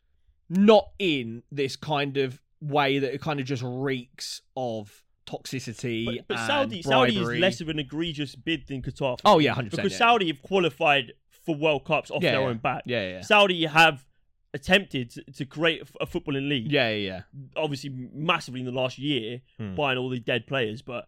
not 0.50 0.88
in 0.98 1.44
this 1.52 1.76
kind 1.76 2.18
of 2.18 2.40
way 2.62 3.00
that 3.00 3.14
it 3.14 3.22
kind 3.22 3.40
of 3.40 3.46
just 3.46 3.62
reeks 3.66 4.42
of 4.56 5.04
toxicity. 5.28 6.06
But, 6.06 6.28
but 6.30 6.38
Saudi, 6.48 6.82
Saudi 6.82 7.20
is 7.20 7.28
less 7.40 7.62
of 7.62 7.70
an 7.70 7.80
egregious 7.80 8.36
bid 8.36 8.68
than 8.68 8.82
Qatar. 8.82 9.20
Oh 9.26 9.40
yeah, 9.40 9.54
hundred 9.54 9.72
percent. 9.72 9.84
because 9.84 9.92
yeah. 10.00 10.06
Saudi 10.08 10.28
have 10.28 10.42
qualified 10.42 11.14
for 11.46 11.56
World 11.56 11.86
Cups 11.86 12.10
off 12.12 12.24
Yeah, 12.24 12.32
their 12.32 12.42
yeah. 12.42 12.48
own 12.48 12.58
back. 12.58 12.84
Yeah, 12.86 13.08
yeah, 13.10 13.22
Saudi 13.22 13.66
have 13.66 14.06
attempted 14.54 15.12
to, 15.12 15.24
to 15.34 15.46
create 15.46 15.84
a 16.02 16.06
footballing 16.06 16.48
league. 16.50 16.72
yeah, 16.72 16.90
yeah, 16.90 16.96
yeah. 17.08 17.22
Obviously, 17.56 17.92
massively 18.14 18.62
in 18.62 18.66
the 18.66 18.72
last 18.72 18.98
year, 18.98 19.42
Hmm. 19.60 19.76
buying 19.76 19.98
all 19.98 20.10
the 20.10 20.20
dead 20.20 20.48
players. 20.48 20.82
But 20.82 21.08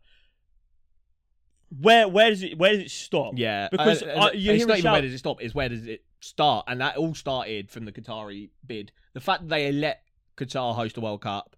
where 1.69 2.07
where 2.07 2.29
does 2.29 2.43
it 2.43 2.57
where 2.57 2.71
does 2.73 2.81
it 2.83 2.91
stop? 2.91 3.33
Yeah, 3.35 3.67
Because, 3.71 4.01
uh, 4.03 4.05
uh, 4.07 4.31
you 4.33 4.51
it's 4.53 4.65
not 4.65 4.77
even 4.77 4.83
shout- 4.83 4.91
where 4.93 5.01
does 5.01 5.13
it 5.13 5.17
stop. 5.19 5.41
Is 5.41 5.53
where 5.53 5.69
does 5.69 5.85
it 5.87 6.03
start, 6.19 6.65
and 6.67 6.81
that 6.81 6.97
all 6.97 7.13
started 7.13 7.69
from 7.69 7.85
the 7.85 7.91
Qatari 7.91 8.49
bid. 8.65 8.91
The 9.13 9.21
fact 9.21 9.43
that 9.43 9.49
they 9.49 9.71
let 9.71 10.01
Qatar 10.37 10.75
host 10.75 10.95
the 10.95 11.01
World 11.01 11.21
Cup, 11.21 11.55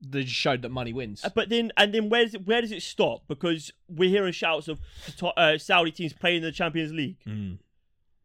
they 0.00 0.22
just 0.24 0.34
showed 0.34 0.62
that 0.62 0.70
money 0.70 0.92
wins. 0.92 1.24
Uh, 1.24 1.30
But 1.34 1.48
then, 1.48 1.70
and 1.76 1.94
then, 1.94 2.08
where 2.08 2.24
does 2.24 2.34
it 2.34 2.44
where 2.46 2.60
does 2.60 2.72
it 2.72 2.82
stop? 2.82 3.26
Because 3.28 3.72
we're 3.88 4.10
hearing 4.10 4.32
shouts 4.32 4.68
of 4.68 4.80
Qatar- 5.06 5.32
uh, 5.36 5.58
Saudi 5.58 5.90
teams 5.92 6.12
playing 6.12 6.38
in 6.38 6.42
the 6.42 6.52
Champions 6.52 6.92
League. 6.92 7.18
Mm. 7.26 7.58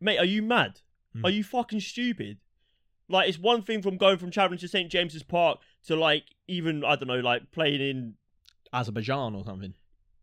Mate, 0.01 0.17
are 0.17 0.25
you 0.25 0.41
mad? 0.41 0.81
Mm. 1.15 1.25
Are 1.25 1.29
you 1.29 1.43
fucking 1.43 1.81
stupid? 1.81 2.37
Like, 3.11 3.27
it's 3.27 3.39
one 3.39 3.63
thing 3.63 3.81
from 3.81 3.97
going 3.97 4.17
from 4.17 4.29
traveling 4.31 4.59
to 4.59 4.67
St 4.67 4.89
James's 4.91 5.23
Park 5.23 5.59
to 5.87 5.95
like 5.95 6.25
even 6.47 6.83
I 6.83 6.95
don't 6.95 7.07
know, 7.07 7.19
like 7.19 7.51
playing 7.51 7.81
in 7.81 8.13
Azerbaijan 8.73 9.35
or 9.35 9.43
something. 9.43 9.73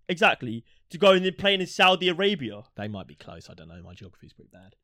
Exactly 0.09 0.65
to 0.91 0.99
go 0.99 1.13
and 1.13 1.39
playing 1.39 1.61
in 1.61 1.67
Saudi 1.67 2.09
Arabia. 2.09 2.63
They 2.77 2.89
might 2.89 3.07
be 3.07 3.15
close. 3.15 3.49
I 3.51 3.55
don't 3.55 3.69
know. 3.69 3.83
My 3.83 3.95
geography's 3.95 4.33
pretty 4.33 4.51
bad. 4.53 4.77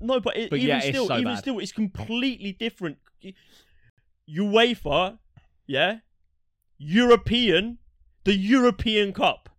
No, 0.00 0.20
but, 0.20 0.36
it, 0.36 0.50
But 0.50 0.58
even 0.58 0.68
yeah, 0.68 0.80
still, 0.80 1.06
so 1.06 1.14
even 1.14 1.24
bad. 1.32 1.38
still, 1.38 1.58
it's 1.58 1.72
completely 1.72 2.52
different. 2.52 2.98
UEFA, 4.28 5.18
yeah, 5.66 5.98
European, 6.78 7.78
the 8.24 8.34
European 8.34 9.12
Cup, 9.12 9.50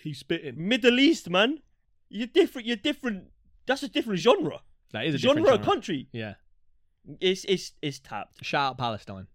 He's 0.00 0.18
spitting. 0.18 0.68
Middle 0.68 0.98
East, 0.98 1.28
man. 1.28 1.60
You're 2.08 2.28
different. 2.28 2.66
You're 2.66 2.76
different. 2.76 3.24
That's 3.66 3.82
a 3.82 3.88
different 3.88 4.20
genre. 4.20 4.60
That 4.92 5.04
is 5.06 5.14
a 5.14 5.18
genre, 5.18 5.42
different 5.42 5.60
of 5.60 5.66
country. 5.66 6.08
Yeah. 6.12 6.34
It's 7.20 7.44
it's 7.44 7.72
it's 7.82 7.98
tapped. 7.98 8.44
Shout 8.44 8.70
out 8.70 8.78
Palestine. 8.78 9.26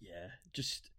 Yeah, 0.00 0.28
just. 0.52 0.90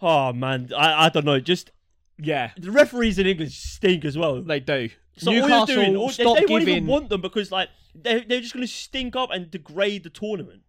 Oh 0.00 0.32
man, 0.32 0.70
I 0.76 1.06
I 1.06 1.08
don't 1.08 1.24
know. 1.24 1.40
Just 1.40 1.70
Yeah, 2.18 2.50
the 2.58 2.70
referees 2.70 3.18
in 3.18 3.26
England 3.26 3.52
stink 3.52 4.04
as 4.04 4.16
well. 4.18 4.42
they 4.42 4.60
do. 4.60 4.90
So 5.18 5.30
all 5.30 5.34
Newcastle 5.36 5.74
you're 5.76 5.84
doing, 5.86 5.96
all, 5.96 6.06
they, 6.08 6.12
stop 6.12 6.36
they 6.36 6.44
won't 6.46 6.60
giving, 6.66 6.68
even 6.76 6.86
want 6.86 7.08
them 7.08 7.20
because 7.22 7.50
like 7.50 7.68
they 7.94 8.20
they're 8.24 8.40
just 8.40 8.52
going 8.52 8.66
to 8.66 8.72
stink 8.72 9.16
up 9.16 9.30
and 9.32 9.50
degrade 9.50 10.02
the 10.04 10.10
tournament. 10.10 10.62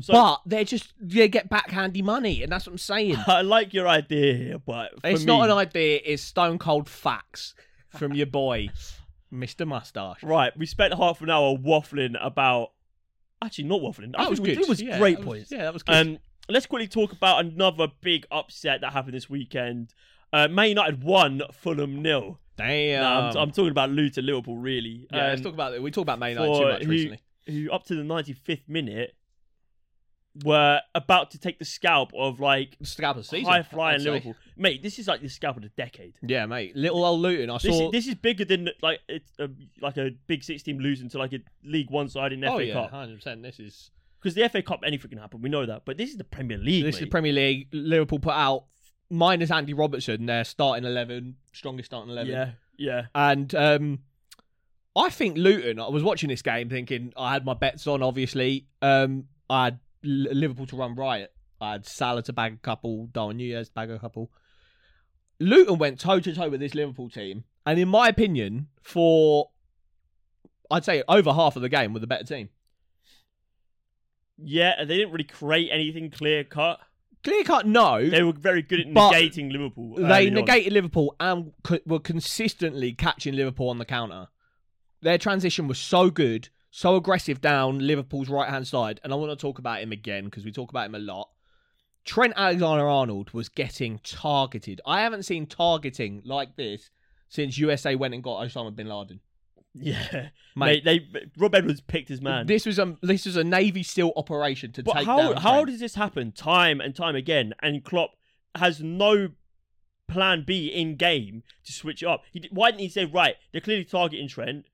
So 0.00 0.12
but 0.14 0.40
they're 0.46 0.64
just 0.64 0.94
they 1.00 1.28
get 1.28 1.50
backhandy 1.50 2.02
money, 2.02 2.42
and 2.42 2.50
that's 2.50 2.66
what 2.66 2.72
I'm 2.72 2.78
saying. 2.78 3.16
I 3.26 3.42
like 3.42 3.74
your 3.74 3.86
idea 3.88 4.34
here, 4.34 4.58
but 4.58 4.98
for 5.00 5.06
it's 5.08 5.20
me, 5.20 5.26
not 5.26 5.50
an 5.50 5.56
idea. 5.56 6.00
It's 6.04 6.22
stone 6.22 6.58
cold 6.58 6.88
facts 6.88 7.54
from 7.90 8.14
your 8.14 8.26
boy, 8.26 8.68
Mister 9.30 9.66
Mustache. 9.66 10.22
right. 10.22 10.56
We 10.56 10.64
spent 10.64 10.94
half 10.94 11.20
an 11.20 11.28
hour 11.28 11.56
waffling 11.58 12.14
about. 12.24 12.70
Actually, 13.42 13.64
not 13.64 13.80
waffling. 13.80 14.14
I 14.16 14.22
That 14.24 14.30
was 14.30 14.38
think 14.38 14.48
we- 14.48 14.54
good. 14.54 14.62
It 14.64 14.68
was 14.68 14.80
Yeah, 14.82 14.98
great 14.98 15.18
that 15.18 15.26
was- 15.26 15.36
points. 15.38 15.50
Yeah, 15.52 15.64
that 15.64 15.72
was 15.74 15.82
good. 15.82 15.94
Um, 15.96 16.18
let's 16.52 16.66
quickly 16.66 16.88
talk 16.88 17.12
about 17.12 17.44
another 17.44 17.88
big 18.00 18.26
upset 18.30 18.80
that 18.82 18.92
happened 18.92 19.14
this 19.14 19.28
weekend. 19.30 19.94
Uh, 20.32 20.48
Man 20.48 20.68
United 20.68 21.02
won, 21.02 21.42
Fulham 21.52 22.02
nil. 22.02 22.38
Damn. 22.56 23.02
No, 23.02 23.08
I'm, 23.08 23.36
I'm 23.36 23.50
talking 23.50 23.70
about 23.70 23.90
Luton, 23.90 24.26
Liverpool, 24.26 24.56
really. 24.58 25.06
yeah, 25.12 25.28
let's 25.28 25.40
Um, 25.40 25.44
talk 25.44 25.54
about 25.54 25.74
it. 25.74 25.82
We 25.82 25.90
talk 25.90 26.02
about 26.02 26.18
Man 26.18 26.30
United 26.32 26.54
too 26.58 26.64
much 26.66 26.82
who- 26.84 26.90
recently. 26.90 27.18
who 27.46 27.70
up 27.72 27.84
to 27.84 27.94
the 27.94 28.02
95th 28.02 28.68
minute 28.68 29.14
were 30.44 30.80
about 30.94 31.32
to 31.32 31.38
take 31.38 31.58
the 31.58 31.64
scalp 31.64 32.12
of 32.16 32.38
like 32.38 32.76
Scalp 32.84 33.16
of 33.16 33.26
season. 33.26 33.46
high 33.46 33.62
flying 33.64 34.02
Liverpool. 34.04 34.36
Mate, 34.56 34.80
this 34.82 34.98
is 35.00 35.08
like 35.08 35.20
the 35.20 35.28
scalp 35.28 35.56
of 35.56 35.62
the 35.64 35.70
decade. 35.70 36.14
Yeah, 36.22 36.46
mate. 36.46 36.76
Little 36.76 37.04
old 37.04 37.20
Luton. 37.20 37.50
I 37.50 37.54
This, 37.54 37.76
saw. 37.76 37.86
is, 37.86 37.92
this 37.92 38.06
is 38.06 38.14
bigger 38.14 38.44
than 38.44 38.68
like 38.80 39.00
it's 39.08 39.32
a, 39.40 39.48
like 39.80 39.96
a 39.96 40.10
big 40.28 40.44
six 40.44 40.62
team 40.62 40.78
losing 40.78 41.08
to 41.10 41.18
like 41.18 41.32
a 41.32 41.40
League 41.64 41.90
One 41.90 42.08
side 42.08 42.32
in 42.32 42.40
the 42.40 42.46
oh 42.46 42.58
FA 42.58 42.64
yeah, 42.66 42.74
Cup. 42.74 42.90
hundred 42.92 43.16
percent. 43.16 43.42
This 43.42 43.58
is 43.58 43.90
Because 44.20 44.34
the 44.34 44.48
FA 44.48 44.62
Cup, 44.62 44.80
anything 44.84 45.10
can 45.10 45.18
happen. 45.18 45.40
We 45.40 45.48
know 45.48 45.64
that. 45.64 45.82
But 45.84 45.96
this 45.96 46.10
is 46.10 46.16
the 46.16 46.24
Premier 46.24 46.58
League. 46.58 46.84
this 46.84 46.96
is 46.96 47.00
the 47.00 47.06
Premier 47.06 47.32
League. 47.32 47.68
Liverpool 47.72 48.18
put 48.18 48.34
out 48.34 48.64
minus 49.08 49.50
Andy 49.50 49.72
Robertson, 49.72 50.26
their 50.26 50.44
starting 50.44 50.84
eleven, 50.84 51.36
strongest 51.52 51.86
starting 51.86 52.10
eleven. 52.10 52.32
Yeah, 52.32 52.50
yeah. 52.76 53.06
And 53.14 53.54
um, 53.54 53.98
I 54.96 55.10
think 55.10 55.36
Luton. 55.38 55.80
I 55.80 55.88
was 55.88 56.02
watching 56.02 56.28
this 56.28 56.42
game 56.42 56.68
thinking 56.68 57.12
I 57.16 57.32
had 57.32 57.44
my 57.44 57.54
bets 57.54 57.86
on. 57.86 58.02
Obviously, 58.02 58.66
um, 58.82 59.24
I 59.48 59.64
had 59.64 59.78
Liverpool 60.02 60.66
to 60.66 60.76
run 60.76 60.94
riot. 60.94 61.32
I 61.60 61.72
had 61.72 61.86
Salah 61.86 62.22
to 62.24 62.32
bag 62.32 62.54
a 62.54 62.56
couple, 62.56 63.06
Darwin 63.06 63.36
Nunez 63.36 63.68
to 63.68 63.74
bag 63.74 63.90
a 63.90 63.98
couple. 63.98 64.30
Luton 65.38 65.78
went 65.78 66.00
toe 66.00 66.20
to 66.20 66.34
toe 66.34 66.48
with 66.48 66.60
this 66.60 66.74
Liverpool 66.74 67.08
team, 67.08 67.44
and 67.66 67.78
in 67.78 67.88
my 67.88 68.08
opinion, 68.08 68.68
for 68.82 69.50
I'd 70.70 70.84
say 70.84 71.02
over 71.08 71.32
half 71.32 71.56
of 71.56 71.62
the 71.62 71.68
game, 71.68 71.92
were 71.92 72.00
the 72.00 72.06
better 72.06 72.24
team. 72.24 72.50
Yeah, 74.42 74.84
they 74.84 74.96
didn't 74.96 75.12
really 75.12 75.24
create 75.24 75.70
anything 75.70 76.10
clear 76.10 76.44
cut. 76.44 76.80
Clear 77.22 77.44
cut, 77.44 77.66
no. 77.66 78.08
They 78.08 78.22
were 78.22 78.32
very 78.32 78.62
good 78.62 78.80
at 78.80 78.86
negating 78.86 79.52
Liverpool. 79.52 79.96
they 79.96 80.02
early 80.02 80.28
on. 80.28 80.34
negated 80.34 80.72
Liverpool 80.72 81.14
and 81.20 81.52
co- 81.62 81.78
were 81.84 82.00
consistently 82.00 82.92
catching 82.92 83.34
Liverpool 83.34 83.68
on 83.68 83.78
the 83.78 83.84
counter. 83.84 84.28
Their 85.02 85.18
transition 85.18 85.68
was 85.68 85.78
so 85.78 86.10
good, 86.10 86.48
so 86.70 86.96
aggressive 86.96 87.40
down 87.40 87.86
Liverpool's 87.86 88.28
right 88.30 88.48
hand 88.48 88.66
side, 88.66 89.00
and 89.04 89.12
I 89.12 89.16
want 89.16 89.30
to 89.30 89.36
talk 89.36 89.58
about 89.58 89.82
him 89.82 89.92
again 89.92 90.24
because 90.24 90.44
we 90.44 90.52
talk 90.52 90.70
about 90.70 90.86
him 90.86 90.94
a 90.94 90.98
lot. 90.98 91.28
Trent 92.04 92.32
Alexander 92.36 92.88
Arnold 92.88 93.32
was 93.32 93.50
getting 93.50 93.98
targeted. 94.02 94.80
I 94.86 95.02
haven't 95.02 95.24
seen 95.24 95.46
targeting 95.46 96.22
like 96.24 96.56
this 96.56 96.90
since 97.28 97.58
USA 97.58 97.94
went 97.94 98.14
and 98.14 98.22
got 98.22 98.42
Osama 98.46 98.74
bin 98.74 98.88
Laden. 98.88 99.20
Yeah, 99.72 100.30
Mate, 100.56 100.84
mate. 100.84 101.04
They 101.12 101.22
Rob 101.38 101.54
Edwards 101.54 101.80
picked 101.80 102.08
his 102.08 102.20
man. 102.20 102.46
this 102.46 102.66
was 102.66 102.78
a 102.78 102.96
this 103.02 103.24
was 103.26 103.36
a 103.36 103.44
Navy 103.44 103.82
SEAL 103.84 104.12
operation 104.16 104.72
to 104.72 104.82
But 104.82 104.94
take 104.94 105.06
how 105.06 105.32
down. 105.32 105.36
how 105.42 105.64
does 105.64 105.78
this 105.78 105.94
happen 105.94 106.32
time 106.32 106.80
and 106.80 106.94
time 106.94 107.14
again? 107.14 107.54
And 107.62 107.84
Klopp 107.84 108.10
has 108.56 108.80
no 108.82 109.28
plan 110.08 110.42
B 110.44 110.66
in 110.66 110.96
game 110.96 111.44
to 111.64 111.72
switch 111.72 112.02
it 112.02 112.06
up. 112.06 112.24
He, 112.32 112.48
why 112.50 112.70
didn't 112.72 112.80
he 112.80 112.88
say 112.88 113.04
right? 113.04 113.36
They're 113.52 113.60
clearly 113.60 113.84
targeting 113.84 114.26
Trent. 114.26 114.64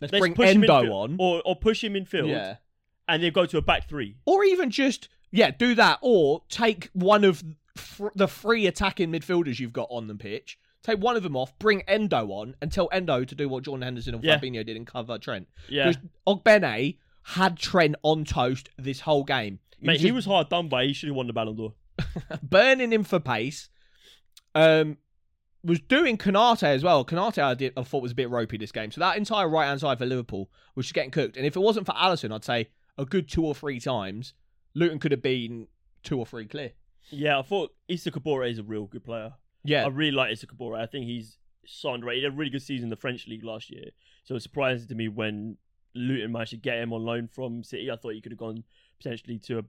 Let's, 0.00 0.12
Let's 0.12 0.20
bring 0.20 0.34
push 0.34 0.48
him 0.48 0.64
in 0.64 0.70
Endo 0.70 0.82
fi- 0.82 0.88
on, 0.88 1.16
or 1.20 1.42
or 1.44 1.54
push 1.54 1.84
him 1.84 1.94
in 1.94 2.04
field, 2.04 2.30
yeah, 2.30 2.56
and 3.06 3.22
they 3.22 3.30
go 3.30 3.46
to 3.46 3.56
a 3.58 3.62
back 3.62 3.88
three. 3.88 4.16
or 4.24 4.42
even 4.42 4.70
just 4.70 5.08
yeah, 5.30 5.52
do 5.52 5.76
that, 5.76 5.98
or 6.02 6.42
take 6.48 6.90
one 6.92 7.22
of 7.22 7.44
the 8.16 8.26
three 8.26 8.66
attacking 8.66 9.12
midfielders 9.12 9.60
you've 9.60 9.72
got 9.72 9.86
on 9.90 10.08
the 10.08 10.14
pitch. 10.16 10.58
Take 10.82 10.98
one 10.98 11.16
of 11.16 11.22
them 11.22 11.36
off, 11.36 11.58
bring 11.58 11.82
Endo 11.82 12.28
on, 12.28 12.54
and 12.62 12.72
tell 12.72 12.88
Endo 12.90 13.24
to 13.24 13.34
do 13.34 13.48
what 13.48 13.64
Jordan 13.64 13.82
Henderson 13.82 14.14
and 14.14 14.24
Yeah. 14.24 14.38
Fabinho 14.38 14.64
did 14.64 14.76
and 14.76 14.86
cover 14.86 15.18
Trent. 15.18 15.46
Yeah, 15.68 15.88
Because 15.88 16.02
Ogbene 16.26 16.96
had 17.22 17.58
Trent 17.58 17.96
on 18.02 18.24
toast 18.24 18.70
this 18.78 19.00
whole 19.00 19.24
game. 19.24 19.58
He 19.78 19.86
mate, 19.86 19.94
was 19.94 20.02
he 20.02 20.12
was 20.12 20.24
hard 20.24 20.48
done 20.48 20.68
by. 20.68 20.86
He 20.86 20.92
should 20.92 21.08
have 21.08 21.16
won 21.16 21.26
the 21.26 21.32
Ballon 21.32 21.56
d'Or. 21.56 21.74
burning 22.42 22.92
him 22.92 23.04
for 23.04 23.20
pace. 23.20 23.68
Um, 24.54 24.96
was 25.62 25.80
doing 25.80 26.16
Konaté 26.16 26.74
as 26.74 26.82
well. 26.82 27.04
Konaté 27.04 27.42
I, 27.42 27.54
did, 27.54 27.74
I 27.76 27.82
thought 27.82 28.02
was 28.02 28.12
a 28.12 28.14
bit 28.14 28.30
ropey 28.30 28.56
this 28.56 28.72
game. 28.72 28.90
So 28.90 29.00
that 29.00 29.16
entire 29.18 29.48
right 29.48 29.66
hand 29.66 29.80
side 29.80 29.98
for 29.98 30.06
Liverpool 30.06 30.50
was 30.74 30.86
just 30.86 30.94
getting 30.94 31.10
cooked. 31.10 31.36
And 31.36 31.44
if 31.44 31.56
it 31.56 31.60
wasn't 31.60 31.86
for 31.86 31.92
Alisson, 31.92 32.32
I'd 32.32 32.44
say 32.44 32.68
a 32.96 33.04
good 33.04 33.28
two 33.28 33.44
or 33.44 33.54
three 33.54 33.78
times, 33.80 34.32
Luton 34.74 34.98
could 34.98 35.12
have 35.12 35.22
been 35.22 35.66
two 36.02 36.18
or 36.18 36.24
three 36.24 36.46
clear. 36.46 36.72
Yeah, 37.10 37.38
I 37.38 37.42
thought 37.42 37.74
Issa 37.88 38.10
Kabore 38.12 38.50
is 38.50 38.58
a 38.58 38.62
real 38.62 38.86
good 38.86 39.04
player. 39.04 39.34
Yeah, 39.64 39.84
I 39.84 39.88
really 39.88 40.12
like 40.12 40.32
Issa 40.32 40.46
Kabore. 40.46 40.78
I 40.80 40.86
think 40.86 41.06
he's 41.06 41.36
so 41.66 41.92
underrated. 41.94 42.20
He 42.20 42.24
had 42.24 42.32
a 42.32 42.36
really 42.36 42.50
good 42.50 42.62
season 42.62 42.84
in 42.86 42.90
the 42.90 42.96
French 42.96 43.26
league 43.28 43.44
last 43.44 43.70
year. 43.70 43.90
So 44.24 44.32
it 44.32 44.34
was 44.34 44.42
surprising 44.42 44.88
to 44.88 44.94
me 44.94 45.08
when 45.08 45.56
Luton 45.94 46.32
managed 46.32 46.50
to 46.52 46.56
get 46.56 46.78
him 46.78 46.92
on 46.92 47.02
loan 47.04 47.28
from 47.28 47.62
City. 47.64 47.90
I 47.90 47.96
thought 47.96 48.14
he 48.14 48.20
could 48.20 48.32
have 48.32 48.38
gone 48.38 48.64
potentially 48.98 49.38
to 49.38 49.58
a 49.58 49.62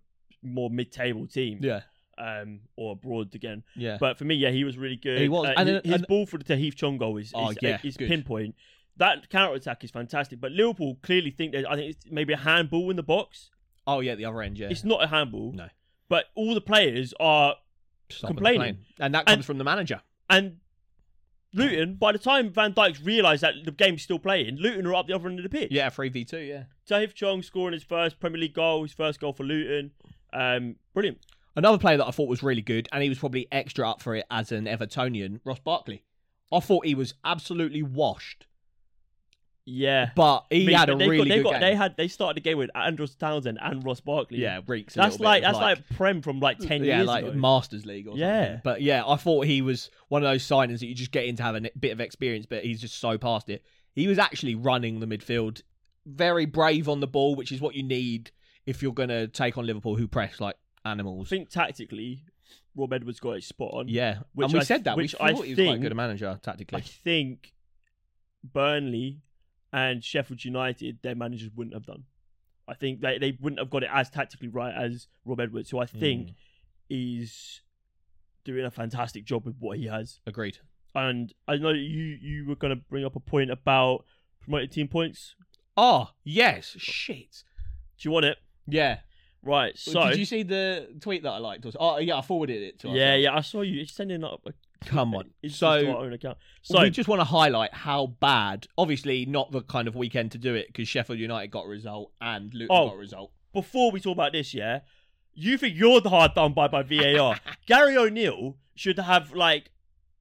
more 0.43 0.69
mid-table 0.69 1.27
team, 1.27 1.59
yeah, 1.61 1.81
um, 2.17 2.61
or 2.75 2.93
abroad 2.93 3.33
again. 3.35 3.63
yeah. 3.75 3.97
But 3.99 4.17
for 4.17 4.23
me, 4.25 4.35
yeah, 4.35 4.49
he 4.51 4.63
was 4.63 4.77
really 4.77 4.95
good. 4.95 5.19
He 5.19 5.29
was. 5.29 5.47
Uh, 5.47 5.53
And 5.57 5.69
his, 5.69 5.81
his 5.83 5.93
and- 5.95 6.07
ball 6.07 6.25
for 6.25 6.37
the 6.37 6.43
Tahith 6.43 6.75
Chong 6.75 6.97
goal 6.97 7.17
is, 7.17 7.27
is, 7.27 7.31
Oh, 7.35 7.53
yeah, 7.61 7.79
is 7.83 7.97
pinpoint. 7.97 8.55
That 8.97 9.29
counter 9.29 9.55
attack 9.55 9.83
is 9.83 9.91
fantastic. 9.91 10.39
But 10.41 10.51
Liverpool 10.51 10.97
clearly 11.01 11.31
think 11.31 11.53
that 11.53 11.69
I 11.69 11.75
think 11.75 11.95
it's 11.95 12.05
maybe 12.11 12.33
a 12.33 12.37
handball 12.37 12.89
in 12.89 12.95
the 12.97 13.03
box. 13.03 13.49
oh 13.87 13.99
yeah, 14.01 14.15
the 14.15 14.25
other 14.25 14.41
end. 14.41 14.57
Yeah, 14.59 14.67
It's 14.69 14.83
not 14.83 15.03
a 15.03 15.07
handball. 15.07 15.53
No. 15.53 15.69
But 16.09 16.25
all 16.35 16.53
the 16.53 16.61
players 16.61 17.13
are 17.19 17.55
Complaining. 18.19 18.59
plane. 18.59 18.77
and 18.99 19.13
that 19.15 19.25
comes 19.25 19.37
And- 19.37 19.45
from 19.45 19.57
the 19.57 19.63
manager. 19.63 20.01
and 20.29 20.57
Luton. 21.53 21.95
By 21.95 22.13
the 22.13 22.17
time 22.19 22.49
Van 22.51 22.73
Dijk's 22.73 23.01
realised 23.01 23.43
that 23.43 23.53
the 23.65 23.71
game's 23.71 24.01
still 24.03 24.19
playing, 24.19 24.55
Luton 24.57 24.85
are 24.87 24.95
up 24.95 25.07
the 25.07 25.13
other 25.13 25.27
end 25.27 25.37
of 25.39 25.43
the 25.43 25.49
pitch. 25.49 25.71
Yeah, 25.71 25.89
three 25.89 26.07
v 26.09 26.23
two. 26.23 26.39
Yeah. 26.39 26.63
Tahith 26.89 27.13
Chong 27.13 27.41
scoring 27.43 27.73
his 27.73 27.83
first 27.83 28.19
Premier 28.19 28.39
League 28.39 28.53
goal, 28.53 28.83
his 28.83 28.93
first 28.93 29.19
goal 29.19 29.33
for 29.33 29.43
Luton. 29.43 29.91
Um, 30.33 30.77
brilliant. 30.93 31.19
Another 31.57 31.77
player 31.77 31.97
that 31.97 32.07
I 32.07 32.11
thought 32.11 32.29
was 32.29 32.41
really 32.41 32.61
good, 32.61 32.87
and 32.93 33.03
he 33.03 33.09
was 33.09 33.19
probably 33.19 33.47
extra 33.51 33.89
up 33.89 34.01
for 34.01 34.15
it 34.15 34.25
as 34.31 34.53
an 34.53 34.63
Evertonian, 34.65 35.41
Ross 35.43 35.59
Barkley. 35.59 36.05
I 36.53 36.61
thought 36.61 36.85
he 36.85 36.95
was 36.95 37.13
absolutely 37.25 37.83
washed, 37.83 38.45
Yeah. 39.65 40.09
but 40.15 40.45
he 40.49 40.65
Mate, 40.65 40.73
had 40.75 40.89
a 40.89 40.95
they 40.95 41.07
really 41.07 41.29
got, 41.29 41.35
they 41.35 41.35
good 41.37 41.43
got, 41.43 41.51
game. 41.53 41.61
They 41.61 41.75
had 41.75 41.97
they 41.97 42.07
started 42.07 42.37
the 42.37 42.41
game 42.41 42.57
with 42.57 42.69
Andros 42.75 43.15
Townsend 43.15 43.59
and 43.61 43.85
Ross 43.85 43.99
Barkley. 44.01 44.39
yeah, 44.39 44.61
reeks. 44.67 44.93
That's 44.95 45.19
like 45.19 45.43
that's 45.43 45.57
like, 45.57 45.87
Prem 45.95 46.21
from 46.21 46.39
like 46.39 46.57
ten 46.57 46.83
yeah, 46.83 46.97
years 46.97 47.07
like 47.07 47.25
ago. 47.25 47.33
Masters 47.33 47.85
League 47.85 48.07
or 48.07 48.17
Yeah. 48.17 48.43
something. 48.45 48.61
But 48.63 48.81
yeah, 48.81 49.03
I 49.05 49.15
thought 49.17 49.45
he 49.45 49.61
was 49.61 49.89
one 50.09 50.23
of 50.23 50.29
those 50.29 50.43
signings 50.43 50.79
that 50.79 50.87
you 50.87 50.95
just 50.95 51.11
get 51.11 51.25
in 51.25 51.35
to 51.37 51.43
have 51.43 51.55
a 51.55 51.69
bit 51.79 51.91
of 51.91 52.01
experience, 52.01 52.45
but 52.45 52.63
he's 52.63 52.81
just 52.81 52.99
so 52.99 53.17
past 53.17 53.49
it. 53.49 53.63
He 53.93 54.07
was 54.07 54.17
actually 54.17 54.55
running 54.55 54.99
the 54.99 55.05
midfield, 55.05 55.61
very 56.05 56.45
brave 56.45 56.89
on 56.89 56.99
the 56.99 57.07
ball, 57.07 57.35
which 57.35 57.51
is 57.51 57.61
what 57.61 57.75
you 57.75 57.83
need 57.83 58.31
if 58.65 58.81
you're 58.81 58.93
going 58.93 59.09
to 59.09 59.27
take 59.27 59.57
on 59.57 59.65
Liverpool, 59.67 59.95
who 59.95 60.07
press 60.07 60.39
like 60.39 60.55
animals. 60.85 61.27
I 61.27 61.29
think 61.29 61.49
tactically, 61.49 62.23
Rob 62.75 62.93
Edwards 62.93 63.19
got 63.19 63.31
it 63.33 63.43
spot 63.43 63.71
on. 63.73 63.87
Yeah, 63.89 64.19
Which 64.33 64.45
and 64.45 64.53
we 64.53 64.59
I- 64.61 64.63
said 64.63 64.85
that. 64.85 64.97
which 64.97 65.13
we 65.19 65.25
I 65.25 65.33
thought 65.33 65.45
he 65.45 65.51
was 65.51 65.57
quite 65.57 65.65
think- 65.73 65.81
good 65.83 65.91
a 65.91 65.95
manager 65.95 66.39
tactically. 66.41 66.77
I 66.77 66.81
think 66.81 67.53
Burnley 68.43 69.19
and 69.73 70.03
Sheffield 70.03 70.43
United, 70.43 70.99
their 71.01 71.15
managers 71.15 71.49
wouldn't 71.55 71.73
have 71.73 71.85
done. 71.85 72.03
I 72.67 72.73
think 72.73 73.01
they, 73.01 73.17
they 73.17 73.37
wouldn't 73.39 73.59
have 73.59 73.69
got 73.69 73.83
it 73.83 73.89
as 73.91 74.09
tactically 74.09 74.47
right 74.47 74.73
as 74.73 75.07
Rob 75.25 75.39
Edwards, 75.39 75.69
who 75.69 75.79
I 75.79 75.85
think 75.85 76.29
Mm. 76.29 76.33
is 76.89 77.61
doing 78.43 78.65
a 78.65 78.71
fantastic 78.71 79.25
job 79.25 79.45
with 79.45 79.55
what 79.59 79.77
he 79.77 79.87
has. 79.87 80.19
Agreed. 80.27 80.57
And 80.93 81.33
I 81.47 81.55
know 81.57 81.69
you 81.69 82.17
you 82.21 82.45
were 82.47 82.55
going 82.55 82.75
to 82.75 82.83
bring 82.89 83.05
up 83.05 83.15
a 83.15 83.19
point 83.19 83.49
about 83.51 84.05
promoted 84.41 84.71
team 84.71 84.87
points. 84.87 85.35
Oh 85.77 86.09
yes, 86.23 86.75
shit. 86.77 87.43
Do 87.97 88.07
you 88.09 88.11
want 88.11 88.25
it? 88.25 88.37
Yeah. 88.67 88.99
Right. 89.43 89.77
So 89.77 90.09
did 90.09 90.17
you 90.19 90.25
see 90.25 90.43
the 90.43 90.87
tweet 90.99 91.23
that 91.23 91.31
I 91.31 91.37
liked? 91.37 91.65
Oh 91.79 91.97
yeah, 91.97 92.17
I 92.17 92.21
forwarded 92.21 92.61
it 92.61 92.79
to 92.79 92.89
us. 92.89 92.95
yeah, 92.95 93.15
yeah, 93.15 93.35
I 93.35 93.41
saw 93.41 93.61
you 93.61 93.85
sending 93.85 94.23
up. 94.23 94.41
A, 94.45 94.53
Come 94.85 95.13
on. 95.15 95.31
It's 95.43 95.55
So- 95.57 95.81
just 95.81 95.97
own 95.97 96.13
account. 96.13 96.37
So 96.63 96.81
we 96.81 96.89
just 96.89 97.07
want 97.09 97.21
to 97.21 97.25
highlight 97.25 97.73
how 97.73 98.07
bad. 98.19 98.67
Obviously, 98.77 99.25
not 99.25 99.51
the 99.51 99.61
kind 99.61 99.87
of 99.87 99.95
weekend 99.95 100.31
to 100.33 100.37
do 100.37 100.55
it 100.55 100.67
because 100.67 100.87
Sheffield 100.87 101.19
United 101.19 101.49
got 101.51 101.65
a 101.65 101.69
result 101.69 102.11
and 102.21 102.53
Luton 102.53 102.67
Oh. 102.71 102.87
got 102.89 102.95
a 102.95 102.97
result. 102.97 103.31
before 103.53 103.91
we 103.91 103.99
talk 103.99 104.13
about 104.13 104.31
this, 104.31 104.53
yeah, 104.53 104.79
you 105.33 105.57
think 105.57 105.77
you're 105.77 105.99
the 106.01 106.09
hard 106.09 106.33
done 106.33 106.53
by 106.53 106.67
by 106.67 106.83
VAR? 106.83 107.37
Gary 107.65 107.97
O'Neill 107.97 108.57
should 108.75 108.97
have 108.97 109.33
like 109.33 109.71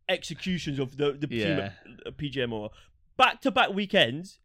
executions 0.09 0.79
of 0.79 0.97
the 0.97 1.13
the 1.13 1.29
Yeah. 1.31 1.73
PGMOL 2.11 2.71
back 3.17 3.41
to 3.43 3.51
back 3.51 3.71
weekends. 3.71 4.41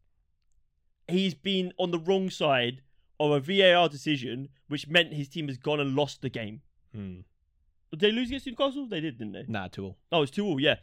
He's 1.08 1.34
been 1.34 1.72
on 1.78 1.92
the 1.92 2.00
wrong 2.00 2.30
side 2.30 2.82
of 3.20 3.32
a 3.32 3.40
VAR 3.40 3.88
decision, 3.90 4.50
which 4.68 4.88
meant 4.88 5.14
his 5.14 5.30
team 5.30 5.48
has 5.48 5.58
gone 5.58 5.80
and 5.80 5.96
lost 5.96 6.22
the 6.22 6.30
game. 6.30 6.62
Hmm. 6.94 7.22
Did 7.92 8.00
they 8.00 8.12
lose 8.12 8.28
against 8.28 8.48
Newcastle? 8.48 8.88
They 8.88 9.00
did, 9.00 9.18
didn't 9.18 9.34
they? 9.34 9.46
Nah, 9.48 9.68
too 9.68 9.84
all. 9.86 9.98
Oh, 10.12 10.22
it's 10.24 10.32
two 10.32 10.46
all, 10.46 10.60
yeah. 10.60 10.76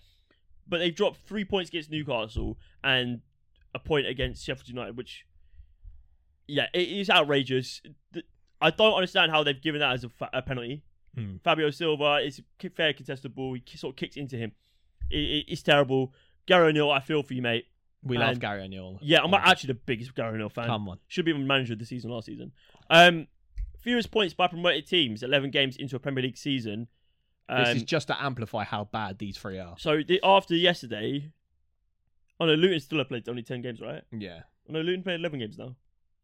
But 0.69 0.79
they 0.79 0.91
dropped 0.91 1.19
three 1.27 1.45
points 1.45 1.69
against 1.71 1.91
Newcastle 1.91 2.59
and 2.83 3.21
a 3.75 3.79
point 3.79 4.07
against 4.07 4.45
Sheffield 4.45 4.69
United, 4.69 4.97
which, 4.97 5.27
yeah, 6.47 6.67
it 6.73 6.89
is 6.89 7.11
outrageous. 7.11 7.83
I 8.61 8.71
don't 8.71 8.95
understand 8.95 9.31
how 9.33 9.43
they've 9.43 9.61
given 9.61 9.81
that 9.81 9.93
as 9.93 10.05
a, 10.05 10.09
fa- 10.09 10.31
a 10.33 10.43
penalty. 10.43 10.83
Hmm. 11.17 11.37
Fabio 11.45 11.71
Silva 11.71 12.21
is 12.25 12.41
fair 12.75 12.93
contested 12.93 13.35
ball. 13.35 13.55
He 13.55 13.77
sort 13.77 13.93
of 13.93 13.97
kicked 13.97 14.17
into 14.17 14.37
him. 14.37 14.53
It, 15.11 15.17
it- 15.19 15.45
it's 15.49 15.63
terrible. 15.63 16.15
Gary 16.47 16.69
O'Neill, 16.69 16.91
I 16.91 17.01
feel 17.01 17.23
for 17.23 17.35
you, 17.35 17.43
mate. 17.43 17.67
We 18.05 18.19
love 18.19 18.41
Gary 18.41 18.63
O'Neill. 18.63 18.99
Yeah, 19.03 19.23
I'm 19.23 19.33
actually 19.35 19.69
the 19.69 19.81
biggest 19.87 20.15
Gary 20.15 20.35
O'Neill 20.35 20.49
fan. 20.49 20.67
Come 20.67 20.89
on. 20.89 20.99
Should 21.07 21.25
be 21.25 21.33
manager 21.33 21.75
of 21.75 21.79
the 21.79 21.87
season 21.87 22.11
last 22.11 22.27
season. 22.27 22.51
Um, 22.91 23.29
fewest 23.83 24.11
points 24.11 24.33
by 24.35 24.47
promoted 24.47 24.87
teams, 24.87 25.23
11 25.23 25.51
games 25.51 25.77
into 25.77 25.97
a 25.97 25.99
Premier 25.99 26.23
League 26.23 26.39
season. 26.39 26.89
This 27.49 27.69
Um, 27.69 27.77
is 27.77 27.83
just 27.83 28.07
to 28.07 28.23
amplify 28.23 28.65
how 28.65 28.85
bad 28.85 29.19
these 29.19 29.37
three 29.37 29.59
are. 29.59 29.75
So 29.79 30.03
the, 30.03 30.21
after 30.25 30.55
yesterday, 30.55 31.31
oh 32.41 32.47
no, 32.47 32.55
Luton 32.55 32.81
still 32.81 32.99
have 32.99 33.09
played 33.09 33.29
only 33.29 33.43
ten 33.43 33.61
games, 33.61 33.81
right? 33.81 34.03
Yeah. 34.11 34.41
Oh 34.69 34.73
no, 34.73 34.81
Luton 34.81 35.03
played 35.03 35.21
eleven 35.21 35.41
games 35.41 35.59
now 35.59 35.75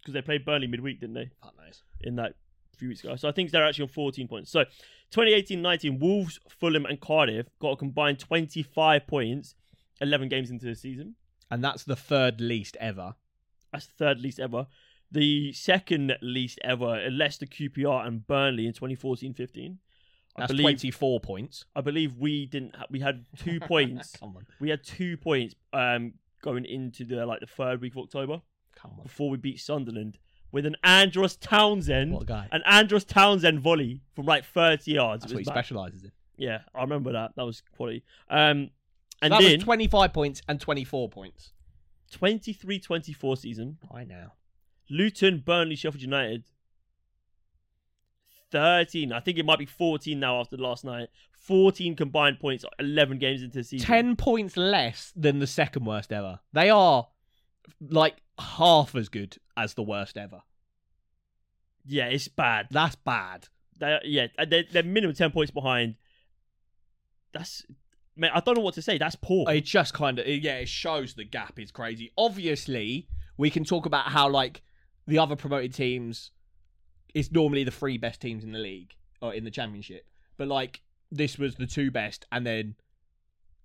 because 0.01 0.15
they 0.15 0.23
played 0.23 0.45
Burnley 0.45 0.69
midweek, 0.69 1.01
didn't 1.01 1.15
they? 1.15 1.31
Fuck 1.43 1.55
knows. 1.59 1.83
In 2.01 2.17
that 2.17 2.35
few 2.77 2.89
weeks 2.89 3.03
ago. 3.03 3.17
So 3.17 3.29
I 3.29 3.33
think 3.33 3.51
they're 3.51 3.65
actually 3.67 3.83
on 3.85 3.89
fourteen 3.89 4.29
points. 4.29 4.51
So 4.51 4.65
2018-19, 5.13 5.99
Wolves, 6.01 6.39
Fulham, 6.49 6.85
and 6.87 7.01
Cardiff 7.01 7.47
got 7.59 7.71
a 7.73 7.77
combined 7.77 8.19
twenty-five 8.21 9.07
points, 9.07 9.55
eleven 10.01 10.29
games 10.29 10.51
into 10.51 10.67
the 10.67 10.75
season. 10.75 11.17
And 11.51 11.65
that's 11.65 11.83
the 11.85 11.97
third 11.97 12.41
least 12.41 12.77
ever. 12.79 13.15
That's 13.73 13.87
the 13.87 13.93
third 13.99 14.21
least 14.21 14.39
ever. 14.39 14.67
The 15.11 15.53
second 15.53 16.17
least 16.21 16.59
ever, 16.63 16.85
are 17.07 17.11
Leicester, 17.11 17.47
QPR, 17.47 18.07
and 18.07 18.27
Burnley 18.27 18.67
in 18.67 18.73
2014-15. 18.75 19.77
I 20.37 20.43
That's 20.43 20.53
believe 20.53 20.65
24 20.65 21.21
points. 21.21 21.65
I 21.75 21.81
believe 21.81 22.17
we 22.17 22.47
didn't. 22.47 22.77
Ha- 22.77 22.87
we 22.91 23.01
had 23.01 23.25
two 23.39 23.59
points. 23.73 24.13
Come 24.17 24.37
on. 24.37 24.47
we 24.61 24.71
had 24.71 24.85
two 24.85 25.17
points 25.17 25.55
um, 25.73 26.15
going 26.43 26.65
into 26.65 27.05
the 27.05 27.25
like 27.27 27.41
the 27.41 27.47
third 27.47 27.81
week 27.81 27.95
of 27.95 28.05
October 28.05 28.41
Come 28.77 28.93
on. 28.99 29.03
before 29.03 29.31
we 29.31 29.37
beat 29.39 29.59
Sunderland 29.61 30.19
with 30.53 30.65
an 30.67 30.77
Andros 30.85 31.37
Townsend, 31.37 32.13
What 32.13 32.23
a 32.23 32.27
guy. 32.27 32.49
an 32.53 32.63
Andros 32.67 33.05
Townsend 33.05 33.61
volley 33.61 34.01
from 34.15 34.27
like 34.27 34.45
30 34.45 34.93
yards. 34.93 35.23
That's 35.23 35.33
what 35.33 35.41
he 35.41 35.45
specialises 35.45 36.05
in. 36.05 36.13
Yeah, 36.37 36.59
I 36.75 36.83
remember 36.83 37.13
that. 37.13 37.33
That 37.37 37.45
was 37.45 37.63
quality. 37.77 38.05
Um, 38.31 38.71
and 39.21 39.33
that 39.33 39.41
then 39.41 39.57
was 39.57 39.65
25 39.65 40.13
points 40.13 40.43
and 40.49 40.61
24 40.61 41.09
points. 41.09 41.53
23-24 42.13 43.39
season, 43.39 43.79
I 43.93 44.05
know. 44.05 44.29
Luton, 44.91 45.43
Burnley, 45.45 45.77
Sheffield 45.77 46.03
United. 46.03 46.45
13. 48.51 49.13
I 49.13 49.21
think 49.21 49.39
it 49.39 49.45
might 49.45 49.59
be 49.59 49.67
14 49.67 50.19
now 50.19 50.41
after 50.41 50.57
last 50.57 50.85
night. 50.85 51.09
14 51.33 51.97
combined 51.97 52.41
points, 52.41 52.65
11 52.79 53.19
games 53.19 53.43
into 53.43 53.59
the 53.59 53.65
season. 53.65 53.87
10 53.87 54.17
points 54.17 54.57
less 54.57 55.13
than 55.15 55.39
the 55.39 55.47
second 55.47 55.85
worst 55.85 56.13
ever. 56.13 56.41
They 56.53 56.71
are 56.71 57.09
like 57.81 58.17
half 58.39 58.95
as 58.95 59.09
good 59.09 59.39
as 59.57 59.75
the 59.75 59.83
worst 59.83 60.17
ever. 60.17 60.43
Yeah, 61.85 62.07
it's 62.07 62.29
bad. 62.29 62.69
That's 62.71 62.97
bad. 62.97 63.49
They, 63.79 63.99
yeah, 64.05 64.27
they're, 64.47 64.65
they're 64.71 64.83
minimum 64.83 65.15
10 65.15 65.31
points 65.31 65.51
behind. 65.51 65.97
That's. 67.33 67.65
Man, 68.17 68.31
I 68.35 68.41
don't 68.41 68.57
know 68.57 68.63
what 68.63 68.75
to 68.75 68.83
say. 68.83 68.99
That's 68.99 69.15
poor. 69.15 69.49
It 69.49 69.65
just 69.65 69.95
kind 69.95 70.19
of, 70.19 70.27
yeah, 70.27 70.57
it 70.57 70.69
shows 70.69 71.15
the 71.15 71.25
gap 71.25 71.59
is 71.61 71.71
crazy. 71.71 72.11
Obviously, 72.19 73.07
we 73.37 73.49
can 73.49 73.65
talk 73.65 73.87
about 73.87 74.07
how, 74.07 74.29
like, 74.29 74.63
the 75.09 75.19
other 75.19 75.35
promoted 75.35 75.75
teams, 75.75 76.31
it's 77.15 77.33
normally 77.33 77.65
the 77.65 77.71
three 77.73 77.99
best 77.99 78.21
teams 78.21 78.45
in 78.45 78.53
the 78.53 78.59
league 78.59 78.95
or 79.21 79.35
in 79.35 79.43
the 79.43 79.51
championship. 79.51 80.07
But, 80.37 80.47
like, 80.47 80.83
this 81.11 81.39
was 81.39 81.57
the 81.57 81.67
two 81.67 81.91
best, 81.91 82.27
and 82.31 82.47
then 82.47 82.77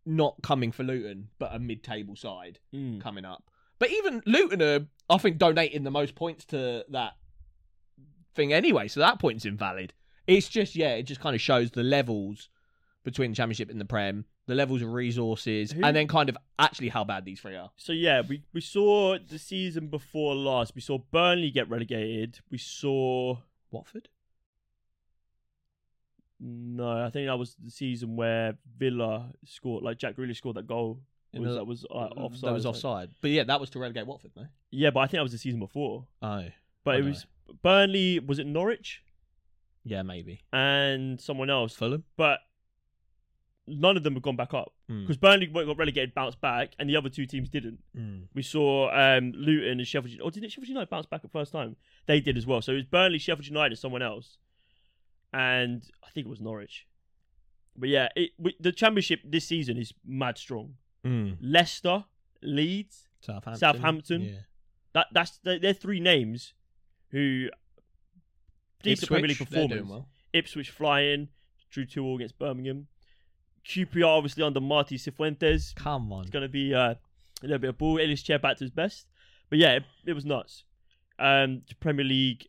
not 0.05 0.41
coming 0.41 0.71
for 0.71 0.83
Luton, 0.83 1.27
but 1.37 1.53
a 1.53 1.59
mid 1.59 1.83
table 1.83 2.15
side 2.15 2.59
Mm. 2.73 2.99
coming 3.01 3.25
up. 3.25 3.49
But 3.77 3.91
even 3.91 4.23
Luton 4.25 4.61
are, 4.61 4.87
I 5.09 5.17
think, 5.17 5.37
donating 5.37 5.83
the 5.83 5.91
most 5.91 6.15
points 6.15 6.45
to 6.45 6.85
that 6.89 7.13
thing 8.33 8.53
anyway, 8.53 8.87
so 8.87 8.99
that 9.01 9.19
point's 9.19 9.45
invalid. 9.45 9.93
It's 10.25 10.47
just, 10.47 10.75
yeah, 10.75 10.95
it 10.95 11.03
just 11.03 11.21
kind 11.21 11.35
of 11.35 11.41
shows 11.41 11.71
the 11.71 11.83
levels 11.83 12.49
between 13.03 13.31
the 13.31 13.35
Championship 13.35 13.69
and 13.69 13.79
the 13.81 13.85
Prem, 13.85 14.25
the 14.45 14.55
levels 14.55 14.81
of 14.81 14.91
resources, 14.91 15.71
Who- 15.71 15.83
and 15.83 15.95
then 15.95 16.07
kind 16.07 16.27
of 16.29 16.37
actually 16.59 16.89
how 16.89 17.03
bad 17.03 17.23
these 17.25 17.39
three 17.39 17.55
are. 17.55 17.71
So 17.77 17.93
yeah, 17.93 18.21
we, 18.27 18.43
we 18.53 18.61
saw 18.61 19.17
the 19.17 19.39
season 19.39 19.87
before 19.87 20.35
last. 20.35 20.75
We 20.75 20.81
saw 20.81 20.97
Burnley 20.97 21.49
get 21.51 21.69
relegated. 21.69 22.39
We 22.51 22.57
saw 22.57 23.37
Watford? 23.71 24.09
no, 26.39 27.05
I 27.05 27.09
think 27.09 27.27
that 27.27 27.39
was 27.39 27.55
the 27.63 27.71
season 27.71 28.15
where 28.17 28.57
Villa 28.77 29.31
scored, 29.45 29.83
like 29.83 29.97
Jack 29.97 30.17
Grealish 30.17 30.37
scored 30.37 30.57
that 30.57 30.67
goal. 30.67 30.99
In 31.31 31.41
Was, 31.41 31.49
the- 31.51 31.55
that 31.55 31.65
was 31.65 31.85
uh, 31.89 31.93
offside. 31.93 32.49
That 32.49 32.53
was 32.53 32.65
or 32.65 32.73
something. 32.75 32.89
offside. 32.91 33.09
But 33.21 33.31
yeah, 33.31 33.43
that 33.45 33.59
was 33.59 33.69
to 33.71 33.79
relegate 33.79 34.05
Watford, 34.05 34.31
no? 34.35 34.45
Yeah, 34.69 34.89
but 34.91 34.99
I 34.99 35.03
think 35.07 35.19
that 35.19 35.23
was 35.23 35.31
the 35.31 35.37
season 35.37 35.59
before. 35.59 36.05
Oh. 36.21 36.43
But 36.83 36.95
I 36.95 36.97
it 36.99 37.05
was 37.05 37.25
Burnley. 37.63 38.19
Was 38.19 38.39
it 38.39 38.45
Norwich 38.45 39.01
Yeah, 39.85 40.01
maybe. 40.03 40.41
and 40.51 41.19
someone 41.19 41.49
else? 41.49 41.73
Fulham? 41.73 42.03
But 42.17 42.39
none 43.67 43.95
of 43.95 44.03
them 44.03 44.13
have 44.13 44.21
gone 44.23 44.35
back 44.35 44.53
up 44.53 44.73
Mm. 44.89 45.01
because 45.03 45.15
Burnley 45.17 45.45
got 45.45 45.77
relegated, 45.77 46.13
bounced 46.13 46.41
back, 46.41 46.73
and 46.77 46.89
the 46.89 46.95
other 46.97 47.07
two 47.09 47.25
teams 47.25 47.49
didn't. 47.49 47.79
Mm. 47.97 48.23
We 48.33 48.41
saw 48.41 48.89
um, 48.91 49.31
Luton 49.35 49.79
and 49.79 49.87
Sheffield. 49.87 50.19
Or 50.21 50.31
did 50.31 50.43
it 50.43 50.51
Sheffield 50.51 50.67
United 50.69 50.89
bounce 50.89 51.05
back 51.05 51.21
at 51.23 51.31
first 51.31 51.51
time? 51.53 51.75
They 52.05 52.19
did 52.19 52.37
as 52.37 52.45
well. 52.45 52.61
So 52.61 52.73
it 52.73 52.75
was 52.75 52.83
Burnley, 52.85 53.19
Sheffield 53.19 53.47
United, 53.47 53.77
someone 53.77 54.01
else, 54.01 54.37
and 55.33 55.83
I 56.03 56.09
think 56.13 56.27
it 56.27 56.29
was 56.29 56.41
Norwich. 56.41 56.87
But 57.75 57.89
yeah, 57.89 58.09
it, 58.15 58.31
we, 58.37 58.55
the 58.59 58.71
championship 58.71 59.21
this 59.23 59.45
season 59.47 59.77
is 59.77 59.93
mad 60.05 60.37
strong. 60.37 60.75
Mm. 61.05 61.37
Leicester, 61.41 62.05
Leeds, 62.41 63.07
Southampton. 63.21 63.55
Southampton. 63.59 64.21
Yeah. 64.21 64.31
that 64.93 65.07
that's 65.13 65.39
they're, 65.43 65.59
they're 65.59 65.73
three 65.73 65.99
names 65.99 66.53
who 67.09 67.47
decent 68.81 69.09
Premier 69.09 69.29
League 69.29 69.37
performance. 69.37 69.89
well. 69.89 70.07
Ipswich 70.33 70.69
flying, 70.69 71.29
drew 71.69 71.85
two 71.85 72.03
all 72.03 72.15
against 72.17 72.37
Birmingham. 72.37 72.87
QPR 73.67 74.05
obviously 74.07 74.43
under 74.43 74.59
Marty 74.61 74.97
Cifuentes. 74.97 75.73
Come 75.75 76.11
on. 76.11 76.21
It's 76.21 76.29
going 76.31 76.43
to 76.43 76.49
be 76.49 76.73
uh, 76.73 76.93
a 76.93 76.97
little 77.43 77.59
bit 77.59 77.69
of 77.69 77.77
ball. 77.77 77.97
Ilias 77.97 78.21
Chair 78.23 78.39
back 78.39 78.57
to 78.57 78.63
his 78.63 78.71
best. 78.71 79.07
But 79.49 79.59
yeah, 79.59 79.73
it, 79.73 79.83
it 80.05 80.13
was 80.13 80.25
nuts. 80.25 80.63
Um, 81.19 81.61
Premier 81.79 82.05
League, 82.05 82.47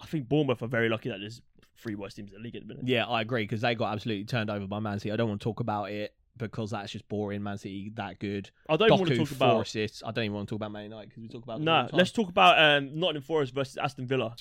I 0.00 0.06
think 0.06 0.28
Bournemouth 0.28 0.62
are 0.62 0.66
very 0.68 0.88
lucky 0.88 1.08
that 1.08 1.18
there's 1.20 1.40
three 1.78 1.94
worst 1.94 2.16
teams 2.16 2.30
in 2.32 2.38
the 2.38 2.42
league 2.42 2.54
at 2.56 2.62
the 2.62 2.68
minute. 2.68 2.86
Yeah, 2.86 3.06
I 3.06 3.20
agree 3.22 3.42
because 3.44 3.62
they 3.62 3.74
got 3.74 3.92
absolutely 3.92 4.24
turned 4.24 4.50
over 4.50 4.66
by 4.66 4.78
Man 4.78 4.98
City. 4.98 5.10
I 5.12 5.16
don't 5.16 5.28
want 5.28 5.40
to 5.40 5.44
talk 5.44 5.60
about 5.60 5.90
it 5.90 6.14
because 6.36 6.70
that's 6.70 6.92
just 6.92 7.08
boring. 7.08 7.42
Man 7.42 7.58
City 7.58 7.90
that 7.96 8.18
good. 8.20 8.50
I 8.68 8.76
don't 8.76 8.88
even 8.88 8.98
want 8.98 9.08
to 9.10 9.16
talk 9.16 9.30
about. 9.32 9.60
assists. 9.66 10.02
I 10.04 10.10
don't 10.12 10.24
even 10.24 10.34
want 10.36 10.48
to 10.48 10.52
talk 10.52 10.58
about 10.58 10.72
Man 10.72 10.84
United 10.84 11.08
because 11.08 11.22
we 11.22 11.28
talk 11.28 11.42
about. 11.44 11.56
them 11.58 11.64
Nah, 11.64 11.76
all 11.78 11.82
the 11.86 11.90
time. 11.92 11.98
let's 11.98 12.12
talk 12.12 12.28
about 12.28 12.58
um, 12.58 12.98
Nottingham 12.98 13.22
Forest 13.22 13.54
versus 13.54 13.76
Aston 13.78 14.06
Villa. 14.06 14.36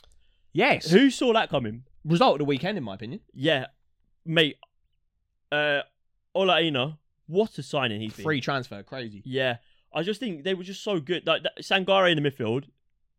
Yes, 0.54 0.92
Who 0.92 1.10
saw 1.10 1.32
that 1.34 1.50
coming? 1.50 1.84
result 2.04 2.34
of 2.34 2.40
the 2.40 2.46
weekend, 2.46 2.78
in 2.78 2.84
my 2.84 2.96
opinion. 2.96 3.22
Yeah, 3.34 3.68
mate. 4.26 4.58
Uh, 5.52 5.82
Ola 6.34 6.60
Aina, 6.60 6.98
what 7.28 7.58
a 7.58 7.64
signing 7.64 8.02
he's 8.02 8.14
been. 8.14 8.24
Free 8.24 8.42
transfer, 8.42 8.84
crazy. 8.84 9.22
Yeah, 9.26 9.58
I 9.94 10.04
just 10.04 10.20
think 10.20 10.44
they 10.44 10.54
were 10.54 10.64
just 10.64 10.84
so 10.84 11.00
good. 11.00 11.28
Like 11.28 11.44
that, 11.44 11.58
Sangare 11.62 12.12
in 12.12 12.22
the 12.22 12.30
midfield, 12.30 12.66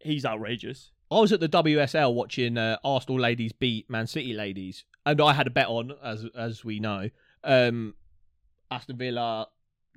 he's 0.00 0.24
outrageous. 0.24 0.90
I 1.10 1.20
was 1.20 1.32
at 1.32 1.40
the 1.40 1.48
WSL 1.48 2.14
watching 2.14 2.56
uh, 2.56 2.78
Arsenal 2.82 3.20
ladies 3.20 3.52
beat 3.52 3.90
Man 3.90 4.06
City 4.06 4.32
ladies, 4.32 4.84
and 5.04 5.20
I 5.20 5.34
had 5.34 5.46
a 5.46 5.50
bet 5.50 5.66
on, 5.68 5.92
as 6.02 6.24
as 6.34 6.64
we 6.64 6.80
know, 6.80 7.10
um, 7.44 7.94
Aston 8.70 8.96
Villa 8.96 9.48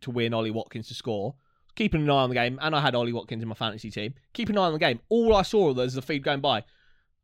to 0.02 0.12
win, 0.12 0.34
Ollie 0.34 0.52
Watkins 0.52 0.90
to 0.90 0.94
score. 0.94 1.36
keeping 1.76 2.02
an 2.02 2.10
eye 2.10 2.14
on 2.14 2.30
the 2.30 2.36
game, 2.36 2.60
and 2.62 2.76
I 2.76 2.82
had 2.82 2.96
Ollie 2.96 3.14
Watkins 3.14 3.42
in 3.42 3.48
my 3.48 3.56
fantasy 3.56 3.90
team. 3.90 4.14
Keeping 4.34 4.56
an 4.58 4.62
eye 4.62 4.66
on 4.66 4.74
the 4.74 4.80
game. 4.80 5.00
All 5.08 5.34
I 5.36 5.42
saw 5.42 5.72
was 5.72 5.94
the 5.94 6.02
feed 6.02 6.24
going 6.24 6.42
by. 6.42 6.64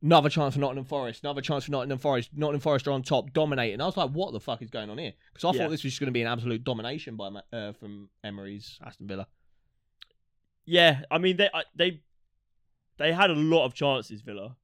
Another 0.04 0.30
chance 0.30 0.56
for 0.56 0.60
Nottingham 0.60 0.86
Forest. 0.86 1.24
Another 1.24 1.42
chance 1.42 1.66
for 1.66 1.72
Nottingham 1.72 2.00
Forest. 2.00 2.32
Nottingham 2.34 2.60
Forest 2.62 2.88
are 2.88 2.92
on 2.92 3.04
top, 3.04 3.34
dominating. 3.34 3.80
I 3.82 3.86
was 3.86 3.96
like, 3.98 4.10
"What 4.10 4.34
the 4.34 4.40
fuck 4.40 4.62
is 4.64 4.70
going 4.72 4.90
on 4.90 4.98
here?" 4.98 5.14
Because 5.32 5.46
I 5.46 5.52
Yeah. 5.56 5.64
thought 5.66 5.70
this 5.72 5.84
was 5.84 5.92
just 5.94 6.00
going 6.00 6.08
to 6.08 6.12
be 6.12 6.22
an 6.22 6.28
absolute 6.28 6.64
domination 6.64 7.16
by 7.16 7.30
uh, 7.54 7.74
from 7.74 8.10
Emery's 8.24 8.80
Aston 8.84 9.08
Villa. 9.08 9.28
Yeah, 10.66 11.02
I 11.10 11.18
mean 11.18 11.38
they 11.38 11.50
I- 11.54 11.64
they 11.76 12.02
they 12.98 13.12
had 13.14 13.30
a 13.30 13.36
lot 13.36 13.66
of 13.66 13.74
chances, 13.74 14.22
Villa. 14.22 14.56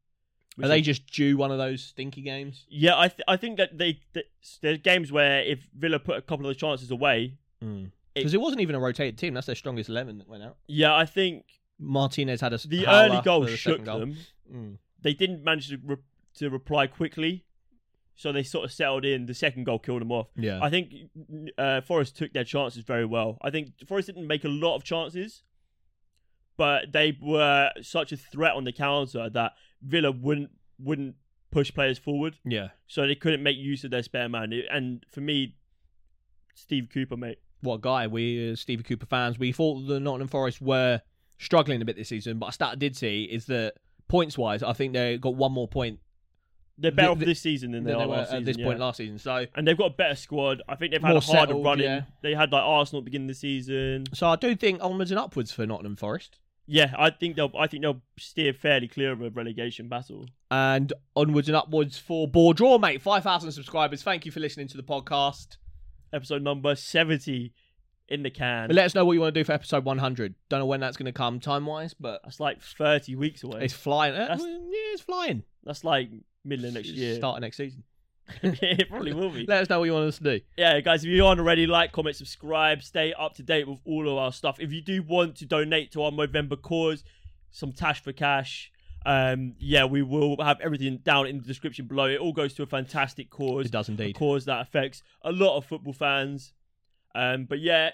Are 0.62 0.68
they 0.68 0.82
just 0.82 1.06
due 1.08 1.38
one 1.38 1.52
of 1.52 1.60
those 1.60 1.84
stinky 1.84 2.24
games? 2.24 2.66
Yeah, 2.68 2.98
I 2.98 3.10
th- 3.10 3.22
I 3.28 3.38
think 3.38 3.58
that 3.58 3.78
they 3.78 4.00
that 4.14 4.26
there's 4.62 4.80
games 4.80 5.12
where 5.12 5.42
if 5.44 5.68
Villa 5.78 6.00
put 6.00 6.18
a 6.18 6.22
couple 6.22 6.48
of 6.48 6.50
the 6.50 6.60
chances 6.60 6.90
away, 6.90 7.38
Because 8.16 8.34
it 8.34 8.42
wasn't 8.42 8.62
even 8.62 8.74
a 8.76 8.80
rotated 8.80 9.20
team. 9.20 9.36
That's 9.36 9.46
their 9.46 9.56
strongest 9.56 9.88
eleven 9.90 10.18
that 10.18 10.28
went 10.28 10.42
out. 10.44 10.58
yeah, 10.68 10.96
I 10.96 11.06
think 11.06 11.46
Martinez 11.78 12.42
had 12.42 12.54
a 12.54 12.58
the 12.58 12.88
early 12.88 13.22
goal 13.22 13.46
shook 13.46 13.84
goal. 13.84 14.00
them. 14.00 14.18
Mm. 14.52 14.78
They 15.02 15.14
didn't 15.14 15.44
manage 15.44 15.70
to 15.70 15.78
re- 15.84 15.98
to 16.36 16.50
reply 16.50 16.88
quickly, 16.88 17.46
so 18.16 18.32
they 18.32 18.44
sort 18.44 18.66
of 18.66 18.72
settled 18.72 19.06
in. 19.06 19.26
The 19.26 19.34
second 19.34 19.66
goal 19.66 19.80
killed 19.80 20.02
them 20.02 20.12
off. 20.12 20.28
Yeah, 20.36 20.60
I 20.62 20.70
think 20.70 20.94
uh, 21.58 21.82
Forest 21.82 22.18
took 22.18 22.34
their 22.34 22.44
chances 22.44 22.84
very 22.84 23.06
well. 23.06 23.38
I 23.42 23.50
think 23.50 23.74
Forest 23.88 24.08
didn't 24.08 24.28
make 24.28 24.44
a 24.44 24.50
lot 24.50 24.76
of 24.76 24.84
chances, 24.84 25.44
but 26.58 26.92
they 26.92 27.18
were 27.22 27.72
such 27.82 28.12
a 28.12 28.18
threat 28.18 28.54
on 28.54 28.64
the 28.64 28.72
counter 28.72 29.30
that 29.30 29.54
Villa 29.82 30.12
wouldn't 30.12 30.52
wouldn't 30.80 31.16
push 31.52 31.74
players 31.74 31.98
forward, 31.98 32.38
yeah. 32.44 32.70
so 32.88 33.08
they 33.08 33.16
couldn't 33.16 33.42
make 33.42 33.58
use 33.58 33.84
of 33.84 33.92
their 33.92 34.04
spare 34.04 34.30
man. 34.30 34.54
And 34.70 35.06
for 35.12 35.22
me, 35.22 35.56
Steve 36.54 36.90
Cooper, 36.94 37.18
mate, 37.18 37.40
What 37.62 37.76
a 37.76 37.80
guy. 37.80 38.08
We, 38.08 38.52
uh, 38.52 38.56
Stevie 38.56 38.84
Cooper 38.84 39.06
fans, 39.06 39.40
we 39.40 39.52
thought 39.52 39.88
the 39.88 40.00
Nottingham 40.00 40.28
Forest 40.28 40.62
were 40.62 41.02
struggling 41.40 41.82
a 41.82 41.86
bit 41.86 41.96
this 41.96 42.10
season, 42.10 42.38
but 42.38 42.50
a 42.50 42.52
stat 42.52 42.70
I 42.74 42.76
did 42.76 42.96
see 42.96 43.24
is 43.24 43.46
that 43.46 43.76
points 44.08 44.38
wise, 44.38 44.64
I 44.64 44.74
think 44.74 44.94
they 44.94 45.18
got 45.18 45.36
one 45.36 45.52
more 45.52 45.68
point 45.68 46.00
they're 46.78 46.92
better 46.92 47.12
off 47.12 47.20
this 47.20 47.42
season 47.42 47.72
than 47.72 47.84
they, 47.84 47.92
than 47.92 48.00
they 48.00 48.04
are 48.04 48.08
were 48.08 48.16
last 48.18 48.34
at 48.34 48.46
this 48.46 48.58
yeah. 48.58 48.66
point 48.66 48.80
last 48.80 48.98
season. 48.98 49.18
So, 49.18 49.46
and 49.56 49.68
they've 49.68 49.78
got 49.78 49.88
a 49.88 49.96
better 49.96 50.16
squad. 50.16 50.62
I 50.70 50.76
think 50.76 50.92
they've 50.94 51.02
had 51.02 51.16
a 51.16 51.20
harder 51.20 51.48
settled, 51.48 51.66
running. 51.66 51.86
yeah. 51.86 52.02
They 52.22 52.36
had 52.36 52.52
like 52.52 52.64
Arsenal 52.64 53.00
at 53.00 53.06
the 53.06 53.06
beginning 53.06 53.30
of 53.30 53.36
the 53.36 53.40
season. 53.40 54.06
so 54.14 54.28
I 54.28 54.36
do 54.36 54.56
think 54.56 54.84
onwards 54.84 55.12
and 55.12 55.20
upwards 55.20 55.52
for 55.52 55.66
Nottingham 55.66 55.96
Forest. 55.96 56.40
Yeah, 56.68 56.94
I 56.98 57.12
think 57.12 57.38
they'll. 57.38 57.52
I 57.58 57.68
think 57.68 57.84
they'll 57.84 58.02
steer 58.20 58.52
fairly 58.52 58.90
clear 58.90 59.14
of 59.14 59.22
a 59.22 59.30
relegation 59.30 59.88
battle. 59.88 60.28
And 60.52 60.92
onwards 61.16 61.48
and 61.48 61.56
upwards 61.56 61.98
for 61.98 62.28
Draw, 62.28 62.78
mate. 62.78 63.02
5,000 63.02 63.52
subscribers. 63.52 64.04
Thank 64.04 64.26
you 64.26 64.34
for 64.34 64.42
listening 64.42 64.68
to 64.68 64.78
the 64.78 64.84
podcast. 64.84 65.58
Episode 66.12 66.42
number 66.42 66.76
seventy 66.76 67.54
in 68.10 68.24
the 68.24 68.30
can. 68.30 68.68
But 68.68 68.76
let 68.76 68.86
us 68.86 68.96
know 68.96 69.06
what 69.06 69.14
you 69.14 69.20
want 69.22 69.34
to 69.34 69.40
do 69.40 69.44
for 69.44 69.52
episode 69.54 69.84
100. 69.86 70.36
Don't 70.50 70.60
know 70.60 70.66
when 70.66 70.80
that's 70.80 70.98
going 70.98 71.06
to 71.08 71.12
come 71.12 71.40
time 71.40 71.66
wise, 71.66 71.94
but 71.94 72.22
That's 72.24 72.40
like 72.40 72.62
thirty 72.62 73.16
weeks 73.16 73.44
away. 73.44 73.64
it's 73.66 73.74
flying. 73.74 74.14
Uh, 74.16 74.20
That's- 74.20 74.42
yeah, 74.42 74.94
it's 74.94 75.02
flying. 75.02 75.44
That's 75.64 75.84
like 75.84 76.10
middle 76.46 76.66
of 76.66 76.74
next 76.74 76.90
year. 76.90 77.16
Start 77.16 77.38
of 77.38 77.42
next 77.42 77.58
season. 77.58 77.84
it 78.44 78.90
probably 78.90 79.14
will 79.14 79.30
be. 79.30 79.46
Let 79.46 79.62
us 79.62 79.70
know 79.70 79.80
what 79.80 79.86
you 79.86 79.94
want 79.94 80.08
us 80.08 80.18
to 80.18 80.24
do. 80.24 80.40
yeah, 80.58 80.80
guys, 80.82 81.04
if 81.04 81.10
you 81.10 81.26
aren't 81.26 81.40
already, 81.40 81.66
like, 81.68 81.92
comment, 81.92 82.16
subscribe, 82.16 82.82
stay 82.84 83.14
up 83.14 83.34
to 83.36 83.44
date 83.44 83.68
with 83.68 83.80
all 83.86 84.10
of 84.10 84.18
our 84.18 84.32
stuff. 84.34 84.58
If 84.60 84.72
you 84.74 84.82
do 84.82 85.02
want 85.04 85.38
to 85.38 85.46
donate 85.46 85.92
to 85.94 86.04
our 86.04 86.12
Movember 86.12 86.62
cause, 86.62 87.04
some 87.52 87.72
Tash 87.72 88.02
for 88.04 88.12
Cash, 88.14 88.72
um, 89.06 89.56
yeah, 89.60 89.86
we 89.86 90.02
will 90.02 90.36
have 90.44 90.60
everything 90.60 90.98
down 90.98 91.28
in 91.28 91.38
the 91.38 91.44
description 91.46 91.86
below. 91.88 92.06
It 92.08 92.20
all 92.20 92.34
goes 92.34 92.54
to 92.56 92.64
a 92.64 92.66
fantastic 92.66 93.30
cause, 93.30 93.68
It 93.68 93.72
does 93.72 93.88
a 93.88 93.92
indeed. 93.92 94.16
cause 94.16 94.44
that 94.46 94.60
affects 94.62 95.02
a 95.22 95.32
lot 95.32 95.56
of 95.58 95.66
football 95.66 95.94
fans. 95.94 96.52
Um, 97.18 97.46
but 97.46 97.60
yeah, 97.60 97.90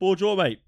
Bore 0.00 0.16
Draw, 0.16 0.36
mate. 0.36 0.60